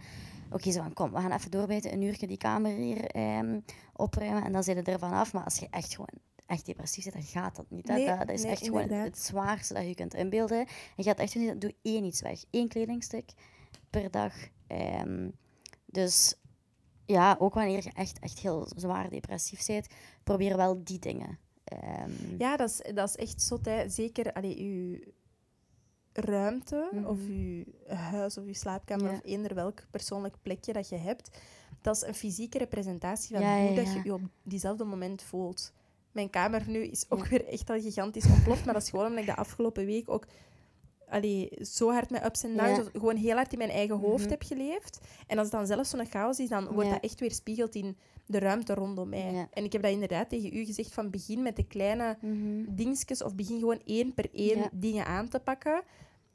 Oké, 0.51 0.71
zo 0.71 0.83
van, 0.83 0.93
kom, 0.93 1.11
we 1.13 1.21
gaan 1.21 1.33
even 1.33 1.51
doorbijten, 1.51 1.93
een 1.93 2.03
uurtje 2.03 2.27
die 2.27 2.37
kamer 2.37 2.71
hier 2.71 3.05
ehm, 3.05 3.61
opruimen. 3.93 4.45
En 4.45 4.53
dan 4.53 4.63
zit 4.63 4.77
het 4.77 4.89
ervan 4.89 5.13
af. 5.13 5.33
Maar 5.33 5.45
als 5.45 5.59
je 5.59 5.67
echt 5.71 5.95
gewoon 5.95 6.21
echt 6.47 6.67
depressief 6.67 7.05
zit, 7.05 7.13
dan 7.13 7.23
gaat 7.23 7.57
dat 7.57 7.71
niet. 7.71 7.89
hè. 7.89 7.95
Nee, 7.95 8.07
dat, 8.07 8.19
dat 8.19 8.31
is 8.31 8.43
nee, 8.43 8.51
echt 8.51 8.65
gewoon 8.65 8.89
het 8.91 9.19
zwaarste 9.19 9.75
dat 9.75 9.87
je 9.87 9.95
kunt 9.95 10.15
inbeelden. 10.15 10.59
En 10.59 10.67
je 10.97 11.03
gaat 11.03 11.19
echt 11.19 11.35
doen, 11.35 11.59
doe 11.59 11.75
één 11.83 12.05
iets 12.05 12.21
weg. 12.21 12.45
Één 12.51 12.69
kledingstuk 12.69 13.31
per 13.91 14.11
dag. 14.11 14.33
Ehm, 14.67 15.31
dus 15.87 16.35
ja, 17.07 17.37
ook 17.39 17.55
wanneer 17.55 17.85
je 17.85 17.91
echt, 17.95 18.19
echt 18.19 18.39
heel 18.39 18.69
zwaar 18.77 19.11
depressief 19.11 19.67
bent, 19.67 19.87
probeer 20.29 20.57
wel 20.57 20.85
die 20.85 20.99
dingen. 20.99 21.39
Ehm, 21.65 22.11
ja 22.39 22.57
dat, 22.57 22.69
is, 22.71 22.95
dat 22.95 23.09
is 23.09 23.17
echt 23.17 23.43
zot. 23.43 23.65
Hè. 23.65 23.89
Zeker 23.89 24.33
allee, 24.33 24.59
uw 24.59 24.99
ruimte, 26.13 26.89
Mhm. 26.93 27.05
of 27.05 27.19
uw 27.29 27.65
huis, 27.87 28.39
of 28.39 28.45
uw 28.45 28.53
slaapkamer, 28.55 29.07
Ja. 29.11 29.13
of 29.13 29.21
eender 29.25 29.55
welk 29.55 29.87
persoonlijk 29.91 30.37
plekje 30.43 30.73
dat 30.73 30.89
je 30.89 30.97
hebt, 30.97 31.39
dat 31.81 31.97
is 31.97 32.03
een 32.03 32.15
fysieke 32.15 32.59
representatie 32.59 33.37
van 33.37 33.45
Ja, 33.45 33.67
hoe 33.67 33.75
dat 33.77 33.93
je 33.93 34.01
je 34.05 34.13
op 34.13 34.21
diezelfde 34.43 34.85
moment 34.85 35.23
voelt. 35.23 35.73
mijn 36.13 36.31
kamer 36.31 36.63
nu 36.69 36.79
is 36.85 37.11
ook 37.11 37.27
weer 37.27 37.47
echt 37.47 37.71
al 37.71 37.81
gigantisch 37.81 38.27
ontploft. 38.27 38.65
Maar 38.65 38.75
dat 38.75 38.83
is 38.83 38.91
gewoon 38.91 39.07
omdat 39.07 39.21
ik 39.21 39.27
de 39.27 39.37
afgelopen 39.37 39.87
week 39.87 40.09
ook 40.11 40.27
allee, 41.11 41.49
zo 41.61 41.91
hard 41.91 42.11
met 42.11 42.25
ups 42.25 42.43
en 42.43 42.57
downs, 42.57 42.77
Ja. 42.77 42.85
gewoon 42.93 43.17
heel 43.17 43.35
hard 43.37 43.53
in 43.53 43.59
mijn 43.59 43.71
eigen 43.71 43.97
hoofd 43.97 44.23
Mhm. 44.23 44.31
heb 44.31 44.43
geleefd. 44.43 45.01
En 45.27 45.39
als 45.39 45.47
het 45.47 45.57
dan 45.57 45.67
zelfs 45.67 45.91
zo'n 45.91 46.07
chaos 46.07 46.39
is, 46.39 46.49
dan 46.49 46.65
wordt 46.69 46.89
Ja. 46.89 46.95
dat 46.95 47.05
echt 47.05 47.21
weer 47.21 47.33
spiegeld 47.33 47.75
in 47.75 47.97
de 48.27 48.39
ruimte 48.39 48.75
rondom 48.75 49.09
mij. 49.09 49.33
Ja. 49.33 49.49
En 49.53 49.65
ik 49.65 49.73
heb 49.73 49.83
dat 49.83 49.91
inderdaad 49.93 50.29
tegen 50.29 50.57
u 50.57 50.65
gezegd, 50.65 50.95
van 50.95 51.11
begin 51.11 51.43
met 51.43 51.57
de 51.57 51.67
kleine 51.67 52.17
Mhm. 52.21 52.65
dingetjes, 52.69 53.23
of 53.23 53.35
begin 53.35 53.59
gewoon 53.59 53.81
één 53.85 54.15
per 54.15 54.29
één 54.33 54.69
dingen 54.73 55.07
aan 55.07 55.29
te 55.29 55.39
pakken. 55.41 55.83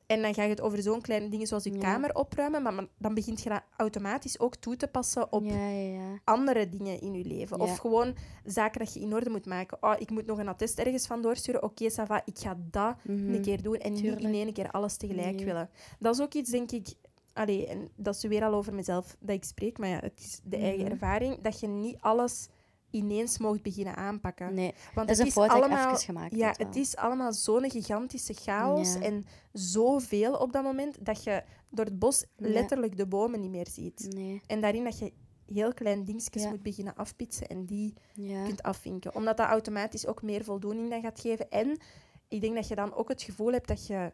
En 0.07 0.21
dan 0.21 0.33
ga 0.33 0.43
je 0.43 0.49
het 0.49 0.61
over 0.61 0.81
zo'n 0.81 1.01
kleine 1.01 1.29
dingen 1.29 1.47
zoals 1.47 1.63
je 1.63 1.71
Ja. 1.73 1.79
kamer 1.79 2.15
opruimen, 2.15 2.61
maar 2.63 2.85
dan 2.97 3.13
begint 3.13 3.41
je 3.43 3.49
dat 3.49 3.61
automatisch 3.77 4.39
ook 4.39 4.55
toe 4.55 4.75
te 4.75 4.87
passen 4.87 5.31
op 5.31 5.43
Ja, 5.45 5.69
ja, 5.69 5.93
ja. 5.93 6.19
andere 6.23 6.69
dingen 6.69 7.01
in 7.01 7.13
je 7.13 7.25
leven. 7.25 7.59
Of 7.59 7.77
gewoon 7.77 8.15
zaken 8.45 8.79
dat 8.79 8.93
je 8.93 8.99
in 8.99 9.13
orde 9.13 9.29
moet 9.29 9.45
maken. 9.45 9.77
Oh, 9.81 9.93
ik 9.97 10.09
moet 10.09 10.25
nog 10.25 10.37
een 10.37 10.47
attest 10.47 10.79
ergens 10.79 11.07
van 11.07 11.21
doorsturen. 11.21 11.63
Oké, 11.63 11.91
ça 11.91 12.05
va, 12.07 12.21
ik 12.25 12.39
ga 12.39 12.57
dat 12.71 12.95
Mhm. 13.03 13.33
een 13.33 13.41
keer 13.41 13.61
doen 13.61 13.75
en 13.77 13.93
Tuurlijk. 13.93 14.15
niet 14.21 14.27
in 14.27 14.33
één 14.33 14.53
keer 14.53 14.71
alles 14.71 14.97
tegelijk 14.97 15.35
Nee. 15.35 15.45
willen. 15.45 15.69
Dat 15.99 16.13
is 16.15 16.21
ook 16.21 16.33
iets, 16.33 16.49
denk 16.49 16.71
ik... 16.71 16.87
Allee, 17.33 17.67
en 17.67 17.89
dat 17.95 18.15
is 18.15 18.23
weer 18.23 18.43
al 18.43 18.53
over 18.53 18.73
mezelf 18.73 19.15
dat 19.19 19.35
ik 19.35 19.43
spreek, 19.43 19.77
maar 19.77 19.89
ja, 19.89 19.99
het 19.99 20.19
is 20.19 20.39
de 20.43 20.57
eigen 20.57 20.83
Mhm. 20.83 20.91
ervaring, 20.91 21.41
dat 21.41 21.59
je 21.59 21.67
niet 21.67 21.97
alles 21.99 22.47
ineens 22.93 23.37
mocht 23.37 23.61
beginnen 23.61 23.95
aanpakken. 23.95 24.53
Nee, 24.53 24.73
Want 24.93 25.07
dat 25.07 25.17
is 25.17 25.25
een 25.25 25.31
fout 25.31 25.49
allemaal... 25.49 25.95
gemaakt 25.97 26.35
Ja, 26.35 26.53
het 26.57 26.75
is 26.75 26.95
allemaal 26.95 27.33
zo'n 27.33 27.69
gigantische 27.69 28.33
chaos 28.33 28.93
Ja. 28.93 28.99
en 29.01 29.25
zoveel 29.51 30.33
op 30.33 30.51
dat 30.53 30.63
moment 30.63 31.05
dat 31.05 31.23
je 31.23 31.43
door 31.69 31.85
het 31.85 31.99
bos 31.99 32.25
Ja. 32.37 32.47
letterlijk 32.47 32.97
de 32.97 33.07
bomen 33.07 33.39
niet 33.39 33.49
meer 33.51 33.67
ziet. 33.69 34.07
Nee, 34.13 34.41
En 34.47 34.61
daarin 34.61 34.83
dat 34.83 34.99
je 34.99 35.13
heel 35.45 35.73
klein 35.73 36.03
dingetjes 36.03 36.43
Ja. 36.43 36.49
moet 36.49 36.63
beginnen 36.63 36.95
afpitsen 36.95 37.47
en 37.47 37.65
die 37.65 37.93
kunt 38.45 38.63
afvinken. 38.63 39.15
Omdat 39.15 39.37
dat 39.37 39.47
automatisch 39.47 40.07
ook 40.07 40.21
meer 40.21 40.43
voldoening 40.43 40.89
dan 40.89 41.01
gaat 41.01 41.19
geven. 41.19 41.49
En 41.49 41.77
ik 42.27 42.41
denk 42.41 42.55
dat 42.55 42.67
je 42.67 42.75
dan 42.75 42.93
ook 42.93 43.07
het 43.09 43.21
gevoel 43.21 43.51
hebt 43.51 43.67
dat 43.67 43.87
je 43.87 44.11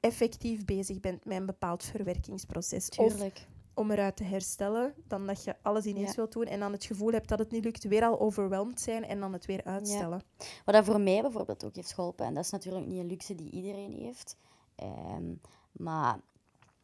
effectief 0.00 0.64
bezig 0.64 1.00
bent 1.00 1.24
met 1.24 1.36
een 1.36 1.46
bepaald 1.46 1.84
verwerkingsproces. 1.84 2.88
Of 2.88 3.08
Tuurlijk. 3.12 3.46
Om 3.76 3.90
eruit 3.90 4.16
te 4.16 4.24
herstellen, 4.24 4.94
dan 5.08 5.26
dat 5.26 5.44
je 5.44 5.54
alles 5.62 5.84
ineens 5.84 6.08
Ja. 6.08 6.14
wilt 6.16 6.32
doen 6.32 6.44
en 6.44 6.60
dan 6.60 6.72
het 6.72 6.84
gevoel 6.84 7.12
hebt 7.12 7.28
dat 7.28 7.38
het 7.38 7.50
niet 7.50 7.64
lukt, 7.64 7.84
weer 7.84 8.04
al 8.04 8.20
overweldigd 8.20 8.80
zijn 8.80 9.04
en 9.04 9.20
dan 9.20 9.32
het 9.32 9.46
weer 9.46 9.64
uitstellen. 9.64 10.22
Wat 10.64 10.74
dat 10.74 10.84
voor 10.84 11.00
mij 11.00 11.22
bijvoorbeeld 11.22 11.64
ook 11.64 11.74
heeft 11.76 11.92
geholpen, 11.94 12.26
en 12.26 12.34
dat 12.34 12.44
is 12.44 12.50
natuurlijk 12.50 12.86
niet 12.86 12.98
een 13.00 13.06
luxe 13.06 13.34
die 13.34 13.50
iedereen 13.50 13.92
heeft, 13.92 14.36
ehm, 14.74 15.34
maar 15.72 16.20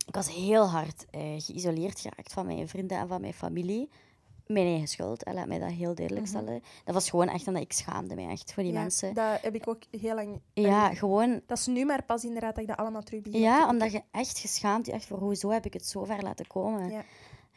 ik 0.07 0.15
was 0.15 0.35
heel 0.35 0.69
hard 0.71 1.07
eh, 1.11 1.21
geïsoleerd 1.39 2.01
geraakt 2.01 2.33
van 2.33 2.47
mijn 2.47 2.69
vrienden 2.69 2.99
en 2.99 3.09
van 3.09 3.21
mijn 3.21 3.35
familie. 3.35 3.91
Mijn 4.53 4.67
eigen 4.67 4.89
schuld, 4.89 5.23
en 5.23 5.35
laat 5.35 5.47
mij 5.47 5.59
dat 5.59 5.71
heel 5.71 5.95
duidelijk 5.95 6.27
Mhm. 6.27 6.37
stellen. 6.39 6.63
Dat 6.85 6.95
was 6.95 7.11
gewoon 7.11 7.29
echt 7.29 7.47
omdat 7.47 7.63
ik 7.63 7.73
schaamde 7.73 8.15
me 8.15 8.29
echt 8.29 8.53
voor 8.53 8.63
die 8.63 8.73
Ja, 8.73 8.81
mensen. 8.81 9.15
Dat 9.15 9.41
heb 9.41 9.55
ik 9.55 9.69
ook 9.69 9.83
heel 9.91 10.15
lang... 10.15 10.41
Ja, 10.55 10.95
gewoon 10.95 11.41
Dat 11.47 11.59
is 11.59 11.67
nu 11.67 11.85
maar 11.85 12.03
pas 12.05 12.25
inderdaad 12.25 12.55
dat 12.55 12.63
ik 12.63 12.69
dat 12.71 12.79
allemaal 12.79 13.03
terug 13.03 13.23
begin 13.23 13.41
Ja, 13.41 13.69
omdat 13.69 13.93
je 13.93 14.03
echt 14.11 14.39
geschaamd 14.39 14.87
je 14.87 14.93
echt 14.93 15.07
voor 15.07 15.19
hoezo 15.19 15.51
heb 15.51 15.67
ik 15.67 15.73
het 15.73 15.87
zo 15.87 16.05
ver 16.05 16.23
laten 16.23 16.47
komen. 16.47 16.91
Ja. 16.91 17.05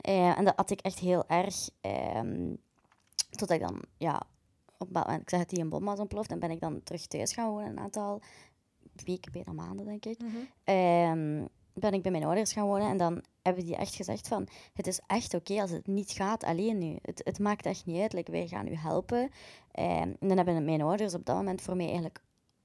Eh, 0.01 0.38
en 0.38 0.45
dat 0.45 0.53
had 0.55 0.69
ik 0.69 0.79
echt 0.81 0.99
heel 0.99 1.23
erg. 1.27 1.69
ehm 1.81 2.53
tot 3.29 3.49
ik 3.49 3.60
dan, 3.60 3.81
ja, 3.97 4.15
op 4.15 4.21
een 4.79 4.88
bepaald 4.88 5.05
moment, 5.05 5.21
ik 5.23 5.29
zeg 5.29 5.39
het, 5.39 5.49
die 5.49 5.60
een 5.60 5.69
bom 5.69 5.86
was 5.86 5.99
ontploft. 5.99 6.31
En 6.31 6.39
ben 6.39 6.51
ik 6.51 6.60
dan 6.60 6.84
terug 6.84 7.08
thuis 7.08 7.34
gaan 7.34 7.49
wonen, 7.49 7.67
een 7.69 7.79
aantal 7.79 8.21
weken, 9.05 9.31
bijna 9.31 9.51
maanden, 9.51 9.86
denk 9.86 10.05
ik. 10.05 10.19
Mhm. 10.19 10.36
Ehm, 10.63 11.45
ben 11.75 11.93
ik 11.93 12.01
bij 12.01 12.11
mijn 12.11 12.23
ouders 12.23 12.53
gaan 12.53 12.65
wonen 12.65 12.89
en 12.89 12.97
dan 12.97 13.23
hebben 13.41 13.65
die 13.65 13.75
echt 13.75 13.95
gezegd 13.95 14.27
van, 14.27 14.47
het 14.73 14.88
is 14.88 14.99
echt 15.07 15.33
oké 15.33 15.61
als 15.61 15.71
het 15.71 15.88
niet 15.88 16.11
gaat 16.11 16.43
alleen 16.43 16.77
nu. 16.77 16.97
Het, 17.01 17.21
het 17.23 17.39
maakt 17.39 17.65
echt 17.65 17.85
niet 17.85 18.01
uit, 18.01 18.13
like, 18.13 18.31
wij 18.31 18.47
gaan 18.47 18.67
u 18.67 18.75
helpen. 18.75 19.29
Ehm, 19.71 20.13
en 20.19 20.27
dan 20.27 20.38
hebben 20.38 20.65
mijn 20.65 20.81
ouders 20.81 21.13
op 21.13 21.25
dat 21.25 21.35
moment 21.35 21.61
voor 21.61 21.75
mij 21.75 21.85
eigenlijk 21.85 22.21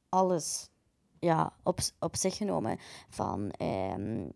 alles 0.09 0.70
ja, 1.18 1.53
op, 1.62 1.79
op 1.99 2.16
zich 2.16 2.37
genomen. 2.37 2.79
Van 3.09 3.51
ehm, 3.51 4.29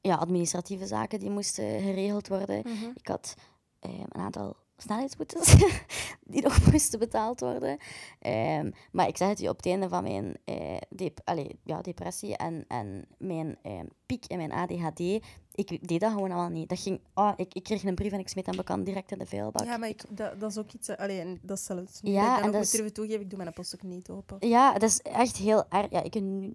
ja, 0.00 0.14
administratieve 0.14 0.86
zaken 0.86 1.18
die 1.18 1.30
moesten 1.30 1.80
geregeld 1.80 2.28
worden. 2.28 2.62
Mhm. 2.64 2.90
Ik 2.94 3.06
had 3.06 3.34
ehm, 3.80 4.00
een 4.00 4.20
aantal 4.20 4.56
snelheidsboetes 4.76 5.54
die 6.32 6.42
nog 6.42 6.64
moesten 6.72 6.98
betaald 6.98 7.40
worden. 7.40 7.78
Ehm, 8.20 8.70
maar 8.92 9.08
ik 9.08 9.16
zeg 9.16 9.28
het 9.28 9.38
je, 9.38 9.48
op 9.48 9.56
het 9.56 9.66
einde 9.66 9.88
van 9.88 10.02
mijn 10.02 10.36
eh, 10.44 10.76
dep- 10.88 11.20
allee, 11.24 11.58
ja, 11.64 11.80
depressie 11.80 12.36
en, 12.36 12.64
en 12.68 13.04
mijn 13.18 13.58
ehm, 13.62 13.86
piek 14.06 14.26
in 14.26 14.36
mijn 14.36 14.52
ADHD, 14.52 15.00
ik 15.54 15.88
deed 15.88 16.00
dat 16.00 16.12
gewoon 16.12 16.30
allemaal 16.30 16.48
niet. 16.50 16.68
Dat 16.68 16.80
ging, 16.80 17.00
oh, 17.14 17.32
ik, 17.36 17.54
ik 17.54 17.62
kreeg 17.62 17.84
een 17.84 17.94
brief 17.94 18.12
en 18.12 18.18
ik 18.18 18.28
smeet 18.28 18.46
hem 18.46 18.56
bekend 18.56 18.86
direct 18.86 19.12
in 19.12 19.18
de 19.18 19.26
vuilbak. 19.26 19.64
Ja, 19.64 19.76
maar 19.76 19.88
ik, 19.88 20.04
dat, 20.16 20.40
dat 20.40 20.50
is 20.50 20.58
ook 20.58 20.72
iets... 20.72 20.88
eh, 20.88 20.96
Allee, 20.96 21.38
dat 21.42 21.58
is 21.58 21.64
zelfs... 21.64 21.98
Ja, 22.02 22.30
ik 22.32 22.36
en 22.36 22.44
dat 22.44 22.54
moet 22.54 22.62
is- 22.64 22.70
durven 22.70 22.92
toegeven, 22.92 23.20
ik 23.20 23.30
doe 23.30 23.38
mijn 23.38 23.52
post 23.52 23.74
ook 23.74 23.82
niet 23.82 24.10
open. 24.10 24.48
Ja, 24.48 24.72
dat 24.72 24.82
is 24.90 25.00
echt 25.02 25.36
heel 25.36 25.64
erg. 25.68 25.86
Ja, 25.90 26.02
ik 26.02 26.20
nu, 26.20 26.52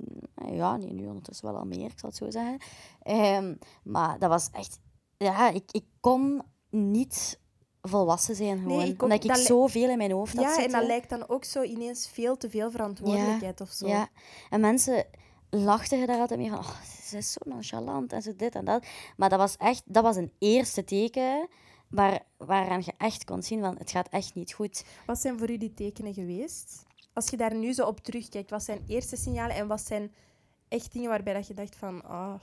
ja, 0.51 0.77
nee, 0.77 0.93
nu 0.93 1.07
ondertussen 1.07 1.45
wel 1.47 1.57
al 1.57 1.65
meer, 1.65 1.91
ik 1.91 1.99
zal 1.99 2.09
het 2.09 2.17
zo 2.17 2.29
zeggen. 2.29 2.57
Ehm, 3.03 3.55
maar 3.83 4.19
dat 4.19 4.29
was 4.29 4.49
echt... 4.51 4.79
Ja, 5.17 5.49
ik, 5.49 5.71
ik 5.71 5.85
kon 5.99 6.41
niet 6.69 7.39
volwassen 7.81 8.35
zijn 8.35 8.57
gewoon. 8.57 8.81
ik 8.81 8.93
ook- 8.93 9.01
omdat 9.01 9.23
ik 9.23 9.35
zoveel 9.35 9.89
in 9.89 9.97
mijn 9.97 10.11
hoofd 10.11 10.35
had 10.35 10.43
Ja, 10.43 10.63
en 10.63 10.71
dat 10.71 10.85
lijkt 10.87 11.09
dan 11.09 11.29
ook 11.29 11.43
zo 11.43 11.61
ineens 11.63 12.09
veel 12.09 12.37
te 12.37 12.49
veel 12.49 12.71
verantwoordelijkheid 12.71 13.61
of 13.61 13.69
zo. 13.69 13.87
Ja, 13.87 14.07
en 14.49 14.59
mensen 14.61 15.05
lachten 15.49 15.99
je 15.99 16.05
daar 16.05 16.19
altijd 16.19 16.39
mee 16.39 16.49
van, 16.49 16.59
oh, 16.59 16.81
ze 17.05 17.17
is 17.17 17.31
zo 17.31 17.39
nonchalant 17.43 18.13
en 18.13 18.21
zo 18.21 18.35
dit 18.35 18.55
en 18.55 18.65
dat. 18.65 18.85
Maar 19.17 19.29
dat 19.29 19.39
was 19.39 19.57
echt, 19.57 19.81
dat 19.85 20.03
was 20.03 20.15
een 20.15 20.31
eerste 20.39 20.83
teken 20.83 21.47
waar, 21.89 22.19
waaraan 22.37 22.81
je 22.85 22.93
echt 22.97 23.23
kon 23.25 23.43
zien 23.43 23.59
van, 23.61 23.75
het 23.77 23.91
gaat 23.91 24.07
echt 24.09 24.35
niet 24.35 24.53
goed. 24.53 24.83
Wat 25.05 25.19
zijn 25.19 25.37
voor 25.39 25.49
u 25.49 25.57
die 25.57 25.73
tekenen 25.73 26.13
geweest? 26.13 26.83
Als 27.13 27.29
je 27.29 27.37
daar 27.37 27.55
nu 27.55 27.73
zo 27.73 27.85
op 27.85 27.99
terugkijkt, 27.99 28.49
wat 28.49 28.63
zijn 28.63 28.83
eerste 28.87 29.15
signalen 29.17 29.55
en 29.55 29.67
wat 29.67 29.81
zijn 29.81 30.13
echt 30.67 30.93
dingen 30.93 31.09
waarbij 31.09 31.33
dat 31.33 31.47
je 31.47 31.53
dacht 31.53 31.75
van, 31.75 32.03
ah, 32.03 32.33
hoe, 32.33 32.39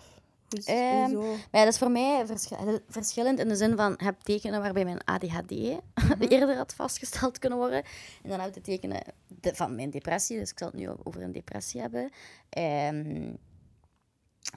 Ehm, 0.66 1.02
hoezo? 1.14 1.20
Maar 1.20 1.38
ja, 1.60 1.64
dat 1.64 1.72
is 1.72 1.78
voor 1.78 1.90
mij 1.90 2.26
verschil- 2.26 2.80
verschillend 2.88 3.38
in 3.38 3.48
de 3.48 3.56
zin 3.56 3.76
van, 3.76 3.94
je 3.98 4.04
hebt 4.04 4.24
tekenen 4.24 4.60
waarbij 4.60 4.84
mijn 4.84 5.04
ADHD 5.04 5.50
eerder 6.32 6.56
had 6.56 6.74
vastgesteld 6.74 7.38
kunnen 7.38 7.58
worden. 7.58 7.82
En 8.22 8.30
dan 8.30 8.40
heb 8.40 8.48
je 8.54 8.60
de 8.60 8.70
tekenen 8.70 9.02
de- 9.26 9.54
van 9.54 9.74
mijn 9.74 9.90
depressie, 9.90 10.38
dus 10.38 10.50
ik 10.50 10.58
zal 10.58 10.68
het 10.68 10.76
nu 10.76 10.88
over 11.02 11.22
een 11.22 11.32
depressie 11.32 11.80
hebben. 11.80 12.10
Ehm, 12.48 13.34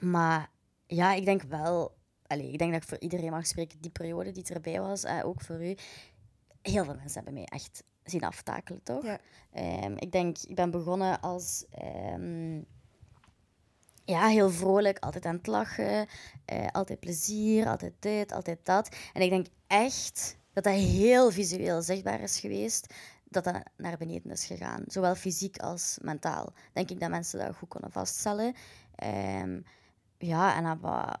maar 0.00 0.50
ja, 0.86 1.12
ik 1.12 1.24
denk 1.24 1.42
wel, 1.42 1.94
allee, 2.26 2.52
ik 2.52 2.58
denk 2.58 2.72
dat 2.72 2.82
ik 2.82 2.88
voor 2.88 2.98
iedereen 3.00 3.30
mag 3.30 3.46
spreken, 3.46 3.80
die 3.80 3.90
periode 3.90 4.32
die 4.32 4.44
erbij 4.54 4.80
was, 4.80 5.04
eh, 5.04 5.20
ook 5.26 5.40
voor 5.40 5.64
u, 5.64 5.76
heel 6.62 6.84
veel 6.84 6.94
mensen 6.94 7.14
hebben 7.14 7.32
mij 7.34 7.44
echt 7.44 7.82
zien 8.04 8.22
aftakelen, 8.24 8.82
toch? 8.82 9.04
Ja. 9.04 9.18
Ehm, 9.52 9.94
ik 9.96 10.12
denk, 10.12 10.38
ik 10.38 10.54
ben 10.54 10.70
begonnen 10.70 11.20
als 11.20 11.64
ehm, 11.70 12.60
ja, 14.12 14.26
heel 14.26 14.50
vrolijk, 14.50 14.98
altijd 14.98 15.24
aan 15.24 15.36
het 15.36 15.46
lachen, 15.46 16.06
eh, 16.44 16.66
altijd 16.72 17.00
plezier, 17.00 17.66
altijd 17.66 17.92
dit, 17.98 18.32
altijd 18.32 18.58
dat. 18.62 18.96
En 19.12 19.22
ik 19.22 19.30
denk 19.30 19.46
echt 19.66 20.36
dat 20.52 20.64
dat 20.64 20.74
heel 20.74 21.30
visueel 21.30 21.82
zichtbaar 21.82 22.20
is 22.20 22.40
geweest, 22.40 22.94
dat 23.24 23.44
dat 23.44 23.62
naar 23.76 23.98
beneden 23.98 24.30
is 24.30 24.44
gegaan. 24.44 24.84
Zowel 24.86 25.14
fysiek 25.14 25.58
als 25.58 25.98
mentaal. 26.02 26.52
Denk 26.72 26.90
ik 26.90 27.00
dat 27.00 27.10
mensen 27.10 27.38
dat 27.38 27.56
goed 27.56 27.68
konden 27.68 27.90
vaststellen. 27.92 28.54
Ehm, 28.94 29.60
ja, 30.18 30.56
en 30.56 30.78
dat 30.80 31.18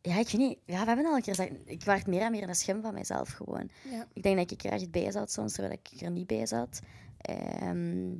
Ja, 0.00 0.18
ik 0.18 0.28
weet 0.28 0.36
niet. 0.36 0.58
Ja, 0.66 0.80
we 0.80 0.86
hebben 0.86 1.06
al 1.06 1.16
een 1.16 1.22
keer 1.22 1.34
gezegd, 1.34 1.52
ik 1.64 1.84
werd 1.84 2.06
meer 2.06 2.20
en 2.20 2.30
meer 2.30 2.48
een 2.48 2.54
schim 2.54 2.82
van 2.82 2.94
mezelf 2.94 3.28
gewoon. 3.32 3.70
Ja. 3.90 4.06
Ik 4.12 4.22
denk 4.22 4.36
dat 4.36 4.50
ik 4.50 4.64
er 4.64 4.72
echt 4.72 4.90
bij 4.90 5.10
zat, 5.10 5.32
soms 5.32 5.52
terwijl 5.52 5.78
ik 5.82 6.00
er 6.00 6.10
niet 6.10 6.26
bij 6.26 6.46
zat. 6.46 6.80
Ehm, 7.18 8.14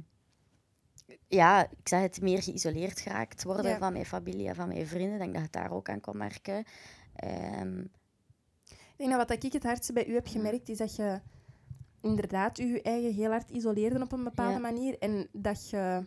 ja, 1.28 1.70
ik 1.70 1.88
zeg 1.88 2.00
het, 2.00 2.20
meer 2.20 2.42
geïsoleerd 2.42 3.00
geraakt 3.00 3.42
worden 3.42 3.70
Ja. 3.70 3.78
van 3.78 3.92
mijn 3.92 4.06
familie 4.06 4.48
en 4.48 4.54
van 4.54 4.68
mijn 4.68 4.86
vrienden. 4.86 5.12
Ik 5.14 5.18
denk 5.20 5.32
dat 5.32 5.40
je 5.40 5.48
het 5.48 5.52
daar 5.52 5.70
ook 5.72 5.88
aan 5.88 6.00
kon 6.00 6.16
merken. 6.16 6.64
Ehm, 7.16 7.78
Ik 8.98 9.02
denk 9.02 9.10
dat 9.18 9.28
wat 9.28 9.44
ik 9.44 9.52
het 9.52 9.62
hardste 9.62 9.92
bij 9.92 10.06
u 10.06 10.14
heb 10.14 10.26
gemerkt, 10.26 10.68
is 10.68 10.78
dat 10.78 10.96
je 10.96 11.20
inderdaad 12.02 12.56
je 12.56 12.82
eigen 12.82 13.12
heel 13.14 13.30
hard 13.30 13.50
isoleerde 13.50 14.02
op 14.02 14.12
een 14.12 14.24
bepaalde 14.24 14.52
Ja. 14.52 14.58
manier. 14.58 14.98
En 14.98 15.28
dat 15.32 15.70
je... 15.70 16.04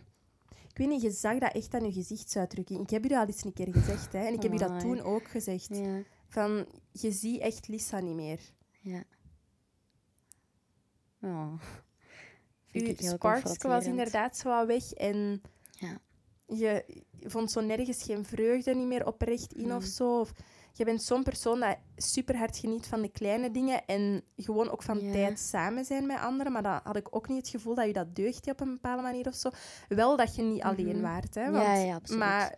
Ik 0.69 0.77
weet 0.77 0.87
niet, 0.87 1.01
je 1.01 1.11
zag 1.11 1.37
dat 1.39 1.53
echt 1.53 1.73
aan 1.73 1.85
je 1.85 1.91
gezichtsuitdrukking. 1.91 2.79
Ik 2.81 2.89
heb 2.89 3.05
u 3.05 3.07
dat 3.07 3.17
al 3.19 3.25
eens 3.25 3.43
een 3.43 3.53
keer 3.53 3.73
gezegd, 3.73 4.13
hè. 4.13 4.19
En 4.25 4.33
ik 4.33 4.41
heb 4.41 4.53
u 4.53 4.57
dat 4.57 4.79
toen 4.79 5.01
ook 5.01 5.27
gezegd. 5.27 5.67
ja, 5.75 6.01
Van, 6.27 6.65
je 6.91 7.11
ziet 7.11 7.39
echt 7.41 7.67
Lisa 7.67 7.99
niet 7.99 8.15
meer. 8.15 8.39
ja. 8.81 9.03
Oh. 11.21 11.53
Uw 12.71 12.93
sparks 12.97 13.57
was 13.57 13.85
inderdaad 13.85 14.37
zo 14.37 14.49
wat 14.49 14.67
weg. 14.67 14.91
En 14.93 15.41
Ja. 15.71 15.97
je 16.45 16.85
vond 17.19 17.51
zo 17.51 17.61
nergens 17.61 18.03
geen 18.03 18.25
vreugde 18.25 18.75
niet 18.75 18.87
meer 18.87 19.05
oprecht 19.07 19.53
in 19.53 19.73
of 19.75 19.83
Mm. 19.83 19.89
zo. 19.89 20.19
Of 20.19 20.31
je 20.73 20.85
bent 20.85 21.03
zo'n 21.03 21.23
persoon 21.23 21.59
dat 21.59 21.77
super 21.95 22.37
hard 22.37 22.57
geniet 22.57 22.87
van 22.87 23.01
de 23.01 23.09
kleine 23.09 23.51
dingen 23.51 23.85
en 23.85 24.23
gewoon 24.35 24.69
ook 24.69 24.83
van 24.83 24.99
Ja. 24.99 25.11
tijd 25.11 25.39
samen 25.39 25.85
zijn 25.85 26.05
met 26.05 26.19
anderen. 26.19 26.51
Maar 26.51 26.63
dan 26.63 26.79
had 26.83 26.95
ik 26.95 27.15
ook 27.15 27.27
niet 27.27 27.37
het 27.37 27.49
gevoel 27.49 27.75
dat 27.75 27.85
je 27.85 27.93
dat 27.93 28.15
deugde 28.15 28.51
op 28.51 28.59
een 28.59 28.73
bepaalde 28.73 29.01
manier 29.01 29.27
of 29.27 29.35
zo. 29.35 29.49
Wel 29.87 30.17
dat 30.17 30.35
je 30.35 30.41
niet 30.41 30.61
alleen 30.61 30.87
Mhm. 30.95 31.01
waart, 31.01 31.35
hè? 31.35 31.51
Want, 31.51 31.63
ja, 31.63 31.95
absoluut. 31.95 32.19
Maar 32.19 32.57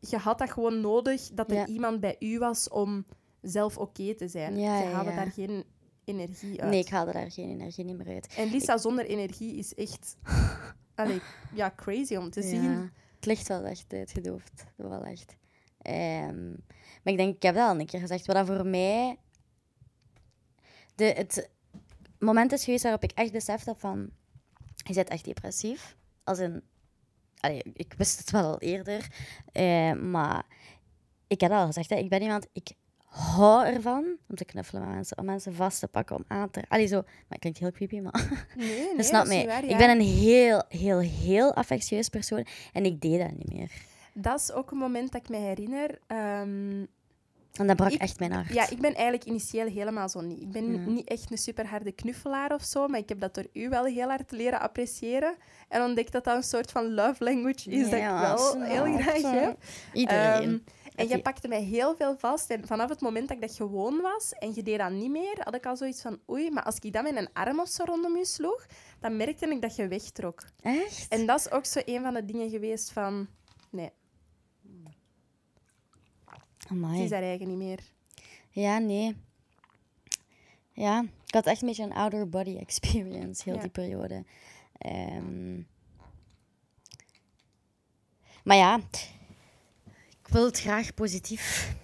je 0.00 0.16
had 0.16 0.38
dat 0.38 0.50
gewoon 0.50 0.80
nodig 0.80 1.28
dat 1.32 1.50
er 1.50 1.56
Ja. 1.56 1.66
iemand 1.66 2.00
bij 2.00 2.16
u 2.18 2.38
was 2.38 2.68
om 2.68 3.06
zelf 3.42 3.78
oké 3.78 4.14
te 4.14 4.28
zijn. 4.28 4.58
Ja, 4.58 4.78
je 4.78 4.86
haalde 4.86 5.14
daar 5.14 5.30
geen 5.30 5.64
energie 6.08 6.62
uit. 6.62 6.70
Nee, 6.70 6.80
ik 6.80 6.88
haalde 6.88 7.12
daar 7.12 7.30
geen 7.30 7.50
energie 7.50 7.84
niet 7.84 7.96
meer 7.96 8.14
uit. 8.14 8.34
En 8.36 8.50
Lisa 8.50 8.78
zonder 8.78 9.06
energie 9.06 9.56
is 9.56 9.74
echt 9.74 10.16
allee, 10.94 11.20
ja, 11.54 11.72
crazy 11.76 12.16
om 12.16 12.30
te 12.30 12.42
zien. 12.42 12.90
Het 13.16 13.26
licht 13.26 13.48
was 13.48 13.62
echt 13.62 13.92
uitgedoofd. 13.92 14.56
Dat 14.76 14.88
was 14.88 14.98
wel 14.98 15.04
echt. 15.04 15.36
Ehm, 15.82 16.48
maar 17.02 17.12
ik 17.12 17.16
denk, 17.16 17.34
ik 17.34 17.42
heb 17.42 17.54
dat 17.54 17.68
al 17.68 17.80
een 17.80 17.86
keer 17.86 18.00
gezegd, 18.00 18.26
wat 18.26 18.36
dat 18.36 18.46
voor 18.46 18.66
mij 18.66 19.18
de, 20.94 21.04
het 21.04 21.50
moment 22.18 22.52
is 22.52 22.64
geweest 22.64 22.82
waarop 22.82 23.02
ik 23.02 23.12
echt 23.12 23.32
beseft 23.32 23.66
heb 23.66 23.80
van, 23.80 24.10
je 24.74 24.94
bent 24.94 25.08
echt 25.08 25.24
depressief. 25.24 25.96
Als 26.24 26.38
in, 26.38 26.62
allee, 27.40 27.62
ik 27.72 27.94
wist 27.96 28.18
het 28.18 28.30
wel 28.30 28.44
al 28.44 28.58
eerder, 28.58 29.08
eh, 29.52 29.92
maar 29.92 30.46
ik 31.26 31.40
heb 31.40 31.50
al 31.50 31.66
gezegd, 31.66 31.90
hè, 31.90 31.96
ik 31.96 32.08
ben 32.08 32.22
iemand, 32.22 32.46
ik 32.52 32.70
hou 33.08 33.66
ervan 33.66 34.04
om 34.28 34.36
te 34.36 34.44
knuffelen 34.44 34.82
met 34.84 34.94
mensen, 34.94 35.18
om 35.18 35.24
mensen 35.24 35.54
vast 35.54 35.80
te 35.80 35.88
pakken, 35.88 36.16
om 36.16 36.24
aan 36.28 36.50
te... 36.50 36.62
Allee, 36.68 36.86
zo, 36.86 36.96
maar 37.02 37.12
het 37.28 37.38
klinkt 37.38 37.58
heel 37.58 37.72
creepy, 37.72 38.00
maar... 38.00 38.28
Nee, 38.56 38.68
nee, 38.96 39.10
dat 39.10 39.26
niet 39.28 39.46
waar, 39.46 39.64
Ik 39.64 39.76
ben 39.76 39.90
een 39.90 40.00
heel, 40.00 40.62
heel, 40.68 40.98
heel 40.98 41.54
affectieus 41.54 42.08
persoon 42.08 42.46
en 42.72 42.84
ik 42.84 43.00
deed 43.00 43.18
dat 43.20 43.32
niet 43.36 43.52
meer. 43.52 43.70
Dat 44.12 44.40
is 44.40 44.52
ook 44.52 44.70
een 44.70 44.78
moment 44.78 45.12
dat 45.12 45.20
ik 45.22 45.28
me 45.28 45.36
herinner. 45.36 45.98
ehm, 46.06 46.84
En 47.52 47.66
dat 47.66 47.76
brak 47.76 47.90
Ik- 47.92 48.00
echt 48.00 48.18
mijn 48.18 48.32
hart. 48.32 48.52
ja, 48.52 48.70
ik 48.70 48.80
ben 48.80 48.94
eigenlijk 48.94 49.24
initieel 49.24 49.66
helemaal 49.66 50.08
zo 50.08 50.20
niet. 50.20 50.40
Ik 50.40 50.50
ben 50.50 50.72
Ja. 50.72 50.78
niet 50.78 51.08
echt 51.08 51.30
een 51.30 51.38
super 51.38 51.66
harde 51.66 51.92
knuffelaar 51.92 52.54
of 52.54 52.62
zo, 52.62 52.86
maar 52.88 52.98
ik 52.98 53.08
heb 53.08 53.20
dat 53.20 53.34
door 53.34 53.46
u 53.52 53.68
wel 53.68 53.84
heel 53.84 54.08
hard 54.08 54.30
leren 54.30 54.60
appreciëren. 54.60 55.34
En 55.68 55.82
ontdekt 55.82 56.12
dat 56.12 56.24
dat 56.24 56.36
een 56.36 56.42
soort 56.42 56.70
van 56.70 56.94
love 56.94 57.24
language 57.24 57.70
is 57.70 57.90
dat 57.90 57.98
ik 58.00 58.06
wel 58.20 58.38
snap. 58.38 58.66
heel 58.68 58.98
graag 58.98 59.22
heb. 59.40 59.56
Iedereen. 59.92 60.42
Ehm, 60.42 60.58
en 60.98 61.08
je 61.08 61.22
pakte 61.22 61.48
mij 61.48 61.62
heel 61.62 61.96
veel 61.96 62.16
vast. 62.18 62.50
En 62.50 62.66
vanaf 62.66 62.88
het 62.88 63.00
moment 63.00 63.28
dat 63.28 63.36
ik 63.36 63.42
dat 63.42 63.56
gewoon 63.56 64.00
was 64.00 64.32
en 64.32 64.54
je 64.54 64.62
deed 64.62 64.78
dat 64.78 64.90
niet 64.90 65.10
meer, 65.10 65.36
had 65.42 65.54
ik 65.54 65.66
al 65.66 65.76
zoiets 65.76 66.02
van 66.02 66.20
oei, 66.30 66.50
maar 66.50 66.62
als 66.62 66.78
ik 66.78 66.92
dan 66.92 67.02
met 67.02 67.16
een 67.16 67.32
arm 67.32 67.60
of 67.60 67.68
zo 67.68 67.84
rondom 67.84 68.16
je 68.16 68.24
sloeg, 68.24 68.66
dan 69.00 69.16
merkte 69.16 69.46
ik 69.50 69.62
dat 69.62 69.76
je 69.76 69.88
wegtrok. 69.88 70.42
Echt? 70.60 71.08
En 71.08 71.26
dat 71.26 71.38
is 71.38 71.50
ook 71.50 71.64
zo 71.64 71.80
een 71.84 72.02
van 72.02 72.14
de 72.14 72.24
dingen 72.24 72.50
geweest 72.50 72.90
van 72.92 73.28
nee, 73.70 73.90
het 76.58 76.68
Amai. 76.70 77.02
is 77.04 77.10
haar 77.10 77.22
eigen 77.22 77.48
niet 77.48 77.56
meer. 77.56 77.80
Ja, 78.50 78.78
nee. 78.78 79.16
Ja, 80.72 81.04
ik 81.26 81.34
had 81.34 81.46
echt 81.46 81.60
een 81.62 81.68
beetje 81.68 81.82
een 81.82 81.92
outer 81.92 82.28
body 82.28 82.56
experience 82.56 83.42
heel 83.44 83.54
Ja. 83.54 83.60
die 83.60 83.70
periode. 83.70 84.24
Ehm, 84.78 85.56
maar 88.44 88.56
ja, 88.56 88.80
ik 90.28 90.34
wil 90.34 90.44
het 90.44 90.60
graag 90.60 90.94
positief, 90.94 91.76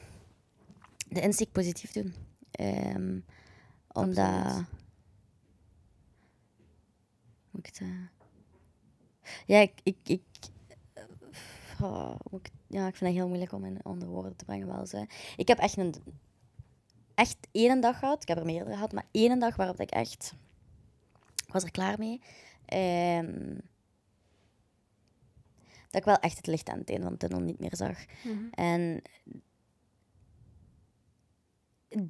de 1.09 1.21
insteek 1.21 1.53
positief 1.53 1.93
doen. 1.93 2.15
Ehm, 2.51 3.19
omdat. 3.93 4.65
Hoe 7.51 7.61
ik 7.61 7.67
het, 7.67 7.81
eh, 7.81 7.89
Ja, 9.47 9.59
ik. 9.59 9.73
ik, 9.83 9.97
ik 10.05 10.23
oh, 11.81 12.15
hoe 12.31 12.41
ik, 12.41 12.51
ja, 12.67 12.87
ik 12.87 12.97
vind 12.97 13.11
het 13.11 13.19
heel 13.19 13.29
moeilijk 13.29 13.53
om 13.53 13.65
in 13.65 13.85
onder 13.85 14.09
woorden 14.09 14.37
te 14.37 14.45
brengen. 14.45 14.67
Wel, 14.67 14.87
zo. 14.87 15.07
Ik 15.37 15.49
heb 15.49 15.59
echt 15.59 15.77
een 15.77 15.95
echt 17.15 17.37
één 17.53 17.81
dag 17.81 17.99
gehad. 17.99 18.23
Ik 18.23 18.29
heb 18.29 18.39
er 18.39 18.45
meerdere 18.45 18.75
gehad, 18.75 18.93
maar 18.93 19.07
één 19.11 19.39
dag 19.39 19.57
waarop 19.57 19.81
ik 19.81 19.91
echt... 19.91 20.35
Was 21.47 21.63
er 21.63 21.71
klaar 21.71 21.99
mee. 21.99 22.21
Ehm, 22.65 23.59
dat 25.95 26.03
ik 26.03 26.09
wel 26.09 26.19
echt 26.19 26.37
het 26.37 26.47
licht 26.47 26.69
aan 26.69 26.79
het 26.79 26.89
einde 26.89 27.03
van 27.03 27.13
de 27.13 27.19
tunnel 27.19 27.41
niet 27.41 27.59
meer 27.59 27.77
zag. 27.77 28.05
En 28.51 29.03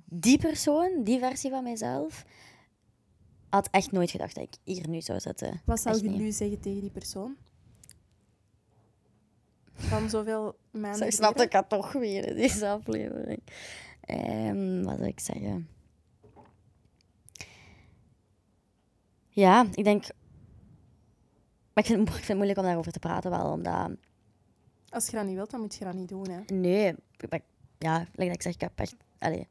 die 0.05 0.39
persoon, 0.39 1.05
die 1.05 1.19
versie 1.19 1.51
van 1.51 1.63
mijzelf, 1.63 2.25
had 3.49 3.69
echt 3.71 3.93
nooit 3.93 4.11
gedacht 4.11 4.35
dat 4.35 4.45
ik 4.45 4.55
hier 4.65 4.89
nu 4.89 5.01
zou 5.01 5.21
zitten. 5.21 5.61
Wat 5.65 5.81
zou 5.81 6.03
je 6.03 6.11
nu 6.11 6.31
zeggen 6.31 6.61
tegen 6.61 6.81
die 6.81 6.91
persoon? 6.91 7.37
Van 9.75 10.11
zoveel 10.11 10.57
maanden 10.71 10.99
Zo, 10.99 11.05
ik 11.05 11.13
snap 11.13 11.37
dat 11.37 11.47
geleden? 11.47 11.47
ik 11.47 11.53
het 11.53 11.69
toch 11.69 11.93
weer 11.93 12.29
in 12.29 12.37
deze 12.37 12.69
aflevering. 12.69 13.41
Ehm, 14.01 14.83
wat 14.83 14.99
wil 14.99 15.07
ik 15.07 15.21
zeggen? 15.21 15.69
Ja, 19.29 19.67
ik 19.73 19.85
denk... 19.85 20.05
Maar 21.75 21.85
ik 21.85 21.91
vind, 21.91 21.99
het 21.99 22.09
mo- 22.09 22.15
ik 22.17 22.25
vind 22.25 22.27
het 22.29 22.37
moeilijk 22.37 22.59
om 22.59 22.65
daarover 22.65 22.93
te 22.93 22.99
praten 22.99 23.31
wel, 23.31 23.51
omdat... 23.53 23.91
Als 24.89 25.07
je 25.07 25.17
dat 25.17 25.27
niet 25.27 25.35
wilt, 25.35 25.51
dan 25.51 25.61
moet 25.61 25.75
je 25.75 25.85
dat 25.85 25.95
niet 25.95 26.09
doen. 26.09 26.29
Hè. 26.31 26.41
Nee, 26.55 26.95
maar, 27.31 27.41
ja, 27.79 27.99
like 27.99 28.25
dat 28.27 28.35
ik 28.35 28.43
zeg, 28.43 28.55
ik 28.55 28.61
heb 28.61 28.73
echt... 28.79 28.95
Allee, 29.19 29.49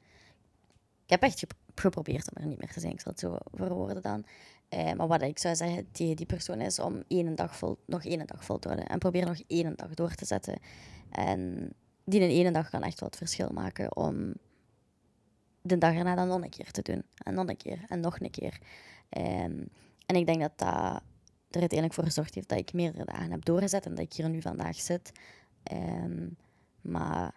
ik 1.03 1.09
heb 1.09 1.21
echt 1.21 1.39
gep- 1.39 1.53
geprobeerd 1.75 2.29
om 2.35 2.41
er 2.41 2.47
niet 2.47 2.59
meer 2.59 2.71
te 2.71 2.79
zijn. 2.79 2.91
Ik 2.93 2.99
zal 3.01 3.11
het 3.11 3.21
zo 3.21 3.37
verwoorden 3.53 4.01
dan. 4.01 4.25
Eh, 4.69 4.93
maar 4.93 5.07
wat 5.07 5.21
ik 5.21 5.39
zou 5.39 5.55
zeggen 5.55 5.91
tegen 5.91 6.15
die 6.15 6.25
persoon 6.25 6.61
is 6.61 6.79
om 6.79 7.03
één 7.07 7.35
dag 7.35 7.55
vol, 7.57 7.77
nog 7.85 8.05
één 8.05 8.27
dag 8.27 8.45
vol 8.45 8.59
te 8.59 8.67
houden. 8.67 8.89
En 8.89 8.99
probeer 8.99 9.25
nog 9.25 9.41
één 9.47 9.75
dag 9.75 9.93
door 9.93 10.15
te 10.15 10.25
zetten. 10.25 10.59
En 11.09 11.69
die 12.03 12.19
in 12.21 12.29
één 12.29 12.53
dag 12.53 12.69
kan 12.69 12.83
echt 12.83 12.99
wel 12.99 13.09
het 13.09 13.17
verschil 13.17 13.49
maken 13.53 13.95
om 13.95 14.33
de 15.61 15.77
dag 15.77 15.93
erna 15.93 16.15
dan 16.15 16.27
nog 16.27 16.41
een 16.43 16.49
keer 16.49 16.71
te 16.71 16.81
doen. 16.81 17.03
En 17.17 17.33
nog 17.33 17.47
een 17.47 17.57
keer. 17.57 17.79
En 17.87 17.99
nog 17.99 18.19
een 18.19 18.31
keer. 18.31 18.59
Ehm, 19.09 19.63
en 20.05 20.15
ik 20.15 20.25
denk 20.25 20.39
dat 20.41 20.51
dat 20.55 21.01
er 21.55 21.59
uiteindelijk 21.59 21.99
voor 21.99 22.03
gezorgd 22.03 22.35
heeft 22.35 22.49
dat 22.49 22.57
ik 22.57 22.73
meerdere 22.73 23.05
dagen 23.05 23.31
heb 23.31 23.45
doorgezet 23.45 23.85
en 23.85 23.95
dat 23.95 24.05
ik 24.05 24.13
hier 24.13 24.29
nu 24.29 24.41
vandaag 24.41 24.75
zit. 24.75 25.11
Ehm, 25.63 26.27
maar 26.81 27.33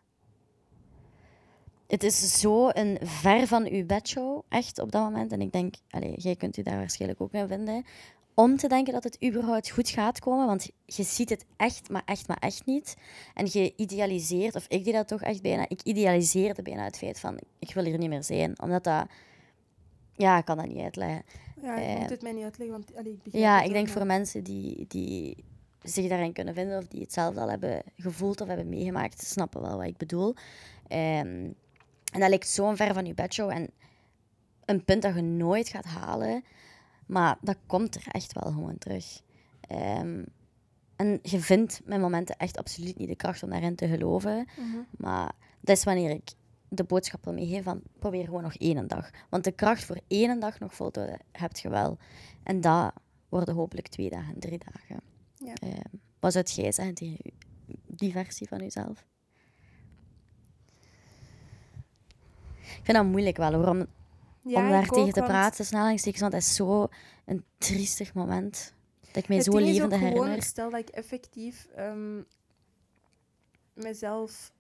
het 1.87 2.03
is 2.03 2.41
zo 2.41 2.69
een 2.73 2.99
ver 3.03 3.47
van 3.47 3.67
uw 3.67 3.87
bedshow, 3.87 4.43
echt 4.49 4.79
op 4.79 4.93
dat 4.93 5.03
moment. 5.03 5.33
En 5.33 5.41
ik 5.41 5.53
denk, 5.53 5.75
allee, 5.91 6.15
jij 6.17 6.37
kunt 6.37 6.57
u 6.57 6.63
daar 6.63 6.77
waarschijnlijk 6.77 7.21
ook 7.21 7.33
in 7.33 7.49
vinden. 7.49 7.85
Om 8.35 8.57
te 8.57 8.69
denken 8.69 8.93
dat 8.93 9.05
het 9.05 9.25
überhaupt 9.25 9.71
goed 9.71 9.89
gaat 9.89 10.19
komen, 10.19 10.47
want 10.47 10.71
je 10.85 11.03
ziet 11.03 11.31
het 11.31 11.45
echt, 11.57 11.91
maar 11.91 12.03
echt, 12.05 12.29
maar 12.29 12.39
echt 12.41 12.67
niet. 12.67 12.97
En 13.35 13.47
je 13.53 13.73
idealiseert, 13.77 14.55
of 14.55 14.65
ik 14.69 14.85
deed 14.85 14.95
dat 14.95 15.09
toch 15.09 15.23
echt 15.23 15.43
bijna, 15.43 15.65
ik 15.69 15.83
idealiseerde 15.83 16.63
bijna 16.63 16.85
het 16.85 16.99
feit 16.99 17.21
van, 17.21 17.41
ik 17.59 17.75
wil 17.75 17.85
hier 17.85 17.99
niet 17.99 18.09
meer 18.09 18.25
zijn. 18.25 18.61
Omdat 18.61 18.85
dat, 18.85 19.07
ja, 20.13 20.39
ik 20.39 20.45
kan 20.45 20.57
dat 20.57 20.67
niet 20.67 20.83
uitleggen. 20.83 21.23
Ja, 21.67 21.79
je 21.79 21.87
Eh, 21.87 22.01
moet 22.01 22.11
het 22.11 22.23
mij 22.23 22.33
niet 22.33 22.45
uitleggen, 22.45 22.77
want 22.77 22.97
allee, 22.97 23.13
ik 23.13 23.23
begrijp 23.23 23.45
Ja, 23.45 23.63
ik 23.63 23.73
denk 23.73 23.87
maar- 23.87 23.97
voor 23.97 24.07
mensen 24.07 24.45
die, 24.45 24.85
die 24.89 25.45
zich 25.83 26.09
daarin 26.09 26.33
kunnen 26.33 26.55
vinden 26.55 26.79
of 26.79 26.87
die 26.89 27.01
hetzelfde 27.01 27.41
al 27.41 27.51
hebben 27.51 27.83
gevoeld 27.97 28.41
of 28.41 28.47
hebben 28.49 28.69
meegemaakt, 28.69 29.23
snappen 29.27 29.61
wel 29.63 29.77
wat 29.77 29.87
ik 29.87 29.97
bedoel. 29.97 30.35
Ehm, 30.89 31.45
en 32.13 32.21
dat 32.21 32.29
lijkt 32.29 32.49
zo'n 32.49 32.77
ver 32.77 32.95
van 32.95 33.07
je 33.07 33.15
bedshow 33.15 33.51
en 33.51 33.71
een 34.65 34.85
punt 34.85 35.03
dat 35.03 35.15
je 35.15 35.21
nooit 35.23 35.69
gaat 35.69 35.85
halen, 35.85 36.45
maar 37.07 37.39
dat 37.41 37.57
komt 37.67 37.95
er 37.95 38.05
echt 38.11 38.33
wel 38.33 38.53
gewoon 38.53 38.79
terug. 38.79 39.21
Ehm, 39.61 40.23
en 40.97 41.19
je 41.23 41.39
vindt 41.41 41.81
met 41.85 42.01
momenten 42.01 42.37
echt 42.37 42.59
absoluut 42.59 42.99
niet 42.99 43.09
de 43.09 43.17
kracht 43.17 43.43
om 43.43 43.51
daarin 43.51 43.75
te 43.77 43.89
geloven, 43.89 44.47
Mhm. 44.59 44.77
maar 44.91 45.33
dat 45.61 45.77
is 45.77 45.85
wanneer 45.85 46.11
ik 46.11 46.31
de 46.69 46.85
boodschap 46.85 47.25
wil 47.25 47.33
meegeven 47.33 47.65
van 47.65 47.83
probeer 47.99 48.25
gewoon 48.25 48.43
nog 48.43 48.55
één 48.57 48.89
dag. 48.89 49.11
Want 49.31 49.45
de 49.45 49.53
kracht 49.53 49.85
voor 49.85 50.01
één 50.07 50.41
dag 50.41 50.59
nog 50.59 50.75
vol 50.75 50.91
te 50.91 51.19
heb 51.33 51.57
je 51.57 51.69
wel. 51.69 51.99
En 52.43 52.61
dat 52.61 52.93
worden 53.29 53.55
hopelijk 53.55 53.89
twee 53.89 54.11
dagen, 54.11 54.39
drie 54.39 54.59
dagen. 54.73 55.01
Ja. 55.35 55.53
Eh, 55.55 55.81
wat 56.21 56.33
zou 56.33 56.45
jij 56.45 56.73
zeggen 56.73 56.95
tegen 56.95 57.17
u- 57.25 57.75
die 57.87 58.13
versie 58.13 58.49
van 58.49 58.59
jezelf? 58.59 59.05
Ik 62.61 62.81
vind 62.83 62.97
dat 62.97 63.07
moeilijk 63.07 63.37
wel 63.37 63.53
hoor, 63.53 63.69
om, 63.69 63.87
Ja, 64.43 64.65
om 64.65 64.71
daar 64.71 64.87
tegen 64.89 65.13
te 65.13 65.21
want 65.21 65.33
praten, 65.33 65.67
aanhalingstekens, 65.71 66.21
want 66.21 66.33
dat 66.33 66.43
is 66.43 66.55
zo 66.55 66.89
een 67.25 67.45
triestig 67.59 68.15
moment. 68.15 68.75
Dat 69.01 69.17
ik 69.17 69.29
mij 69.29 69.37
Het 69.37 69.47
zo 69.47 69.59
levendig 69.59 69.99
gewoon, 69.99 70.15
herinner. 70.15 70.43
Stel 70.43 70.71
dat 70.71 70.81
ik 70.81 70.89
effectief 70.89 71.67
ehm, 71.75 72.21
mezelf 73.75 74.53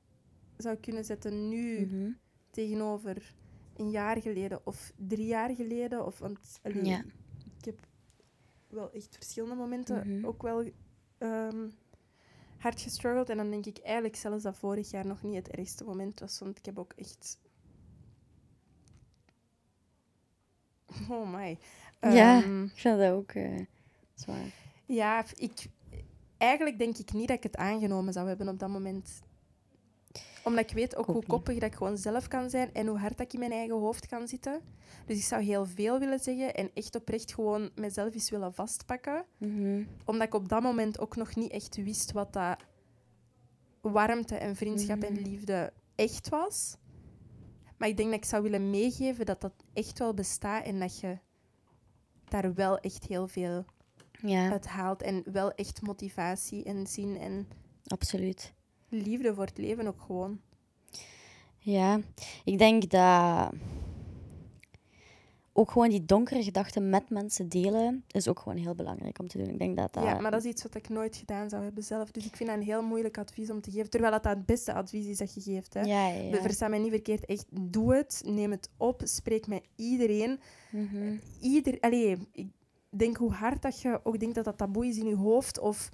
zou 0.57 0.77
kunnen 0.77 1.05
zetten 1.05 1.49
nu 1.49 1.87
Mhm. 1.87 2.11
tegenover 2.51 3.35
een 3.77 3.91
jaar 3.91 4.21
geleden 4.23 4.61
of 4.67 4.93
drie 4.97 5.27
jaar 5.27 5.55
geleden. 5.55 6.07
Of, 6.07 6.19
want 6.19 6.61
Ja. 6.83 7.05
ik 7.59 7.65
heb 7.65 7.79
wel 8.69 8.93
echt 8.93 9.15
verschillende 9.17 9.55
momenten 9.55 10.09
Mhm. 10.17 10.27
ook 10.27 10.43
wel 10.43 10.71
ehm, 11.19 11.69
hard 12.59 12.81
gestruggeld. 12.81 13.29
En 13.31 13.37
dan 13.37 13.51
denk 13.51 13.67
ik 13.67 13.79
eigenlijk 13.79 14.17
zelfs 14.17 14.43
dat 14.43 14.57
vorig 14.57 14.91
jaar 14.91 15.07
nog 15.07 15.23
niet 15.23 15.35
het 15.35 15.49
ergste 15.49 15.85
moment 15.85 16.21
was. 16.21 16.39
Want 16.39 16.59
ik 16.59 16.65
heb 16.65 16.79
ook 16.79 16.93
echt... 16.93 17.39
Oh 21.11 21.33
my. 21.35 21.59
Ja. 22.01 22.43
Ehm, 22.43 22.65
Ik 22.65 22.71
vind 22.79 22.99
dat 22.99 23.13
ook 23.13 23.31
eh, 23.33 23.61
zwaar. 24.15 24.53
ja, 24.87 25.25
ik, 25.37 25.67
eigenlijk 26.37 26.79
denk 26.79 26.97
ik 26.97 27.13
niet 27.13 27.29
dat 27.29 27.37
ik 27.37 27.43
het 27.43 27.57
aangenomen 27.57 28.13
zou 28.13 28.29
hebben 28.29 28.49
op 28.49 28.59
dat 28.59 28.69
moment. 28.69 29.21
Omdat 30.47 30.71
ik 30.71 30.77
weet 30.77 30.97
ook 30.97 31.07
hoe 31.07 31.27
koppig 31.27 31.55
dat 31.59 31.71
ik 31.71 31.77
gewoon 31.77 31.99
zelf 31.99 32.29
kan 32.29 32.51
zijn 32.51 32.75
en 32.75 32.87
hoe 32.87 32.99
hard 32.99 33.17
dat 33.17 33.27
ik 33.27 33.33
in 33.33 33.39
mijn 33.39 33.53
eigen 33.53 33.77
hoofd 33.77 34.07
kan 34.07 34.29
zitten. 34.29 34.61
Dus 35.07 35.17
ik 35.19 35.25
zou 35.25 35.43
heel 35.43 35.67
veel 35.67 35.99
willen 35.99 36.19
zeggen 36.19 36.55
en 36.55 36.71
echt 36.75 36.95
oprecht 36.95 37.35
gewoon 37.35 37.71
mezelf 37.75 38.15
eens 38.15 38.31
willen 38.31 38.55
vastpakken. 38.55 39.25
Mhm. 39.39 39.83
Omdat 40.05 40.27
ik 40.27 40.35
op 40.35 40.49
dat 40.49 40.63
moment 40.63 40.99
ook 40.99 41.17
nog 41.17 41.35
niet 41.37 41.51
echt 41.51 41.77
wist 41.77 42.13
wat 42.13 42.33
dat 42.33 42.57
warmte 43.81 44.35
en 44.37 44.57
vriendschap 44.57 45.03
en 45.03 45.13
Mhm. 45.13 45.23
liefde 45.23 45.73
echt 45.95 46.29
was. 46.29 46.77
Maar 47.77 47.89
ik 47.89 47.97
denk 47.97 48.11
dat 48.11 48.19
ik 48.19 48.25
zou 48.25 48.43
willen 48.43 48.71
meegeven 48.71 49.27
dat 49.27 49.41
dat 49.41 49.53
echt 49.73 49.99
wel 49.99 50.15
bestaat 50.15 50.65
en 50.65 50.79
dat 50.81 51.01
je 51.01 51.19
daar 52.25 52.55
wel 52.55 52.79
echt 52.79 53.07
heel 53.07 53.29
veel 53.29 53.65
Ja, 54.21 54.51
uit 54.51 54.67
haalt. 54.67 55.03
En 55.03 55.23
wel 55.33 55.53
echt 55.53 55.83
motivatie 55.83 56.65
en 56.65 56.87
zin 56.87 57.17
en 57.19 57.49
absoluut. 57.87 58.53
Liefde 58.97 59.35
voor 59.35 59.45
het 59.45 59.59
leven 59.59 59.87
ook 59.87 60.01
gewoon. 60.01 60.41
Ja, 61.59 62.01
ik 62.45 62.59
denk 62.59 62.91
dat 62.91 63.53
ook 65.57 65.71
gewoon 65.71 65.89
die 65.89 66.05
donkere 66.05 66.43
gedachten 66.43 66.91
met 66.91 67.11
mensen 67.11 67.49
delen 67.49 68.05
is 68.11 68.29
ook 68.29 68.39
gewoon 68.39 68.59
heel 68.59 68.75
belangrijk 68.75 69.19
om 69.19 69.29
te 69.29 69.39
doen. 69.39 69.49
Ik 69.49 69.59
denk 69.59 69.77
dat 69.77 69.93
dat... 69.93 70.05
Ja, 70.05 70.21
maar 70.21 70.31
dat 70.31 70.45
is 70.45 70.51
iets 70.51 70.63
wat 70.63 70.75
ik 70.75 70.89
nooit 70.89 71.17
gedaan 71.17 71.49
zou 71.49 71.63
hebben 71.63 71.83
zelf. 71.83 72.11
Dus 72.11 72.27
ik 72.27 72.37
vind 72.37 72.49
dat 72.49 72.59
een 72.59 72.65
heel 72.65 72.83
moeilijk 72.83 73.19
advies 73.19 73.51
om 73.51 73.61
te 73.61 73.71
geven. 73.71 73.91
Terwijl 73.91 74.13
dat, 74.13 74.23
dat 74.23 74.37
het 74.37 74.47
beste 74.47 74.73
advies 74.73 75.07
is 75.07 75.19
dat 75.19 75.35
je 75.35 75.41
geeft. 75.41 75.75
Hè. 75.75 75.81
Ja, 75.81 76.09
ja, 76.09 76.21
ja. 76.21 76.41
Versta 76.41 76.69
mij 76.69 76.79
niet 76.79 76.91
verkeerd. 76.91 77.25
Echt, 77.25 77.47
doe 77.51 77.95
het. 77.95 78.23
Neem 78.27 78.51
het 78.51 78.71
op. 78.77 79.01
Spreek 79.05 79.47
met 79.47 79.63
iedereen. 79.77 80.41
Mhm. 80.71 81.17
Ieder, 81.41 81.81
allee, 81.81 82.17
ik 82.33 82.49
denk 82.91 83.17
hoe 83.17 83.33
hard 83.33 83.63
dat 83.63 83.81
je 83.81 84.01
ook 84.03 84.19
denkt 84.19 84.35
dat 84.35 84.45
dat 84.45 84.59
taboe 84.59 84.87
is 84.87 84.99
in 84.99 85.07
je 85.07 85.17
hoofd. 85.17 85.59
Of 85.59 85.89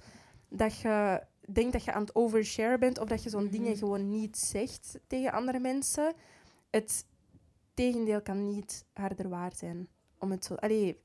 dat 0.49 0.77
je 0.77 1.21
denkt 1.51 1.71
dat 1.73 1.83
je 1.83 1.93
aan 1.93 2.01
het 2.01 2.15
overshare 2.15 2.77
bent. 2.77 2.99
Of 2.99 3.07
dat 3.07 3.23
je 3.23 3.29
zo'n 3.29 3.43
Mhm. 3.43 3.51
dingen 3.51 3.77
gewoon 3.77 4.09
niet 4.09 4.37
zegt 4.37 4.99
tegen 5.07 5.31
andere 5.31 5.59
mensen. 5.59 6.13
Het 6.69 7.05
tegendeel 7.73 8.21
kan 8.21 8.47
niet 8.47 8.85
harder 8.93 9.29
waar 9.29 9.55
zijn. 9.55 9.87
Om 10.19 10.31
het 10.31 10.45
zo... 10.45 10.53
Allee, 10.55 11.01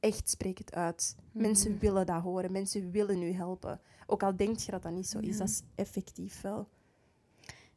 echt 0.00 0.30
spreek 0.30 0.58
het 0.58 0.74
uit. 0.74 1.16
Mensen 1.32 1.70
Mhm. 1.70 1.80
willen 1.80 2.06
dat 2.06 2.22
horen. 2.22 2.52
Mensen 2.52 2.90
willen 2.90 3.22
u 3.22 3.32
helpen. 3.32 3.80
Ook 4.06 4.22
al 4.22 4.36
denk 4.36 4.58
je 4.58 4.70
dat 4.70 4.82
dat 4.82 4.92
niet 4.92 5.08
zo 5.08 5.18
is. 5.18 5.32
Ja. 5.32 5.38
Dat 5.38 5.48
is 5.48 5.62
effectief 5.74 6.40
wel. 6.40 6.68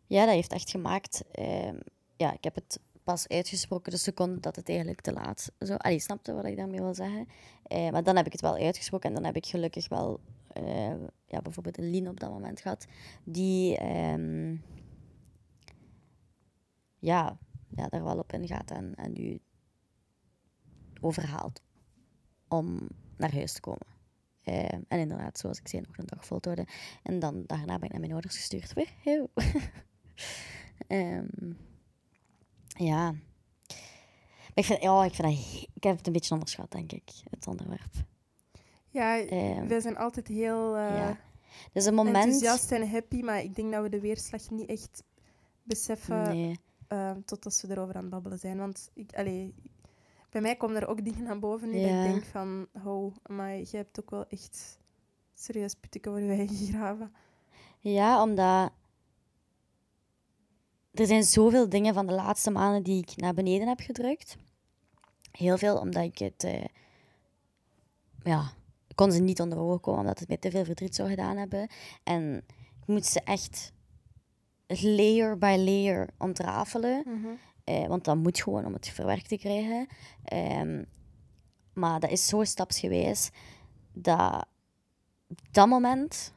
Ja, 0.07 0.25
dat 0.25 0.33
heeft 0.33 0.51
echt 0.53 0.69
gemaakt. 0.69 1.23
ehm, 1.31 1.75
ja, 2.17 2.33
ik 2.33 2.43
heb 2.43 2.55
het 2.55 2.79
pas 3.03 3.27
uitgesproken 3.27 3.91
de 3.91 3.97
seconde 3.97 4.39
dat 4.39 4.55
het 4.55 4.69
eigenlijk 4.69 5.01
te 5.01 5.13
laat. 5.13 5.51
Zo, 5.59 5.73
allee, 5.75 5.99
snapte 5.99 6.33
wat 6.33 6.45
ik 6.45 6.57
daarmee 6.57 6.79
wil 6.81 6.93
zeggen? 6.95 7.27
Eh, 7.63 7.89
maar 7.89 8.03
dan 8.03 8.15
heb 8.15 8.25
ik 8.25 8.31
het 8.31 8.41
wel 8.41 8.55
uitgesproken 8.55 9.09
en 9.09 9.15
dan 9.15 9.23
heb 9.25 9.35
ik 9.35 9.45
gelukkig 9.45 9.89
wel 9.89 10.19
eh, 10.55 10.95
ja, 11.25 11.41
bijvoorbeeld 11.41 11.77
een 11.77 11.89
Lien 11.89 12.09
op 12.09 12.19
dat 12.19 12.29
moment 12.29 12.61
gehad, 12.61 12.87
die 13.23 13.77
ehm, 13.77 14.55
ja, 16.99 17.37
ja, 17.75 17.87
daar 17.87 18.03
wel 18.03 18.17
op 18.17 18.33
ingaat 18.33 18.71
en, 18.71 18.95
en 18.95 19.15
u 19.17 19.39
overhaalt 21.01 21.61
om 22.47 22.87
naar 23.17 23.33
huis 23.33 23.53
te 23.53 23.61
komen. 23.61 23.87
Eh, 24.41 24.73
en 24.73 24.99
inderdaad, 24.99 25.37
zoals 25.37 25.59
ik 25.59 25.67
zei, 25.67 25.83
nog 25.87 25.97
een 25.97 26.05
dag 26.05 26.25
voltooide. 26.25 26.67
En 27.03 27.19
dan 27.19 27.43
daarna 27.45 27.75
ben 27.77 27.83
ik 27.83 27.91
naar 27.91 27.99
mijn 27.99 28.11
ouders 28.11 28.35
gestuurd. 28.35 28.73
Ehm, 30.87 31.53
ja. 32.67 33.13
Ik 34.53 34.65
vind, 34.65 34.81
ja, 34.81 35.03
ik, 35.03 35.13
vind 35.13 35.27
dat, 35.27 35.67
ik 35.73 35.83
heb 35.83 35.97
het 35.97 36.07
een 36.07 36.13
beetje 36.13 36.33
onderschat, 36.33 36.71
denk 36.71 36.91
ik, 36.91 37.11
het 37.29 37.47
onderwerp. 37.47 37.91
Ja, 38.95 39.19
Ehm, 39.19 39.67
wij 39.67 39.79
zijn 39.79 39.97
altijd 39.97 40.27
heel 40.27 40.75
eh, 40.75 40.97
ja. 40.97 41.17
Dus 41.73 41.85
een 41.85 41.93
moment... 41.93 42.15
enthousiast 42.15 42.71
en 42.71 42.89
happy. 42.89 43.21
Maar 43.21 43.43
ik 43.43 43.55
denk 43.55 43.71
dat 43.71 43.83
we 43.83 43.89
de 43.89 43.99
weerslag 43.99 44.49
niet 44.49 44.69
echt 44.69 45.03
beseffen. 45.63 46.21
Nee. 46.21 46.59
Ehm, 46.87 47.21
totdat 47.25 47.61
we 47.67 47.71
erover 47.73 47.95
aan 47.95 48.01
het 48.01 48.09
babbelen 48.11 48.39
zijn. 48.39 48.57
Want 48.57 48.91
ik, 48.93 49.13
allee, 49.15 49.53
bij 50.29 50.41
mij 50.41 50.55
komen 50.55 50.81
er 50.81 50.87
ook 50.87 51.03
dingen 51.05 51.23
naar 51.23 51.39
boven 51.39 51.69
nu 51.69 51.77
Ja. 51.77 51.87
dat 51.97 52.05
ik 52.05 52.11
denk 52.11 52.25
van, 52.25 52.67
oh, 52.85 53.15
maar 53.25 53.55
je 53.55 53.67
hebt 53.77 53.99
ook 53.99 54.09
wel 54.09 54.25
echt 54.27 54.79
serieus 55.33 55.73
putten 55.73 56.11
over 56.11 56.23
je 56.23 56.31
eigen 56.31 56.55
gegraven. 56.55 57.11
Ja, 57.79 58.21
omdat... 58.23 58.71
Er 60.93 61.05
zijn 61.05 61.23
zoveel 61.23 61.69
dingen 61.69 61.93
van 61.93 62.07
de 62.07 62.13
laatste 62.13 62.51
maanden 62.51 62.83
die 62.83 63.01
ik 63.01 63.15
naar 63.15 63.33
beneden 63.33 63.67
heb 63.67 63.79
gedrukt. 63.79 64.37
Heel 65.31 65.57
veel 65.57 65.77
omdat 65.77 66.03
ik 66.03 66.17
het... 66.17 66.43
eh, 66.43 66.65
ja, 68.23 68.51
kon 68.95 69.11
ze 69.11 69.19
niet 69.19 69.41
onder 69.41 69.59
ogen 69.59 69.79
komen 69.79 69.99
omdat 69.99 70.19
het 70.19 70.27
mij 70.27 70.37
te 70.37 70.51
veel 70.51 70.65
verdriet 70.65 70.95
zou 70.95 71.09
gedaan 71.09 71.37
hebben. 71.37 71.67
En 72.03 72.43
ik 72.81 72.87
moet 72.87 73.05
ze 73.05 73.21
echt 73.23 73.73
layer 74.67 75.37
by 75.37 75.55
layer 75.59 76.09
ontrafelen. 76.17 77.03
Eh, 77.63 77.87
want 77.87 78.03
dat 78.03 78.15
moet 78.15 78.41
gewoon 78.41 78.65
om 78.65 78.73
het 78.73 78.87
verwerkt 78.87 79.27
te 79.27 79.37
krijgen. 79.37 79.87
Ehm, 80.23 80.83
maar 81.73 81.99
dat 81.99 82.09
is 82.09 82.27
zo 82.27 82.43
stapsgewijs 82.43 83.29
dat 83.93 84.45
dat 85.51 85.67
moment 85.67 86.33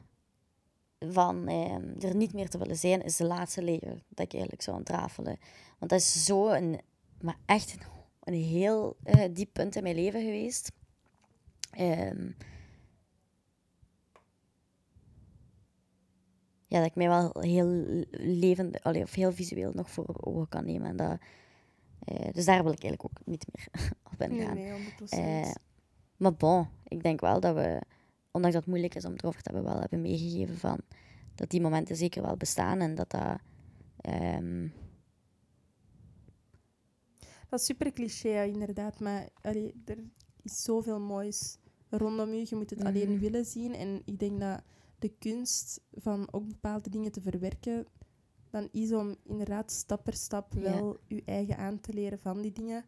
van 0.99 1.47
ehm, 1.47 1.99
er 1.99 2.15
niet 2.15 2.33
meer 2.33 2.49
te 2.49 2.57
willen 2.57 2.77
zijn, 2.77 3.01
is 3.01 3.15
de 3.15 3.25
laatste 3.25 3.63
layer 3.63 4.03
dat 4.07 4.25
ik 4.25 4.33
eigenlijk 4.33 4.61
zou 4.61 4.77
ontrafelen. 4.77 5.39
Want 5.79 5.91
dat 5.91 5.99
is 5.99 6.25
zo 6.25 6.49
een, 6.49 6.81
maar 7.21 7.37
echt 7.45 7.73
een, 7.73 7.79
een 8.23 8.41
heel 8.41 8.97
eh, 9.03 9.23
diep 9.31 9.53
punt 9.53 9.75
in 9.75 9.83
mijn 9.83 9.95
leven 9.95 10.21
geweest. 10.21 10.71
Ehm, 11.71 12.31
ja, 16.67 16.77
dat 16.77 16.85
ik 16.87 16.95
mij 16.95 17.07
wel 17.07 17.31
heel 17.39 17.67
levend, 18.11 18.83
allee, 18.83 19.01
of 19.03 19.13
heel 19.13 19.31
visueel 19.31 19.71
nog 19.73 19.89
voor 19.91 20.15
ogen 20.21 20.47
kan 20.49 20.65
nemen. 20.65 20.87
En 20.87 20.95
dat, 20.97 21.19
eh, 21.99 22.33
dus 22.33 22.45
daar 22.45 22.63
wil 22.63 22.71
ik 22.71 22.83
eigenlijk 22.83 23.03
ook 23.03 23.25
niet 23.25 23.45
meer 23.53 23.91
op 24.11 24.17
Nee, 24.17 24.39
ingaan. 24.39 24.55
nee, 24.55 24.71
100%. 24.71 25.03
Eh, 25.09 25.51
maar 26.17 26.33
bon, 26.33 26.67
ik 26.87 27.03
denk 27.03 27.19
wel 27.21 27.39
dat 27.39 27.55
we, 27.55 27.81
ondanks 28.31 28.55
dat 28.55 28.65
het 28.65 28.65
moeilijk 28.65 28.95
is 28.95 29.05
om 29.05 29.11
het 29.11 29.21
erover 29.23 29.41
te 29.41 29.51
hebben, 29.51 29.71
wel 29.71 29.79
hebben 29.79 30.01
meegegeven 30.01 30.57
van 30.57 30.79
dat 31.35 31.49
die 31.49 31.61
momenten 31.61 31.95
zeker 31.95 32.21
wel 32.21 32.37
bestaan 32.37 32.79
en 32.79 32.95
dat 32.95 33.09
dat... 33.11 33.39
ehm, 34.01 34.67
Dat 37.49 37.59
is 37.59 37.65
super 37.65 37.93
cliché, 37.93 38.43
inderdaad. 38.43 38.99
Maar 38.99 39.29
allee, 39.41 39.73
er 39.85 39.97
is 40.43 40.63
zoveel 40.63 40.99
moois 40.99 41.57
rondom 41.89 42.29
u. 42.29 42.35
Je 42.49 42.55
moet 42.55 42.69
het 42.69 42.83
alleen 42.83 43.09
Mhm. 43.11 43.19
willen 43.19 43.45
zien. 43.45 43.73
En 43.75 44.01
ik 44.05 44.19
denk 44.19 44.39
dat 44.39 44.61
de 44.99 45.09
kunst 45.19 45.81
van 45.91 46.27
ook 46.33 46.47
bepaalde 46.47 46.89
dingen 46.89 47.11
te 47.11 47.21
verwerken, 47.21 47.85
dan 48.49 48.67
is 48.71 48.93
om 48.93 49.15
inderdaad 49.23 49.71
stap 49.71 50.03
per 50.03 50.13
stap 50.13 50.53
wel 50.53 50.97
je 51.07 51.21
eigen 51.25 51.57
aan 51.57 51.79
te 51.79 51.93
leren 51.93 52.19
van 52.19 52.41
die 52.41 52.51
dingen 52.51 52.85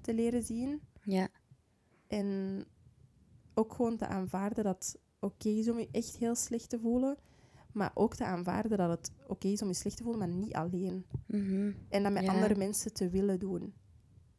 te 0.00 0.14
leren 0.14 0.42
zien. 0.42 0.80
ja, 1.02 1.28
En 2.06 2.64
ook 3.54 3.74
gewoon 3.74 3.96
te 3.96 4.06
aanvaarden 4.06 4.64
dat 4.64 4.74
het 4.76 4.98
oké 5.20 5.48
is 5.48 5.68
om 5.68 5.78
je 5.78 5.88
echt 5.90 6.16
heel 6.16 6.34
slecht 6.34 6.68
te 6.68 6.78
voelen. 6.78 7.16
Maar 7.72 7.90
ook 7.94 8.14
te 8.14 8.24
aanvaarden 8.24 8.78
dat 8.78 8.90
het 8.90 9.12
oké 9.26 9.48
is 9.48 9.62
om 9.62 9.68
je 9.68 9.74
slecht 9.74 9.96
te 9.96 10.02
voelen, 10.02 10.20
maar 10.28 10.38
niet 10.38 10.54
alleen. 10.54 11.06
mhm, 11.26 11.72
En 11.88 12.02
dat 12.02 12.12
met 12.12 12.22
Ja. 12.22 12.32
andere 12.32 12.54
mensen 12.56 12.92
te 12.92 13.08
willen 13.08 13.38
doen. 13.38 13.74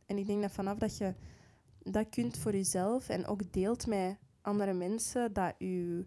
En 0.05 0.17
ik 0.17 0.25
denk 0.25 0.41
dat 0.41 0.51
vanaf 0.51 0.77
dat 0.77 0.97
je 0.97 1.13
dat 1.91 2.09
kunt 2.09 2.37
voor 2.37 2.51
jezelf 2.51 3.09
en 3.09 3.25
ook 3.25 3.53
deelt 3.53 3.87
met 3.87 4.17
andere 4.41 4.73
mensen, 4.73 5.33
dat 5.33 5.55
je 5.57 6.05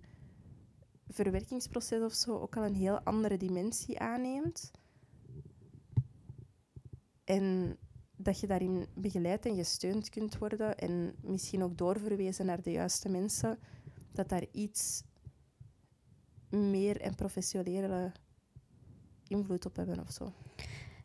verwerkingsproces 1.08 2.02
of 2.02 2.12
zo 2.12 2.38
ook 2.38 2.56
al 2.56 2.64
een 2.64 2.74
heel 2.74 3.00
andere 3.00 3.36
dimensie 3.36 3.98
aanneemt. 3.98 4.70
En 7.24 7.76
dat 8.16 8.40
je 8.40 8.46
daarin 8.46 8.86
begeleid 8.94 9.46
en 9.46 9.56
gesteund 9.56 10.08
kunt 10.08 10.38
worden 10.38 10.78
en 10.78 11.14
misschien 11.20 11.62
ook 11.62 11.78
doorverwezen 11.78 12.46
naar 12.46 12.62
de 12.62 12.70
juiste 12.70 13.08
mensen, 13.08 13.58
dat 14.12 14.28
daar 14.28 14.46
iets 14.52 15.02
meer 16.48 17.00
en 17.00 17.14
professionele 17.14 18.12
invloed 19.26 19.66
op 19.66 19.76
hebben 19.76 20.00
of 20.00 20.10
zo. 20.10 20.32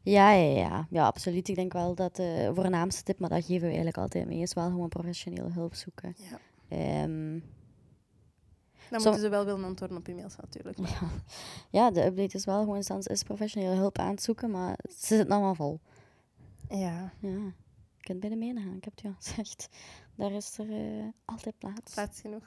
Ja, 0.03 0.31
ja, 0.31 0.59
ja, 0.59 0.87
ja, 0.89 1.05
absoluut. 1.05 1.47
Ik 1.47 1.55
denk 1.55 1.73
wel 1.73 1.95
dat 1.95 2.15
de 2.15 2.51
voornaamste 2.53 3.03
tip, 3.03 3.19
maar 3.19 3.29
dat 3.29 3.39
geven 3.45 3.59
we 3.61 3.65
eigenlijk 3.67 3.97
altijd 3.97 4.27
mee, 4.27 4.39
is 4.41 4.53
wel 4.53 4.65
gewoon 4.69 4.89
professionele 4.89 5.49
hulp 5.51 5.73
zoeken. 5.75 6.15
Ja. 6.17 6.39
Ehm, 6.67 7.39
Dan 8.89 9.01
moeten 9.01 9.19
ze 9.21 9.29
wel 9.29 9.45
willen 9.45 9.63
antwoorden 9.63 9.97
op 9.97 10.07
e-mails 10.07 10.35
natuurlijk. 10.35 10.77
maar- 10.77 10.89
ja. 11.01 11.07
ja, 11.69 11.91
de 11.91 12.05
update 12.05 12.37
is 12.37 12.45
wel 12.45 12.59
gewoon, 12.59 12.83
Sans 12.83 13.07
is 13.07 13.23
professionele 13.23 13.75
hulp 13.75 13.97
aan 13.97 14.09
het 14.09 14.23
zoeken, 14.23 14.51
maar 14.51 14.77
ze 14.89 15.15
zitten 15.15 15.29
allemaal 15.31 15.55
vol. 15.55 15.79
Ja, 16.69 17.11
Ja, 17.19 17.29
je 17.97 17.99
kunt 17.99 18.19
bij 18.19 18.29
de 18.29 18.35
menen 18.35 18.63
gaan, 18.63 18.75
ik 18.75 18.83
heb 18.83 18.93
het 18.93 19.01
je 19.01 19.07
al 19.07 19.13
gezegd. 19.19 19.69
Daar 20.15 20.31
is 20.31 20.57
er 20.57 20.71
eh, 20.71 21.05
altijd 21.25 21.57
plaats. 21.57 21.93
plaats 21.93 22.21
genoeg. 22.21 22.45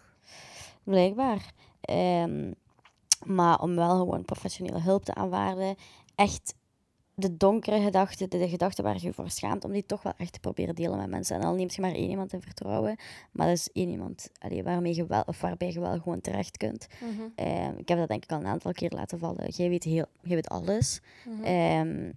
Blijkbaar. 0.83 1.53
Ehm, 1.81 2.53
maar 3.25 3.61
om 3.61 3.75
wel 3.75 3.99
gewoon 3.99 4.25
professionele 4.25 4.81
hulp 4.81 5.05
te 5.05 5.15
aanvaarden, 5.15 5.77
echt 6.15 6.55
de 7.19 7.37
donkere 7.37 7.81
gedachten, 7.81 8.31
de, 8.31 8.39
de 8.39 8.49
gedachten 8.49 8.85
waar 8.85 9.01
je 9.01 9.13
voor 9.13 9.31
schaamt, 9.31 9.65
om 9.65 9.73
die 9.73 9.87
toch 9.87 10.03
wel 10.03 10.13
echt 10.17 10.33
te 10.33 10.41
proberen 10.41 10.75
delen 10.75 10.97
met 10.97 11.09
mensen. 11.09 11.37
En 11.37 11.43
al 11.43 11.55
neemt 11.55 11.75
je 11.75 11.81
maar 11.81 11.93
één 11.93 12.11
iemand 12.11 12.33
in 12.33 12.41
vertrouwen, 12.41 12.97
maar 13.33 13.47
dat 13.47 13.57
is 13.57 13.69
één 13.73 13.89
iemand 13.89 14.31
allee, 14.39 14.63
waarmee 14.63 14.95
je 14.95 15.07
wel, 15.07 15.23
of 15.27 15.41
waarbij 15.41 15.73
je 15.73 15.81
wel 15.81 15.99
gewoon 15.99 16.21
terecht 16.21 16.57
kunt. 16.57 16.87
Ehm, 17.35 17.77
ik 17.77 17.89
heb 17.89 17.99
dat 17.99 18.09
denk 18.09 18.25
ik 18.25 18.33
al 18.33 18.39
een 18.39 18.47
aantal 18.47 18.73
keer 18.73 18.91
laten 18.91 19.19
vallen. 19.19 19.49
Jij 19.49 19.69
weet, 19.69 19.85
heel, 19.85 20.07
jij 20.23 20.35
weet 20.35 20.49
alles. 20.49 21.01
Mhm. 21.25 21.43
Ehm, 21.45 22.13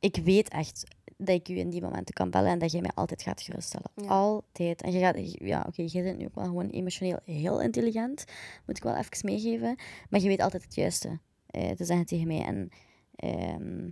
ik 0.00 0.16
weet 0.16 0.48
echt 0.48 0.84
dat 1.16 1.34
ik 1.34 1.48
u 1.48 1.58
in 1.58 1.70
die 1.70 1.82
momenten 1.82 2.14
kan 2.14 2.30
bellen 2.30 2.50
en 2.50 2.58
dat 2.58 2.72
jij 2.72 2.80
mij 2.80 2.92
altijd 2.94 3.22
gaat 3.22 3.42
geruststellen. 3.42 3.90
Ja. 3.94 4.06
Altijd. 4.06 4.82
En 4.82 4.92
je 4.92 4.98
gaat, 4.98 5.16
ja, 5.38 5.64
oké, 5.68 5.82
jij 5.86 6.02
bent 6.02 6.18
nu 6.18 6.24
ook 6.24 6.34
wel 6.34 6.44
gewoon 6.44 6.68
emotioneel 6.68 7.18
heel 7.24 7.60
intelligent, 7.60 8.24
moet 8.66 8.76
ik 8.76 8.82
wel 8.82 8.96
even 8.96 9.18
meegeven. 9.22 9.76
Maar 10.10 10.20
je 10.20 10.28
weet 10.28 10.40
altijd 10.40 10.64
het 10.64 10.74
juiste 10.74 11.18
eh, 11.46 11.70
te 11.70 11.84
zeggen 11.84 12.06
tegen 12.06 12.26
mij. 12.26 12.44
En 12.44 12.70
ehm, 13.16 13.90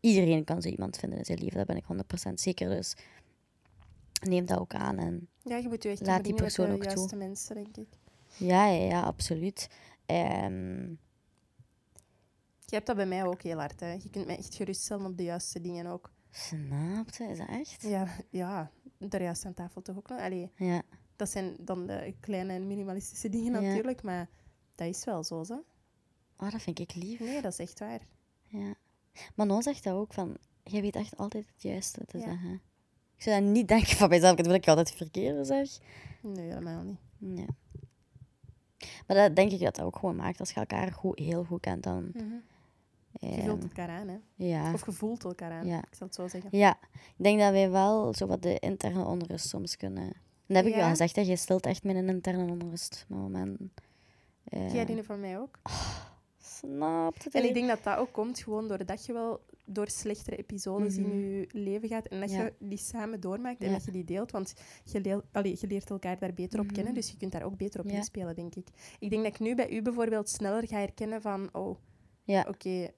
iedereen 0.00 0.44
kan 0.44 0.62
zo 0.62 0.68
iemand 0.68 0.96
vinden 0.96 1.18
in 1.18 1.24
zijn 1.24 1.38
leven. 1.38 1.56
Daar 1.56 1.64
ben 1.66 1.76
ik 1.76 1.84
100% 1.84 2.40
zeker. 2.40 2.68
Dus 2.68 2.96
neem 4.28 4.46
dat 4.46 4.58
ook 4.58 4.74
aan. 4.74 4.98
En 4.98 5.28
Ja, 5.42 5.56
je 5.56 5.68
moet 5.68 5.82
je 5.82 5.88
echt 5.88 6.06
Laat 6.06 6.24
die 6.24 6.34
persoon 6.34 6.66
de 6.66 6.72
ook 6.72 6.82
toe. 6.82 6.92
juiste 6.94 7.16
mensen, 7.16 7.54
denk 7.54 7.76
ik. 7.76 7.88
ja, 8.36 8.66
ja, 8.66 8.84
ja 8.84 9.02
absoluut. 9.02 9.68
Ehm, 10.06 10.88
Je 12.68 12.74
hebt 12.74 12.86
dat 12.86 12.96
bij 12.96 13.06
mij 13.06 13.24
ook 13.24 13.42
heel 13.42 13.58
hard. 13.58 13.80
Hè. 13.80 13.92
Je 13.92 14.10
kunt 14.10 14.26
mij 14.26 14.36
echt 14.36 14.54
geruststellen 14.54 15.06
op 15.06 15.16
de 15.16 15.22
juiste 15.22 15.60
dingen 15.60 15.86
ook. 15.86 16.10
snapte, 16.30 17.24
is 17.24 17.38
dat 17.38 17.48
echt? 17.48 17.82
Ja, 17.82 18.06
ja 18.30 18.70
daar 18.98 19.22
juist 19.22 19.44
aan 19.44 19.54
tafel 19.54 19.82
toch 19.82 19.96
ook 19.96 20.08
nog. 20.08 20.20
Allee, 20.20 20.50
Ja. 20.56 20.82
dat 21.16 21.30
zijn 21.30 21.56
dan 21.60 21.86
de 21.86 22.14
kleine 22.20 22.52
en 22.52 22.66
minimalistische 22.66 23.28
dingen 23.28 23.52
Ja. 23.52 23.60
natuurlijk, 23.60 24.02
maar 24.02 24.28
dat 24.74 24.88
is 24.88 25.04
wel 25.04 25.24
zo. 25.24 25.44
Hè? 25.48 25.56
Oh, 26.38 26.50
dat 26.50 26.62
vind 26.62 26.78
ik 26.78 26.94
lief. 26.94 27.20
Nee, 27.20 27.42
dat 27.42 27.52
is 27.52 27.58
echt 27.58 27.78
waar. 27.78 28.00
Ja. 28.46 28.74
Manon 29.34 29.62
zegt 29.62 29.84
dat 29.84 29.94
ook, 29.94 30.12
van, 30.12 30.36
jij 30.62 30.80
weet 30.80 30.96
echt 30.96 31.16
altijd 31.16 31.46
het 31.52 31.62
juiste 31.62 32.04
te 32.06 32.18
Ja. 32.18 32.24
zeggen. 32.24 32.60
Ik 33.16 33.22
zou 33.22 33.40
dat 33.40 33.50
niet 33.50 33.68
denken 33.68 33.96
van 33.96 34.08
mijzelf, 34.08 34.36
dat 34.36 34.54
ik 34.54 34.68
altijd 34.68 34.88
het 34.88 34.96
verkeerde 34.96 35.44
zeg. 35.44 35.68
Nee, 36.22 36.48
helemaal 36.48 36.82
niet. 36.82 36.98
Ja. 37.18 37.46
Maar 39.06 39.16
dat 39.16 39.36
denk 39.36 39.52
ik 39.52 39.60
dat 39.60 39.74
dat 39.76 39.84
ook 39.84 39.96
gewoon 39.98 40.16
maakt. 40.16 40.40
Als 40.40 40.50
je 40.50 40.60
elkaar 40.60 40.92
goed, 40.92 41.18
heel 41.18 41.44
goed 41.44 41.60
kent, 41.60 41.82
dan... 41.82 42.10
Je 43.20 43.28
ehm, 43.28 43.42
vult 43.44 43.62
elkaar 43.62 43.88
aan, 43.88 44.08
hè. 44.08 44.16
ja. 44.34 44.72
Of 44.72 44.86
je 44.86 44.92
voelt 44.92 45.24
elkaar 45.24 45.52
aan, 45.52 45.66
Ja. 45.66 45.78
ik 45.78 45.94
zal 45.94 46.06
het 46.06 46.16
zo 46.16 46.28
zeggen. 46.28 46.50
ja, 46.58 46.78
ik 46.92 47.24
denk 47.24 47.40
dat 47.40 47.50
wij 47.50 47.70
wel 47.70 48.14
zo 48.14 48.26
wat 48.26 48.42
de 48.42 48.58
interne 48.58 49.04
onrust 49.04 49.48
soms 49.48 49.76
kunnen... 49.76 50.12
Dat 50.46 50.56
heb 50.56 50.66
ik 50.66 50.72
Ja. 50.72 50.78
wel 50.78 50.88
gezegd, 50.88 51.16
hè. 51.16 51.22
je 51.22 51.36
stilt 51.36 51.66
echt 51.66 51.84
mijn 51.84 52.08
interne 52.08 52.50
onrust 52.52 53.04
met 53.08 53.18
momenten. 53.18 53.72
Eh, 54.44 54.74
Jij 54.74 54.84
die 54.84 55.02
van 55.02 55.20
mij 55.20 55.38
ook. 55.38 55.58
Snap 56.58 57.14
het? 57.24 57.34
En 57.34 57.44
ik 57.44 57.54
denk 57.54 57.68
dat 57.68 57.82
dat 57.84 57.98
ook 57.98 58.12
komt 58.12 58.38
gewoon 58.38 58.68
doordat 58.68 59.06
je 59.06 59.12
wel 59.12 59.40
door 59.64 59.88
slechtere 59.90 60.36
episodes 60.36 60.96
in 60.96 61.20
je 61.30 61.46
leven 61.52 61.88
gaat 61.88 62.06
en 62.06 62.20
dat 62.20 62.28
Mhm. 62.30 62.38
Ja. 62.38 62.44
je 62.44 62.52
die 62.58 62.78
samen 62.78 63.20
doormaakt 63.20 63.60
en 63.60 63.66
Ja. 63.66 63.72
dat 63.72 63.84
je 63.84 63.90
die 63.90 64.04
deelt. 64.04 64.30
Want 64.30 64.54
je, 64.84 65.22
allee, 65.32 65.56
je 65.60 65.66
leert 65.66 65.90
elkaar 65.90 66.18
daar 66.18 66.34
beter 66.34 66.58
op 66.58 66.64
Mhm. 66.66 66.74
kennen, 66.74 66.94
dus 66.94 67.10
je 67.10 67.16
kunt 67.16 67.32
daar 67.32 67.42
ook 67.44 67.56
beter 67.56 67.80
op 67.80 67.86
inspelen, 67.86 68.34
denk 68.36 68.54
ik. 68.54 68.68
Ik 68.98 69.10
denk 69.10 69.22
dat 69.22 69.32
ik 69.32 69.38
nu 69.40 69.54
bij 69.54 69.70
u 69.70 69.82
bijvoorbeeld 69.82 70.28
sneller 70.28 70.66
ga 70.68 70.78
herkennen 70.78 71.20
van, 71.22 71.48
oh, 71.52 71.76
Ja. 72.22 72.44
oké, 72.48 72.88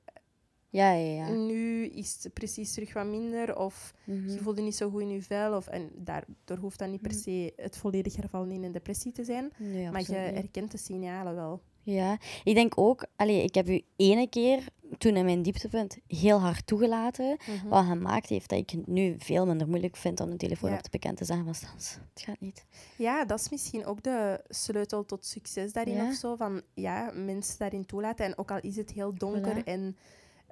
Ja, 0.71 0.93
ja, 0.93 1.13
ja. 1.27 1.31
nu 1.35 1.87
is 1.87 2.19
het 2.23 2.33
precies 2.33 2.73
terug 2.75 2.93
wat 2.93 3.07
minder, 3.07 3.59
of 3.59 3.95
Mhm. 4.07 4.29
je 4.29 4.39
voelt 4.39 4.57
je 4.57 4.63
niet 4.63 4.77
zo 4.77 4.91
goed 4.91 5.01
in 5.01 5.09
je 5.11 5.23
vel, 5.23 5.57
of, 5.57 5.67
en 5.67 5.91
daardoor 5.95 6.57
hoeft 6.57 6.79
dat 6.79 6.89
niet 6.91 7.03
per 7.03 7.11
Mhm. 7.11 7.21
se 7.21 7.53
het 7.57 7.77
volledig 7.77 8.17
hervallen 8.17 8.51
in 8.51 8.63
een 8.63 8.73
depressie 8.73 9.13
te 9.13 9.25
zijn. 9.25 9.51
Nee, 9.59 9.91
Maar 9.91 10.01
je 10.01 10.13
herkent 10.15 10.71
de 10.71 10.79
signalen 10.79 11.35
wel. 11.35 11.63
Ja, 11.91 12.19
ik 12.45 12.55
denk 12.55 12.79
ook, 12.79 13.05
allee, 13.17 13.43
ik 13.43 13.55
heb 13.55 13.69
u 13.69 13.83
ene 13.97 14.29
keer, 14.29 14.65
toen 14.99 15.17
in 15.17 15.25
mijn 15.25 15.43
dieptepunt, 15.43 15.99
heel 16.07 16.39
hard 16.41 16.67
toegelaten. 16.67 17.37
Mhm. 17.47 17.69
Wat 17.69 17.85
gemaakt 17.85 18.29
heeft 18.29 18.49
dat 18.49 18.59
ik 18.59 18.71
het 18.71 18.87
nu 18.87 19.15
veel 19.19 19.47
minder 19.47 19.69
moeilijk 19.69 19.97
vind 19.97 20.21
om 20.21 20.31
de 20.31 20.37
telefoon 20.37 20.71
Ja. 20.71 20.77
op 20.77 20.83
te 20.83 20.91
bekend 20.91 21.17
te 21.17 21.25
zeggen 21.25 21.45
van 21.45 21.55
Stans, 21.55 21.99
het 22.15 22.23
gaat 22.23 22.41
niet. 22.41 22.65
Ja, 22.97 23.25
dat 23.25 23.41
is 23.41 23.49
misschien 23.49 23.87
ook 23.87 24.03
de 24.03 24.45
sleutel 24.49 25.05
tot 25.05 25.27
succes 25.27 25.73
daarin 25.73 25.95
Ja. 25.95 26.09
of 26.09 26.15
zo. 26.15 26.37
Van 26.37 26.63
ja, 26.75 27.11
mensen 27.15 27.59
daarin 27.59 27.87
toelaten. 27.87 28.25
En 28.25 28.39
ook 28.39 28.51
al 28.51 28.61
is 28.61 28.77
het 28.77 28.91
heel 28.91 29.15
donker 29.15 29.61
Voilà. 29.61 29.65
en 29.65 29.97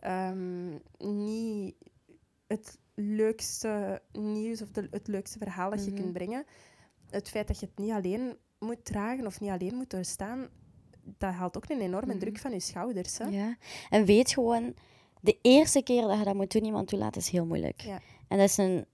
ehm, 0.00 0.68
niet 0.98 1.74
het 2.46 2.78
leukste 2.94 4.02
nieuws 4.12 4.62
of 4.62 4.70
de, 4.70 4.86
het 4.90 5.06
leukste 5.08 5.38
verhaal 5.38 5.70
dat 5.70 5.84
je 5.84 5.90
Mhm. 5.90 6.00
kunt 6.00 6.12
brengen. 6.12 6.44
Het 7.10 7.28
feit 7.28 7.46
dat 7.48 7.60
je 7.60 7.66
het 7.66 7.78
niet 7.78 7.92
alleen 7.92 8.36
moet 8.58 8.84
dragen 8.84 9.26
of 9.26 9.40
niet 9.40 9.50
alleen 9.50 9.74
moet 9.74 9.90
doorstaan, 9.90 10.48
dat 11.18 11.32
haalt 11.32 11.56
ook 11.56 11.68
een 11.68 11.80
enorme 11.80 12.12
Mhm. 12.12 12.18
druk 12.18 12.38
van 12.38 12.50
je 12.52 12.60
schouders. 12.60 13.18
Hè? 13.18 13.24
Ja. 13.24 13.56
En 13.90 14.04
weet 14.04 14.30
gewoon, 14.30 14.74
de 15.20 15.38
eerste 15.42 15.82
keer 15.82 16.02
dat 16.02 16.18
je 16.18 16.24
dat 16.24 16.34
moet 16.34 16.52
doen, 16.52 16.64
iemand 16.64 16.88
toelaten, 16.88 17.20
is 17.20 17.28
heel 17.28 17.46
moeilijk. 17.46 17.80
Ja. 17.80 18.00
En 18.28 18.38
dat 18.38 18.48
is, 18.48 18.56
een, 18.56 18.84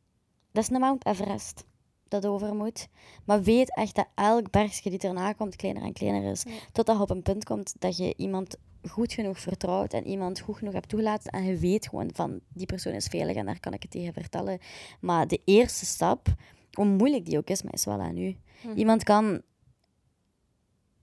dat 0.52 0.62
is 0.64 0.70
een 0.70 0.80
Mount 0.80 1.06
Everest 1.06 1.64
dat 2.08 2.26
over 2.26 2.54
moet. 2.54 2.88
Maar 3.24 3.42
weet 3.42 3.76
echt 3.76 3.94
dat 3.94 4.06
elk 4.14 4.50
bergje 4.50 4.90
die 4.90 4.98
erna 4.98 5.32
komt, 5.32 5.56
kleiner 5.56 5.82
en 5.82 5.92
kleiner 5.92 6.30
is. 6.30 6.42
Ja. 6.42 6.50
Totdat 6.72 6.96
je 6.96 7.02
op 7.02 7.10
een 7.10 7.22
punt 7.22 7.44
komt 7.44 7.74
dat 7.78 7.96
je 7.96 8.14
iemand 8.16 8.56
goed 8.88 9.12
genoeg 9.12 9.38
vertrouwt 9.40 9.92
en 9.92 10.06
iemand 10.06 10.40
goed 10.40 10.56
genoeg 10.56 10.72
hebt 10.72 10.88
toegelaten. 10.88 11.30
En 11.32 11.44
je 11.44 11.56
weet 11.56 11.88
gewoon 11.88 12.10
van, 12.14 12.40
die 12.48 12.66
persoon 12.66 12.92
is 12.92 13.06
veilig 13.06 13.36
en 13.36 13.46
daar 13.46 13.60
kan 13.60 13.72
ik 13.72 13.82
het 13.82 13.90
tegen 13.90 14.12
vertellen. 14.12 14.58
Maar 15.00 15.26
de 15.28 15.40
eerste 15.44 15.86
stap, 15.86 16.26
hoe 16.72 16.84
moeilijk 16.84 17.24
die 17.26 17.38
ook 17.38 17.48
is, 17.48 17.62
maar 17.62 17.72
is 17.72 17.84
wel 17.84 18.00
aan 18.00 18.16
u. 18.16 18.36
Mhm. 18.62 18.76
Iemand 18.78 19.02
kan 19.04 19.42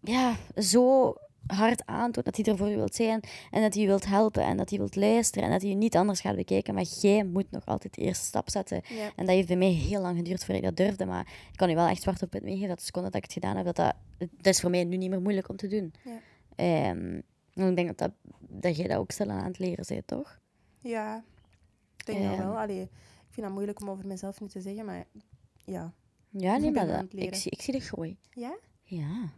ja, 0.02 0.36
zo 0.56 1.14
hard 1.48 1.86
aantonen 1.86 2.24
dat 2.24 2.36
hij 2.36 2.46
er 2.46 2.58
voor 2.58 2.72
u 2.72 2.76
wilt 2.76 2.96
zijn 2.96 3.20
en 3.52 3.62
dat 3.62 3.74
hij 3.74 3.82
je 3.82 3.88
wilt 3.88 4.06
helpen 4.06 4.44
en 4.44 4.58
dat 4.58 4.70
hij 4.70 4.80
wilt 4.80 4.96
luisteren 4.96 5.44
en 5.44 5.52
dat 5.52 5.62
hij 5.62 5.70
je 5.70 5.76
niet 5.76 5.96
anders 5.96 6.22
gaat 6.22 6.36
bekijken. 6.36 6.74
Maar 6.74 6.84
jij 7.02 7.24
moet 7.24 7.52
nog 7.52 7.66
altijd 7.66 7.94
de 7.96 8.02
eerste 8.02 8.26
stap 8.26 8.50
zetten. 8.50 8.82
Ja. 8.90 9.06
En 9.16 9.26
dat 9.26 9.36
heeft 9.36 9.48
bij 9.48 9.58
mij 9.58 9.70
heel 9.72 10.02
lang 10.02 10.18
geduurd 10.18 10.40
voordat 10.46 10.64
ik 10.64 10.76
dat 10.76 10.86
durfde. 10.86 11.06
Maar 11.06 11.28
ik 11.52 11.56
kan 11.58 11.70
u 11.70 11.76
wel 11.76 11.88
echt 11.88 12.02
zwart 12.02 12.22
op 12.24 12.32
het 12.34 12.44
meegeven 12.44 12.68
dat 12.68 12.78
de 12.78 12.84
seconde 12.84 13.08
dat 13.10 13.18
ik 13.18 13.24
het 13.24 13.34
gedaan 13.34 13.56
heb, 13.56 13.66
dat, 13.66 13.76
dat, 13.76 13.96
dat 14.18 14.54
is 14.54 14.60
voor 14.60 14.70
mij 14.70 14.84
nu 14.84 14.98
niet 14.98 15.10
meer 15.10 15.22
moeilijk 15.22 15.50
om 15.50 15.56
te 15.56 15.68
doen. 15.68 15.94
Ja. 16.04 16.20
Ehm, 16.56 17.16
ik 17.70 17.76
denk 17.76 17.88
dat, 17.88 17.98
dat, 17.98 18.12
dat 18.40 18.78
jij 18.78 18.88
dat 18.88 18.98
ook 18.98 19.12
stil 19.12 19.30
aan 19.30 19.44
het 19.46 19.60
leren 19.60 19.86
bent, 19.88 20.08
toch? 20.08 20.40
Ja, 20.82 21.24
ik 21.98 22.06
denk 22.06 22.24
dat 22.24 22.32
Ehm. 22.34 22.44
wel. 22.48 22.58
Allee, 22.60 22.82
ik 22.82 22.90
vind 23.30 23.46
dat 23.46 23.56
moeilijk 23.56 23.82
om 23.82 23.90
over 23.90 24.08
mezelf 24.08 24.40
nu 24.42 24.48
te 24.48 24.62
zeggen, 24.62 24.86
maar 24.86 25.06
ja. 25.66 25.94
Ja, 26.30 26.58
nee, 26.58 26.68
Ik 26.70 26.76
maar 26.76 26.88
dat, 26.88 27.14
leren. 27.14 27.28
ik, 27.28 27.36
zie, 27.36 27.52
ik 27.52 27.62
zie 27.62 27.74
de 27.74 27.80
groei. 27.80 28.18
Ja? 28.32 28.58
Ja. 28.84 29.30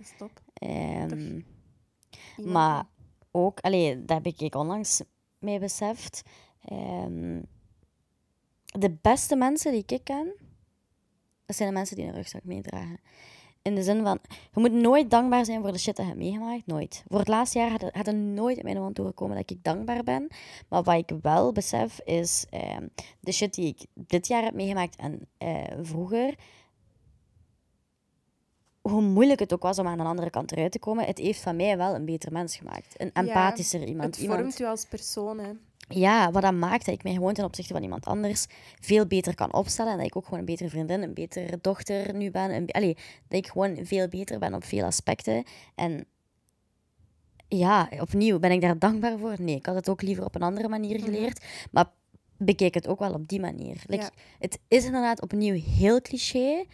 Dat 0.00 0.08
is 0.08 0.16
top. 0.18 0.42
Ehm, 0.52 1.40
maar 2.36 2.84
ook, 3.30 3.60
allee, 3.60 4.04
dat 4.04 4.24
heb 4.24 4.40
ik 4.40 4.54
onlangs 4.54 5.02
mee 5.38 5.58
beseft. 5.58 6.22
Ehm, 6.64 7.42
de 8.64 8.90
beste 9.02 9.36
mensen 9.36 9.72
die 9.72 9.84
ik 9.86 10.04
ken, 10.04 10.34
dat 11.46 11.56
zijn 11.56 11.68
de 11.68 11.74
mensen 11.74 11.96
die 11.96 12.04
een 12.04 12.12
rugzak 12.12 12.44
meedragen. 12.44 13.00
In 13.62 13.74
de 13.74 13.82
zin 13.82 14.02
van, 14.02 14.18
je 14.28 14.60
moet 14.60 14.72
nooit 14.72 15.10
dankbaar 15.10 15.44
zijn 15.44 15.60
voor 15.60 15.72
de 15.72 15.78
shit 15.78 15.96
dat 15.96 16.04
je 16.04 16.12
hebt 16.12 16.24
meegemaakt. 16.24 16.66
Nooit. 16.66 17.04
Voor 17.08 17.18
het 17.18 17.28
laatste 17.28 17.58
jaar 17.58 17.70
had 17.70 18.06
het 18.06 18.16
nooit 18.16 18.56
in 18.56 18.64
mijn 18.64 18.76
mond 18.76 18.96
doorgekomen 18.96 19.36
dat 19.36 19.50
ik 19.50 19.64
dankbaar 19.64 20.02
ben. 20.02 20.28
Maar 20.68 20.82
wat 20.82 20.96
ik 20.96 21.16
wel 21.22 21.52
besef 21.52 22.00
is, 22.00 22.46
ehm, 22.50 22.86
de 23.20 23.32
shit 23.32 23.54
die 23.54 23.66
ik 23.66 23.86
dit 23.94 24.26
jaar 24.26 24.42
heb 24.42 24.54
meegemaakt 24.54 24.96
en 24.96 25.28
eh, 25.38 25.64
vroeger, 25.80 26.34
hoe 28.80 29.02
moeilijk 29.02 29.40
het 29.40 29.52
ook 29.52 29.62
was 29.62 29.78
om 29.78 29.86
aan 29.86 29.98
de 29.98 30.04
andere 30.04 30.30
kant 30.30 30.52
eruit 30.52 30.72
te 30.72 30.78
komen, 30.78 31.04
het 31.04 31.18
heeft 31.18 31.40
van 31.40 31.56
mij 31.56 31.76
wel 31.76 31.94
een 31.94 32.04
beter 32.04 32.32
mens 32.32 32.56
gemaakt. 32.56 32.94
Een 32.96 33.12
empathischer 33.12 33.84
iemand. 33.84 34.14
Het 34.14 34.22
iemand 34.24 34.40
vormt 34.40 34.60
u 34.60 34.64
als 34.64 34.84
persoon, 34.84 35.38
hè. 35.38 35.50
ja, 35.88 36.30
wat 36.30 36.42
dat 36.42 36.54
maakt 36.54 36.84
dat 36.86 36.94
ik 36.94 37.02
mij 37.02 37.12
gewoon 37.12 37.34
ten 37.34 37.44
opzichte 37.44 37.72
van 37.72 37.82
iemand 37.82 38.04
anders 38.06 38.46
veel 38.80 39.06
beter 39.06 39.34
kan 39.34 39.52
opstellen. 39.54 39.92
En 39.92 39.98
dat 39.98 40.06
ik 40.06 40.16
ook 40.16 40.24
gewoon 40.24 40.38
een 40.38 40.44
betere 40.44 40.68
vriendin, 40.68 41.02
een 41.02 41.14
betere 41.14 41.58
dochter 41.60 42.14
nu 42.14 42.30
ben. 42.30 42.54
Een, 42.54 42.70
allee, 42.70 42.94
dat 43.28 43.38
ik 43.38 43.46
gewoon 43.46 43.78
veel 43.82 44.08
beter 44.08 44.38
ben 44.38 44.54
op 44.54 44.64
veel 44.64 44.84
aspecten. 44.84 45.44
En 45.74 46.04
ja, 47.48 47.88
opnieuw, 48.00 48.38
ben 48.38 48.50
ik 48.50 48.60
daar 48.60 48.78
dankbaar 48.78 49.18
voor? 49.18 49.34
Nee, 49.38 49.56
ik 49.56 49.66
had 49.66 49.74
het 49.74 49.88
ook 49.88 50.02
liever 50.02 50.24
op 50.24 50.34
een 50.34 50.42
andere 50.42 50.68
manier 50.68 50.96
Mhm. 50.96 51.04
geleerd. 51.04 51.44
Maar 51.70 51.90
bekijk 52.36 52.74
het 52.74 52.86
ook 52.88 52.98
wel 52.98 53.12
op 53.12 53.28
die 53.28 53.40
manier. 53.40 53.82
Like, 53.86 54.02
Ja. 54.02 54.10
Het 54.38 54.58
is 54.68 54.84
inderdaad 54.84 55.22
opnieuw 55.22 55.54
heel 55.76 56.00
cliché, 56.00 56.64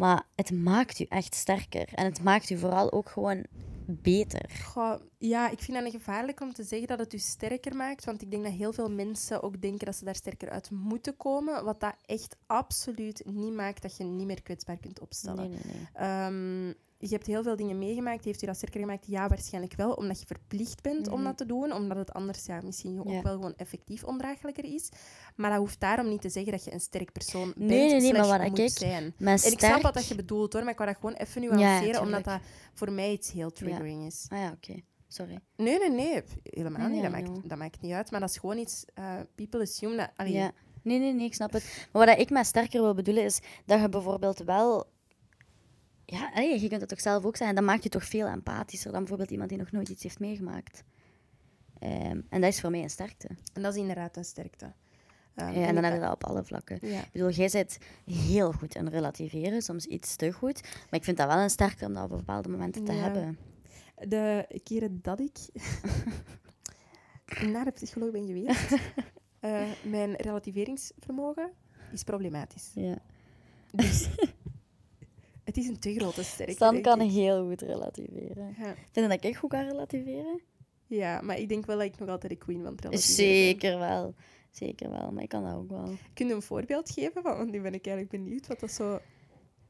maar 0.00 0.26
het 0.34 0.50
maakt 0.50 0.98
u 0.98 1.04
echt 1.08 1.34
sterker. 1.34 1.88
En 1.94 2.04
het 2.04 2.22
maakt 2.22 2.50
u 2.50 2.58
vooral 2.58 2.92
ook 2.92 3.08
gewoon 3.08 3.46
beter. 3.86 4.50
Goh, 4.64 5.00
ja, 5.18 5.50
ik 5.50 5.58
vind 5.58 5.78
het 5.78 5.90
gevaarlijk 5.90 6.40
om 6.40 6.52
te 6.52 6.62
zeggen 6.62 6.88
dat 6.88 6.98
het 6.98 7.12
u 7.14 7.18
sterker 7.18 7.76
maakt. 7.76 8.04
Want 8.04 8.22
ik 8.22 8.30
denk 8.30 8.42
dat 8.42 8.52
heel 8.52 8.72
veel 8.72 8.90
mensen 8.90 9.42
ook 9.42 9.60
denken 9.60 9.86
dat 9.86 9.96
ze 9.96 10.04
daar 10.04 10.14
sterker 10.14 10.50
uit 10.50 10.70
moeten 10.70 11.16
komen. 11.16 11.64
Wat 11.64 11.80
dat 11.80 11.94
echt 12.06 12.36
absoluut 12.46 13.22
niet 13.24 13.54
maakt 13.54 13.82
dat 13.82 13.96
je 13.96 14.04
niet 14.04 14.26
meer 14.26 14.42
kwetsbaar 14.42 14.78
kunt 14.78 15.00
opstellen. 15.00 15.50
Nee, 15.50 15.58
nee, 15.64 15.74
nee. 15.74 15.88
Ehm, 15.92 16.72
je 17.08 17.14
hebt 17.14 17.26
heel 17.26 17.42
veel 17.42 17.56
dingen 17.56 17.78
meegemaakt. 17.78 18.24
Heeft 18.24 18.42
u 18.42 18.46
dat 18.46 18.56
sterker 18.56 18.80
gemaakt? 18.80 19.06
Ja, 19.06 19.28
waarschijnlijk 19.28 19.74
wel. 19.74 19.92
Omdat 19.92 20.20
je 20.20 20.26
verplicht 20.26 20.82
bent 20.82 21.08
om 21.08 21.14
Mhm. 21.14 21.24
dat 21.24 21.36
te 21.36 21.46
doen. 21.46 21.72
Omdat 21.72 21.96
het 21.96 22.12
anders 22.12 22.46
ja, 22.46 22.60
misschien 22.64 22.98
ook 23.00 23.22
wel 23.22 23.32
gewoon 23.34 23.54
effectief 23.56 24.04
ondraaglijker 24.04 24.64
is. 24.64 24.88
Maar 25.36 25.50
dat 25.50 25.58
hoeft 25.58 25.80
daarom 25.80 26.08
niet 26.08 26.20
te 26.20 26.28
zeggen 26.28 26.52
dat 26.52 26.64
je 26.64 26.72
een 26.72 26.80
sterk 26.80 27.12
persoon 27.12 27.52
bent. 27.56 27.70
Nee, 27.70 27.90
nee, 27.90 28.00
nee, 28.00 28.12
maar 28.12 28.26
wat 28.38 28.48
moet 28.48 28.58
ik 28.58 28.68
zijn. 28.78 29.14
En 29.18 29.34
ik 29.34 29.58
snap 29.58 29.82
wat 29.82 29.94
dat 29.94 30.06
je 30.08 30.14
bedoelt 30.14 30.52
hoor, 30.52 30.62
maar 30.62 30.72
ik 30.72 30.78
wou 30.78 30.90
dat 30.90 31.00
gewoon 31.00 31.14
even 31.16 31.40
nuanceren, 31.40 31.86
Ja, 31.94 32.00
omdat 32.00 32.24
dat 32.24 32.40
voor 32.74 32.92
mij 32.92 33.12
iets 33.12 33.32
heel 33.32 33.50
triggering 33.52 34.06
is. 34.06 34.26
Ah 34.28 34.38
ja, 34.38 34.50
oké. 34.52 34.80
Sorry. 35.08 35.38
Nee, 35.56 35.78
nee, 35.78 35.90
nee, 35.90 36.22
helemaal 36.42 36.80
Nee, 36.80 36.90
niet. 36.90 37.02
Dat 37.02 37.12
nee, 37.12 37.22
maakt, 37.22 37.48
dat 37.48 37.58
maakt 37.58 37.80
niet 37.80 37.92
uit, 37.92 38.10
maar 38.10 38.20
dat 38.20 38.28
is 38.30 38.36
gewoon 38.38 38.58
iets. 38.58 38.84
eh, 38.94 39.14
people 39.34 39.60
assume 39.60 39.96
dat. 39.96 40.10
allee, 40.16 40.32
Ja. 40.32 40.52
Nee, 40.82 40.98
nee, 40.98 41.12
nee, 41.12 41.26
ik 41.26 41.34
snap 41.34 41.52
het. 41.52 41.88
Maar 41.92 42.06
wat 42.06 42.18
ik 42.18 42.30
met 42.30 42.46
sterker 42.46 42.80
wil 42.82 42.94
bedoelen 42.94 43.24
is 43.24 43.40
dat 43.66 43.80
je 43.80 43.88
bijvoorbeeld 43.88 44.38
wel... 44.38 44.86
Ja, 46.10 46.40
je 46.40 46.68
kunt 46.68 46.80
het 46.80 46.88
toch 46.90 47.00
zelf 47.00 47.24
ook 47.24 47.36
zijn. 47.36 47.54
Dat 47.54 47.64
maakt 47.64 47.82
je 47.82 47.88
toch 47.88 48.04
veel 48.04 48.26
empathischer 48.26 48.90
dan 48.90 49.00
bijvoorbeeld 49.00 49.30
iemand 49.30 49.48
die 49.50 49.58
nog 49.58 49.72
nooit 49.72 49.88
iets 49.88 50.02
heeft 50.02 50.18
meegemaakt. 50.18 50.82
Ehm, 51.78 52.20
en 52.28 52.40
dat 52.40 52.44
is 52.52 52.60
voor 52.60 52.70
mij 52.70 52.82
een 52.82 52.90
sterkte. 52.90 53.28
En 53.52 53.62
dat 53.62 53.74
is 53.74 53.80
inderdaad 53.80 54.16
een 54.16 54.24
sterkte. 54.24 54.72
Ehm, 55.34 55.52
Ja, 55.58 55.66
en 55.66 55.74
dan 55.74 55.84
heb 55.84 55.94
je 55.94 56.00
dat 56.00 56.12
op 56.12 56.24
alle 56.24 56.44
vlakken. 56.44 56.78
Ja. 56.82 57.00
Ik 57.00 57.12
bedoel, 57.12 57.30
jij 57.30 57.48
bent 57.52 57.78
heel 58.04 58.52
goed 58.52 58.74
in 58.74 58.88
relativeren, 58.88 59.62
soms 59.62 59.86
iets 59.86 60.16
te 60.16 60.32
goed. 60.32 60.62
Maar 60.62 60.98
ik 60.98 61.04
vind 61.04 61.16
dat 61.16 61.26
wel 61.26 61.38
een 61.38 61.50
sterkte 61.50 61.86
om 61.86 61.94
dat 61.94 62.02
op 62.04 62.10
bepaalde 62.10 62.48
momenten 62.48 62.84
te 62.84 62.92
Ja. 62.92 62.98
hebben. 63.02 63.38
De 64.08 64.60
keren 64.64 64.98
dat 65.02 65.20
ik 65.20 65.38
naar 67.52 67.64
de 67.64 67.70
psycholoog 67.70 68.10
ben 68.10 68.26
geweest, 68.26 68.74
Eh, 69.40 69.62
mijn 69.82 70.14
relativeringsvermogen 70.14 71.50
is 71.92 72.02
problematisch. 72.02 72.70
Ja. 72.74 72.98
Dus 73.70 74.08
het 75.54 75.64
is 75.64 75.68
een 75.68 75.78
te 75.78 75.94
grote 75.94 76.22
sterkte. 76.24 76.54
Stan 76.54 76.80
kan 76.80 77.00
ik. 77.00 77.10
heel 77.10 77.46
goed 77.48 77.60
relativeren. 77.60 78.54
Ja. 78.58 78.74
Vind 78.74 78.76
je 78.92 79.08
dat 79.08 79.24
ik 79.24 79.36
goed 79.36 79.50
kan 79.50 79.64
relativeren? 79.68 80.40
ja, 80.86 81.20
maar 81.20 81.38
ik 81.38 81.48
denk 81.48 81.66
wel 81.66 81.76
dat 81.76 81.86
ik 81.86 81.98
nog 81.98 82.08
altijd 82.08 82.32
de 82.32 82.38
queen 82.38 82.62
van 82.62 82.72
het 82.72 82.80
relativeren 82.80 83.26
ben. 83.26 83.34
Zeker 83.44 83.78
wel. 83.78 84.14
Zeker 84.50 84.90
wel, 84.90 85.12
maar 85.12 85.22
ik 85.22 85.28
kan 85.28 85.44
dat 85.44 85.54
ook 85.54 85.70
wel. 85.70 85.88
Kun 86.14 86.26
je 86.28 86.34
een 86.34 86.42
voorbeeld 86.42 86.90
geven? 86.90 87.22
Van, 87.22 87.36
want 87.36 87.50
nu 87.50 87.60
ben 87.60 87.74
ik 87.74 87.86
eigenlijk 87.86 88.24
benieuwd 88.24 88.46
wat 88.46 88.60
dat 88.60 88.70
zo... 88.70 88.98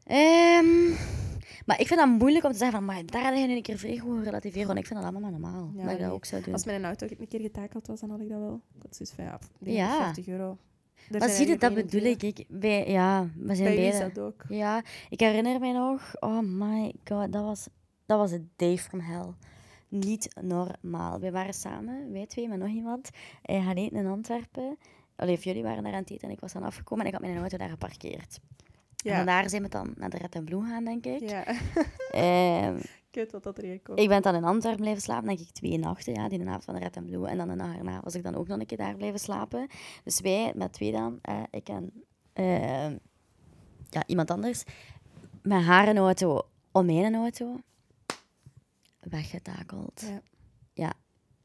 Ehm, 0.05 0.89
maar 1.67 1.81
ik 1.81 1.87
vind 1.87 2.01
dat 2.01 2.09
moeilijk 2.09 2.45
om 2.45 2.53
te 2.53 2.59
zeggen 2.59 2.77
van, 2.77 2.87
maar 2.87 3.07
daar 3.07 3.23
had 3.23 3.39
je 3.39 3.47
nu 3.47 3.55
een 3.57 3.63
keer 3.63 3.79
vrij 3.79 3.99
goed 3.99 4.25
relativeren, 4.25 4.67
want 4.67 4.79
ik 4.79 4.87
vind 4.87 4.99
dat 5.01 5.09
allemaal 5.09 5.31
maar 5.31 5.41
normaal. 5.41 5.71
Ja, 5.77 5.85
dat 5.85 5.93
ik 5.93 6.01
dat 6.01 6.11
ook 6.11 6.25
zou 6.25 6.43
doen. 6.43 6.53
Als 6.53 6.65
mijn 6.65 6.85
auto 6.85 7.07
een 7.19 7.29
keer 7.29 7.41
getakeld 7.41 7.87
was, 7.87 8.01
dan 8.01 8.11
had 8.11 8.21
ik 8.21 8.29
dat 8.29 8.39
wel. 8.39 8.61
Dat 8.73 8.91
is 8.91 8.97
dus 8.97 9.11
van, 9.11 9.25
ja, 9.25 9.37
pff, 9.37 9.49
ik 9.49 9.65
denk 9.65 9.77
Ja. 9.77 9.97
50 9.97 10.27
euro. 10.27 10.59
Daar 11.09 11.21
Maar 11.21 11.29
zie 11.29 11.47
je, 11.49 11.57
dat 11.59 11.75
bedoel 11.75 12.03
ik. 12.03 12.23
ik 12.23 12.45
bij, 12.49 12.89
ja, 12.91 13.29
we 13.37 13.55
zijn 13.55 13.75
Bij 13.75 13.87
is 13.87 13.99
dat 13.99 14.19
ook. 14.19 14.45
Ja, 14.49 14.83
ik 15.09 15.21
herinner 15.21 15.61
mij 15.61 15.73
nog, 15.73 16.13
oh 16.21 16.39
my 16.41 16.93
god, 17.05 17.33
dat 17.33 17.45
was, 17.45 17.69
dat 18.07 18.19
was 18.19 18.31
een 18.31 18.51
day 18.57 18.79
from 18.79 19.01
hell. 19.01 19.27
Niet 19.89 20.29
normaal. 20.41 21.21
We 21.21 21.31
waren 21.31 21.55
samen, 21.55 22.13
wij 22.13 22.27
twee 22.27 22.49
met 22.49 22.59
nog 22.59 22.69
iemand, 22.69 23.11
eh, 23.43 23.65
gaan 23.67 23.77
eten 23.77 23.97
in 23.97 24.07
Antwerpen. 24.07 24.79
Allee, 25.17 25.35
of 25.37 25.45
jullie 25.45 25.63
waren 25.63 25.83
daar 25.83 25.93
aan 25.93 26.01
het 26.01 26.11
eten 26.11 26.29
en 26.29 26.35
ik 26.35 26.41
was 26.41 26.53
dan 26.53 26.63
afgekomen 26.63 27.05
en 27.05 27.13
ik 27.13 27.19
had 27.19 27.27
mijn 27.29 27.41
auto 27.41 27.57
daar 27.57 27.69
geparkeerd. 27.69 28.39
En 29.05 29.11
Ja. 29.11 29.17
vandaar 29.17 29.49
zijn 29.51 29.63
we 29.63 29.69
dan 29.69 29.93
naar 29.97 30.11
de 30.11 30.17
Red 30.19 30.37
and 30.37 30.45
Blue 30.45 30.63
gaan, 30.67 30.85
denk 30.85 31.07
ik. 31.07 31.21
ja. 31.31 31.45
Ehm, 32.11 32.81
ik 33.11 33.17
weet 33.17 33.33
wat 33.33 33.43
dat 33.43 33.59
erin 33.59 33.83
komt. 33.83 33.99
ik 33.99 34.09
ben 34.09 34.23
dan 34.23 34.35
in 34.35 34.45
Antwerpen 34.45 34.81
blijven 34.81 35.03
slapen, 35.03 35.27
denk 35.27 35.41
ik, 35.41 35.51
twee 35.51 35.79
nachten, 35.79 36.13
ja, 36.13 36.29
die 36.29 36.47
avond 36.47 36.65
van 36.65 36.77
Red 36.77 36.97
and 36.97 37.07
Blue. 37.07 37.29
En 37.29 37.37
dan 37.37 37.49
de 37.49 37.55
nacht 37.55 37.77
erna 37.77 38.01
was 38.01 38.15
ik 38.15 38.23
dan 38.23 38.35
ook 38.35 38.49
nog 38.49 38.59
een 38.59 38.67
keer 38.67 38.79
daar 38.79 38.97
blijven 38.97 39.21
slapen. 39.21 39.67
Dus 40.05 40.21
wij, 40.21 40.53
met 40.55 40.73
twee 40.73 40.93
dan, 40.93 41.19
eh, 41.23 41.43
ik 41.51 41.69
en 41.69 42.05
eh, 42.33 42.91
ja, 43.91 44.07
iemand 44.07 44.31
anders, 44.31 44.65
met 45.43 45.63
haar 45.63 45.89
een 45.89 45.99
auto 45.99 46.43
om 46.73 46.87
mijn 46.87 47.15
auto, 47.15 47.61
weggetakeld. 49.01 50.01
Ja. 50.01 50.23
Ja, 50.73 50.93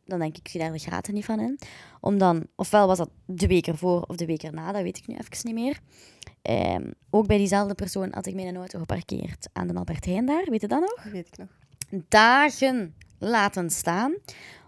dan 0.05 0.19
denk 0.19 0.31
ik, 0.31 0.39
ik 0.39 0.47
zie 0.47 0.59
daar 0.59 0.71
de 0.71 0.79
gaten 0.79 1.13
niet 1.13 1.25
van 1.25 1.39
in. 1.39 1.59
Om 1.99 2.17
dan, 2.17 2.47
ofwel 2.55 2.87
was 2.87 2.97
dat 2.97 3.09
de 3.25 3.47
week 3.47 3.67
ervoor 3.67 4.01
of 4.01 4.15
de 4.15 4.25
week 4.25 4.43
erna, 4.43 4.71
dat 4.71 4.81
weet 4.81 4.97
ik 4.97 5.07
nu 5.07 5.15
even 5.15 5.45
niet 5.45 5.63
meer. 5.63 5.79
Ehm, 6.45 6.91
ook 7.09 7.27
bij 7.27 7.37
diezelfde 7.37 7.75
persoon 7.75 8.13
had 8.13 8.25
ik 8.25 8.35
mijn 8.35 8.55
auto 8.55 8.79
geparkeerd 8.79 9.49
aan 9.53 9.67
de 9.67 9.73
Albert 9.73 10.05
Heijn 10.05 10.25
daar, 10.25 10.45
weet 10.49 10.61
je 10.61 10.67
dat 10.67 10.79
nog? 10.79 11.03
Weet 11.11 11.27
ik 11.27 11.37
nog. 11.37 11.47
dagen 12.07 12.95
laten 13.17 13.69
staan. 13.69 14.15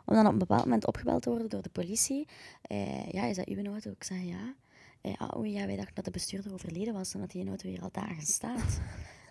Om 0.05 0.15
dan 0.15 0.25
op 0.25 0.31
een 0.31 0.37
bepaald 0.37 0.63
moment 0.63 0.87
opgebeld 0.87 1.21
te 1.21 1.29
worden 1.29 1.49
door 1.49 1.61
de 1.61 1.69
politie. 1.69 2.27
Eh, 2.61 3.09
ja, 3.09 3.23
is 3.25 3.35
dat 3.35 3.47
uw 3.47 3.65
auto? 3.65 3.91
Ik 3.91 4.03
zei 4.03 4.27
ja. 4.27 4.53
Eh, 5.01 5.37
oei, 5.37 5.51
ja, 5.51 5.65
wij 5.65 5.75
dachten 5.75 5.95
dat 5.95 6.05
de 6.05 6.11
bestuurder 6.11 6.53
overleden 6.53 6.93
was 6.93 7.13
en 7.13 7.19
dat 7.19 7.31
die 7.31 7.47
auto 7.47 7.67
hier 7.69 7.81
al 7.81 7.91
dagen 7.91 8.25
staat. 8.25 8.79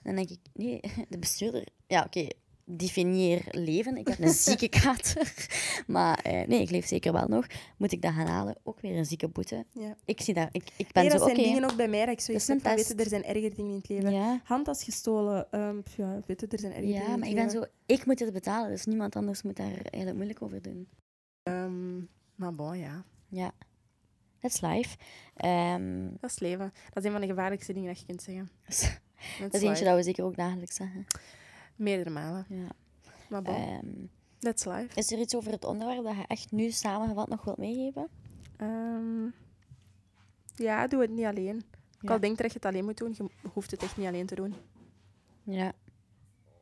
dan 0.03 0.15
denk 0.15 0.31
ik, 0.31 0.39
nee, 0.53 0.81
de 1.09 1.19
bestuurder... 1.19 1.67
Ja, 1.87 2.03
oké, 2.03 2.29
definieer 2.69 3.45
leven. 3.51 3.97
Ik 3.97 4.09
heb 4.09 4.19
een 4.19 4.29
zieke 4.49 4.69
kater. 4.69 5.47
maar 5.87 6.19
eh, 6.19 6.47
nee, 6.47 6.61
ik 6.61 6.71
leef 6.71 6.87
zeker 6.87 7.13
wel 7.13 7.29
nog. 7.29 7.47
Moet 7.77 7.93
ik 7.93 8.03
dat 8.03 8.13
gaan 8.13 8.27
halen? 8.27 8.57
Ook 8.63 8.81
weer 8.81 8.97
een 8.97 9.07
zieke 9.07 9.29
boete. 9.29 9.65
Ja. 9.73 9.97
Ik 10.05 10.21
zie 10.21 10.35
daar... 10.35 10.49
Ik, 10.53 10.71
ik 10.77 10.93
ben 10.93 11.03
Nee, 11.03 11.13
dat 11.13 11.21
zo, 11.21 11.27
zijn 11.27 11.43
dingen 11.43 11.65
ook 11.65 11.77
bij 11.77 11.89
mij 11.89 12.05
dat 12.05 12.15
ik 12.15 12.21
zoiets 12.21 12.47
Dat 12.47 12.57
heb 12.57 12.67
van, 12.67 12.75
weet 12.77 12.89
je, 12.89 12.95
test. 12.95 13.13
er 13.13 13.21
zijn 13.21 13.35
erger 13.35 13.55
dingen 13.55 13.71
in 13.71 13.77
het 13.77 13.89
leven. 13.89 14.13
Ja. 14.13 14.41
Handtas 14.45 14.85
gestolen, 14.85 15.47
pff, 15.83 15.97
ja, 15.97 16.21
weet 16.27 16.41
je, 16.41 16.47
er 16.47 16.59
zijn 16.59 16.73
erger 16.73 16.87
dingen 16.87 17.03
Ja, 17.11 17.17
maar 17.17 17.29
ik 17.29 17.35
ben 17.35 17.51
zo... 17.51 17.65
Ik 17.87 18.07
moet 18.07 18.19
het 18.19 18.33
betalen, 18.33 18.71
dus 18.71 18.85
niemand 18.85 19.17
anders 19.17 19.43
moet 19.43 19.57
daar 19.57 19.67
eigenlijk 19.67 20.15
moeilijk 20.15 20.43
over 20.43 20.63
doen. 20.63 20.89
Ehm, 21.43 21.97
maar 22.35 22.55
bon, 22.55 22.79
ja. 22.79 23.05
Ja. 23.29 23.53
That's 24.41 24.61
life. 24.61 24.97
Ehm, 25.37 26.09
Dat 26.21 26.31
is 26.31 26.39
leven. 26.39 26.73
Dat 26.89 27.03
is 27.03 27.05
een 27.05 27.13
van 27.13 27.21
de 27.21 27.27
gevaarlijkste 27.27 27.73
dingen 27.73 27.89
dat 27.89 28.01
je 28.01 28.07
kunt 28.07 28.23
zeggen. 28.23 28.51
dat 29.41 29.55
is 29.55 29.63
eentje 29.63 29.85
dat 29.85 29.97
we 29.97 30.03
zeker 30.03 30.25
ook 30.25 30.37
dagelijks 30.37 30.75
zeggen. 30.75 31.07
Meerdere 31.77 32.11
malen. 32.11 32.47
Ja. 32.49 32.69
Maar 33.29 33.43
bon, 33.43 33.55
Ehm, 33.55 33.87
that's 34.39 34.65
life. 34.65 34.89
is 34.99 35.13
er 35.13 35.19
iets 35.19 35.35
over 35.37 35.53
het 35.53 35.65
onderwerp 35.65 36.05
dat 36.05 36.17
je 36.17 36.25
echt 36.27 36.53
nu 36.53 36.71
samengevat 36.71 37.29
nog 37.29 37.45
wilt 37.45 37.57
meegeven? 37.59 38.09
Ehm, 38.57 39.25
ja, 40.55 40.87
doe 40.87 41.01
het 41.01 41.11
niet 41.11 41.25
alleen. 41.25 41.57
Ik 42.01 42.09
Ja. 42.09 42.15
al 42.15 42.21
denk 42.21 42.39
dat 42.39 42.47
je 42.53 42.57
het 42.57 42.65
alleen 42.67 42.85
moet 42.85 42.97
doen, 42.99 43.15
je 43.17 43.31
hoeft 43.53 43.71
het 43.71 43.83
echt 43.83 43.97
niet 43.97 44.07
alleen 44.07 44.27
te 44.27 44.35
doen. 44.35 44.55
Ja. 45.43 45.73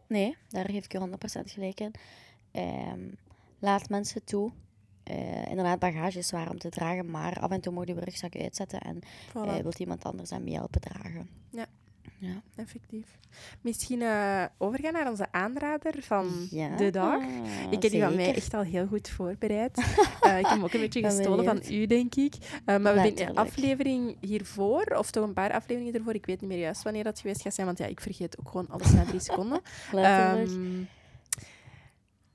Nee, 0.09 0.37
daar 0.49 0.71
geef 0.71 0.85
ik 0.85 0.93
je 0.93 0.99
100% 0.99 1.51
gelijk 1.51 1.81
in. 1.81 1.95
Ehm, 2.51 3.11
laat 3.59 3.89
mensen 3.89 4.25
toe. 4.25 4.53
Eh, 5.03 5.47
inderdaad, 5.47 5.79
bagage 5.79 6.19
is 6.19 6.27
zwaar 6.29 6.51
om 6.51 6.59
te 6.59 6.69
dragen, 6.69 7.11
maar 7.11 7.41
af 7.41 7.51
en 7.51 7.61
toe 7.61 7.73
je 7.87 7.95
je 7.95 8.01
rugzak 8.01 8.37
uitzetten 8.37 8.81
en 8.81 8.99
Voilà, 9.29 9.33
eh, 9.33 9.57
wilt 9.57 9.79
iemand 9.79 10.05
anders 10.05 10.33
aan 10.33 10.45
mee 10.45 10.55
helpen 10.55 10.81
dragen. 10.81 11.29
Ja. 11.51 11.67
Ja. 12.27 12.43
effectief. 12.57 13.19
Misschien 13.61 14.03
eh, 14.03 14.45
overgaan 14.59 14.93
naar 14.93 15.11
onze 15.11 15.27
aanrader 15.33 16.03
van 16.03 16.47
Ja, 16.51 16.77
de 16.77 16.91
dag. 16.91 17.23
Ik 17.71 17.83
heb 17.83 17.91
die 17.93 18.03
van 18.03 18.15
mij 18.15 18.35
echt 18.35 18.55
al 18.55 18.63
heel 18.63 18.87
goed 18.87 19.09
voorbereid. 19.09 19.77
Eh, 20.21 20.39
ik 20.39 20.47
heb 20.47 20.55
hem 20.55 20.65
ook 20.65 20.73
een 20.73 20.81
beetje 20.81 21.03
gestolen 21.05 21.45
van 21.45 21.63
u, 21.71 21.87
denk 21.87 22.15
ik. 22.15 22.35
Eh, 22.35 22.77
maar 22.77 22.95
we 22.95 23.01
hebben 23.01 23.29
een 23.29 23.35
aflevering 23.37 24.17
hiervoor, 24.21 24.85
of 24.85 25.11
toch 25.11 25.25
een 25.27 25.33
paar 25.33 25.53
afleveringen 25.53 25.95
ervoor, 25.95 26.15
ik 26.15 26.27
weet 26.27 26.41
niet 26.41 26.51
meer 26.51 26.59
juist 26.59 26.83
wanneer 26.83 27.05
dat 27.05 27.21
geweest 27.21 27.43
gaat 27.43 27.55
zijn, 27.55 27.67
want 27.67 27.79
ja, 27.79 27.87
ik 27.87 28.01
vergeet 28.01 28.39
ook 28.39 28.49
gewoon 28.49 28.69
alles 28.69 28.93
na 28.93 29.05
drie 29.05 29.21
seconden. 29.31 29.61
Ehm, 29.93 30.83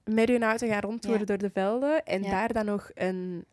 met 0.03 0.29
uw 0.29 0.39
auto 0.39 0.67
gaan 0.67 0.81
rondtoeren 0.81 1.19
Ja. 1.19 1.25
door 1.25 1.37
de 1.37 1.49
velden 1.49 2.05
en 2.05 2.21
daar 2.21 2.53
dan 2.53 2.65
nog 2.65 2.89
een 2.93 3.45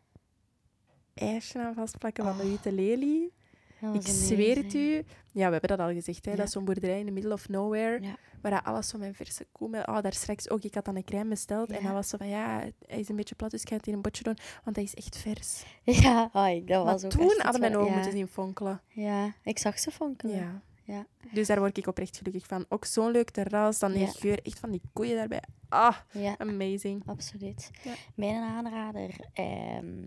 ijsje 1.13 1.59
aan 1.59 1.73
vastplakken 1.73 2.23
van 2.23 2.37
de 2.37 2.43
Oh, 2.43 2.49
witte 2.49 2.71
lelie. 2.71 3.33
Dat 3.81 3.95
Ik 3.95 4.07
zweer 4.07 4.55
het 4.55 4.73
u. 4.73 5.03
Ja, 5.31 5.45
we 5.45 5.51
hebben 5.51 5.77
dat 5.77 5.79
al 5.79 5.93
gezegd. 5.93 6.25
Hè? 6.25 6.31
Ja. 6.31 6.37
Dat 6.37 6.45
is 6.45 6.51
zo'n 6.51 6.65
boerderij 6.65 6.99
in 6.99 7.05
the 7.05 7.11
middle 7.11 7.33
of 7.33 7.49
nowhere. 7.49 8.01
Ja. 8.01 8.15
Waar 8.41 8.51
dat 8.51 8.63
alles 8.63 8.87
zo 8.87 8.97
met 8.97 9.15
verse 9.15 9.47
koe... 9.51 9.69
Met, 9.69 9.87
oh, 9.87 10.01
daar 10.01 10.13
straks 10.13 10.49
ook. 10.49 10.63
Ik 10.63 10.73
had 10.73 10.85
dan 10.85 10.95
een 10.95 11.03
crème 11.03 11.29
besteld. 11.29 11.71
En 11.71 11.83
dan 11.83 11.93
was 11.93 12.09
zo 12.09 12.17
van, 12.17 12.27
ja, 12.27 12.63
hij 12.85 12.99
is 12.99 13.09
een 13.09 13.15
beetje 13.15 13.35
plat, 13.35 13.51
dus 13.51 13.61
ik 13.61 13.69
ga 13.69 13.75
het 13.75 13.85
hier 13.85 13.93
een 13.93 14.01
botje 14.01 14.23
doen. 14.23 14.37
Want 14.63 14.75
hij 14.75 14.85
is 14.85 14.93
echt 14.93 15.17
vers. 15.17 15.63
Ja, 16.03 16.29
ai, 16.33 16.65
dat 16.65 16.83
Maar 16.83 16.93
was 16.93 17.03
ook 17.03 17.11
toen 17.11 17.33
hadden 17.37 17.61
mijn 17.61 17.77
ogen 17.77 17.93
moeten 17.93 18.11
zien 18.11 18.27
fonkelen. 18.27 18.81
Ja, 18.87 19.33
ik 19.43 19.57
zag 19.57 19.79
ze 19.79 19.91
fonkelen. 19.91 20.35
Ja. 20.35 21.05
Dus 21.33 21.47
daar 21.47 21.59
word 21.59 21.77
ik 21.77 21.87
oprecht 21.87 22.17
gelukkig 22.17 22.45
van. 22.45 22.65
Ook 22.69 22.85
zo'n 22.85 23.11
leuk 23.11 23.29
terras. 23.29 23.79
Dan 23.79 23.91
die 23.91 24.07
geur 24.07 24.39
echt 24.43 24.59
van 24.59 24.71
die 24.71 24.81
koeien 24.93 25.15
daarbij. 25.15 25.43
Ah, 25.69 25.95
amazing. 26.37 27.03
Absoluut. 27.05 27.71
Mijn 28.15 28.43
aanrader 28.43 29.15
ehm, 29.33 30.03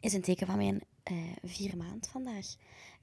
is 0.00 0.12
een 0.12 0.22
teken 0.22 0.46
van 0.46 0.56
mijn 0.56 0.82
eh, 1.08 1.16
vier 1.42 1.76
maand 1.76 2.08
vandaag. 2.08 2.46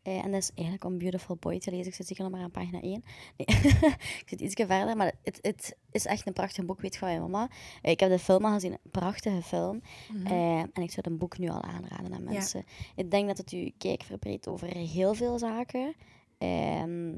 Eh, 0.01 0.23
en 0.23 0.31
dat 0.31 0.41
is 0.41 0.51
eigenlijk 0.53 0.85
om 0.85 0.97
Beautiful 0.97 1.35
Boy 1.35 1.59
te 1.59 1.71
lezen. 1.71 1.87
Ik 1.87 1.93
zit 1.93 2.07
zeker 2.07 2.23
nog 2.23 2.31
maar 2.31 2.41
aan 2.41 2.51
pagina 2.51 2.81
1. 2.81 3.03
Nee, 3.37 3.47
ik 4.21 4.23
zit 4.25 4.41
iets 4.41 4.53
verder, 4.55 4.97
maar 4.97 5.13
het, 5.23 5.39
het 5.41 5.75
is 5.91 6.05
echt 6.05 6.27
een 6.27 6.33
prachtig 6.33 6.65
boek, 6.65 6.81
weet 6.81 6.93
je 6.93 6.99
van 6.99 7.07
mijn 7.07 7.21
mama. 7.21 7.49
Eh, 7.81 7.91
ik 7.91 7.99
heb 7.99 8.09
de 8.09 8.19
film 8.19 8.45
al 8.45 8.53
gezien, 8.53 8.71
een 8.71 8.91
prachtige 8.91 9.41
film. 9.41 9.81
Mhm. 10.13 10.27
En 10.73 10.81
ik 10.81 10.91
zou 10.91 11.01
het 11.01 11.17
boek 11.17 11.37
nu 11.37 11.49
al 11.49 11.61
aanraden 11.61 12.13
aan 12.13 12.23
mensen. 12.23 12.65
Ik 12.95 13.11
denk 13.11 13.27
dat 13.27 13.37
het 13.37 13.49
uw 13.49 13.71
kijk 13.77 14.03
verbreedt 14.03 14.47
over 14.47 14.67
heel 14.67 15.13
veel 15.13 15.39
zaken. 15.39 15.95
Ehm, 16.37 17.13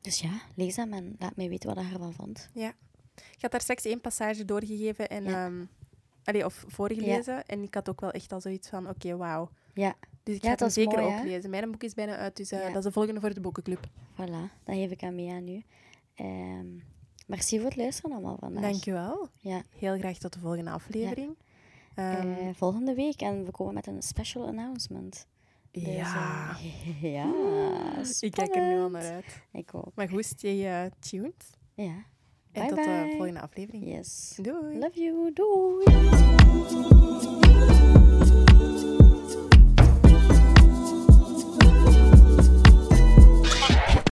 dus 0.00 0.20
ja, 0.20 0.40
lees 0.54 0.76
hem 0.76 0.92
en 0.92 1.16
laat 1.18 1.36
mij 1.36 1.48
weten 1.48 1.74
wat 1.74 1.84
je 1.84 1.92
ervan 1.92 2.12
vond. 2.12 2.50
Ik 3.14 3.42
had 3.42 3.50
daar 3.50 3.60
straks 3.60 3.84
één 3.84 4.00
passage 4.00 4.44
doorgegeven 4.44 5.08
en... 5.08 5.24
Ja. 5.24 5.46
ehm, 5.46 5.64
allee, 6.26 6.44
of 6.44 6.64
voorgelezen. 6.66 7.46
En 7.46 7.62
ik 7.62 7.74
had 7.74 7.88
ook 7.88 8.00
wel 8.00 8.10
echt 8.10 8.32
al 8.32 8.40
zoiets 8.40 8.68
van, 8.68 8.88
oké, 8.88 9.16
wauw. 9.16 9.48
Ja, 9.74 9.94
Dus 10.22 10.34
ik 10.34 10.42
Ja, 10.42 10.46
ga 10.46 10.50
het 10.50 10.58
hem 10.60 10.68
is 10.68 10.74
zeker 10.74 10.98
mooi, 11.00 11.12
ook 11.14 11.18
hè? 11.20 11.24
lezen. 11.26 11.50
Mijn 11.50 11.70
boek 11.70 11.82
is 11.82 11.94
bijna 11.94 12.16
uit, 12.16 12.36
dus 12.36 12.50
eh, 12.52 12.58
Ja. 12.60 12.66
dat 12.66 12.76
is 12.76 12.82
de 12.84 12.92
volgende 12.92 13.20
voor 13.20 13.34
de 13.34 13.40
boekenclub. 13.40 13.86
Voilà, 14.12 14.50
dat 14.64 14.74
geef 14.74 14.90
ik 14.90 15.02
aan 15.02 15.14
mee 15.14 15.30
aan 15.30 15.48
u. 15.48 15.62
Ehm, 16.14 16.66
merci 17.26 17.56
voor 17.56 17.68
het 17.68 17.76
luisteren 17.76 18.12
allemaal 18.12 18.36
vandaag. 18.40 18.62
Dankjewel. 18.62 19.28
Ja, 19.38 19.62
Heel 19.78 19.98
graag 19.98 20.18
tot 20.18 20.32
de 20.32 20.38
volgende 20.40 20.70
aflevering. 20.70 21.36
Ehm, 21.94 22.32
eh, 22.32 22.48
volgende 22.54 22.94
week 22.94 23.20
en 23.20 23.44
we 23.44 23.50
komen 23.50 23.74
met 23.74 23.86
een 23.86 24.02
special 24.02 24.46
announcement. 24.46 25.26
Dus, 25.70 25.82
ja, 25.82 26.50
eh, 26.50 27.02
ja, 27.14 27.32
ik 28.20 28.30
kijk 28.30 28.54
er 28.54 28.68
nu 28.68 28.80
al 28.80 28.90
naar 28.90 29.12
uit. 29.12 29.42
Ik 29.52 29.74
ook. 29.74 29.90
Maar 29.94 30.08
goed, 30.08 30.34
je 30.40 30.90
tuned. 30.98 31.56
Ja. 31.74 31.94
En 32.62 32.68
tot 32.68 32.78
eh, 32.78 32.84
de 32.84 33.14
volgende 33.16 33.40
aflevering. 33.40 33.84
Yes. 33.86 34.38
Doei. 34.42 34.78
Love 34.78 35.00
you. 35.00 35.32
Doei. 35.32 35.84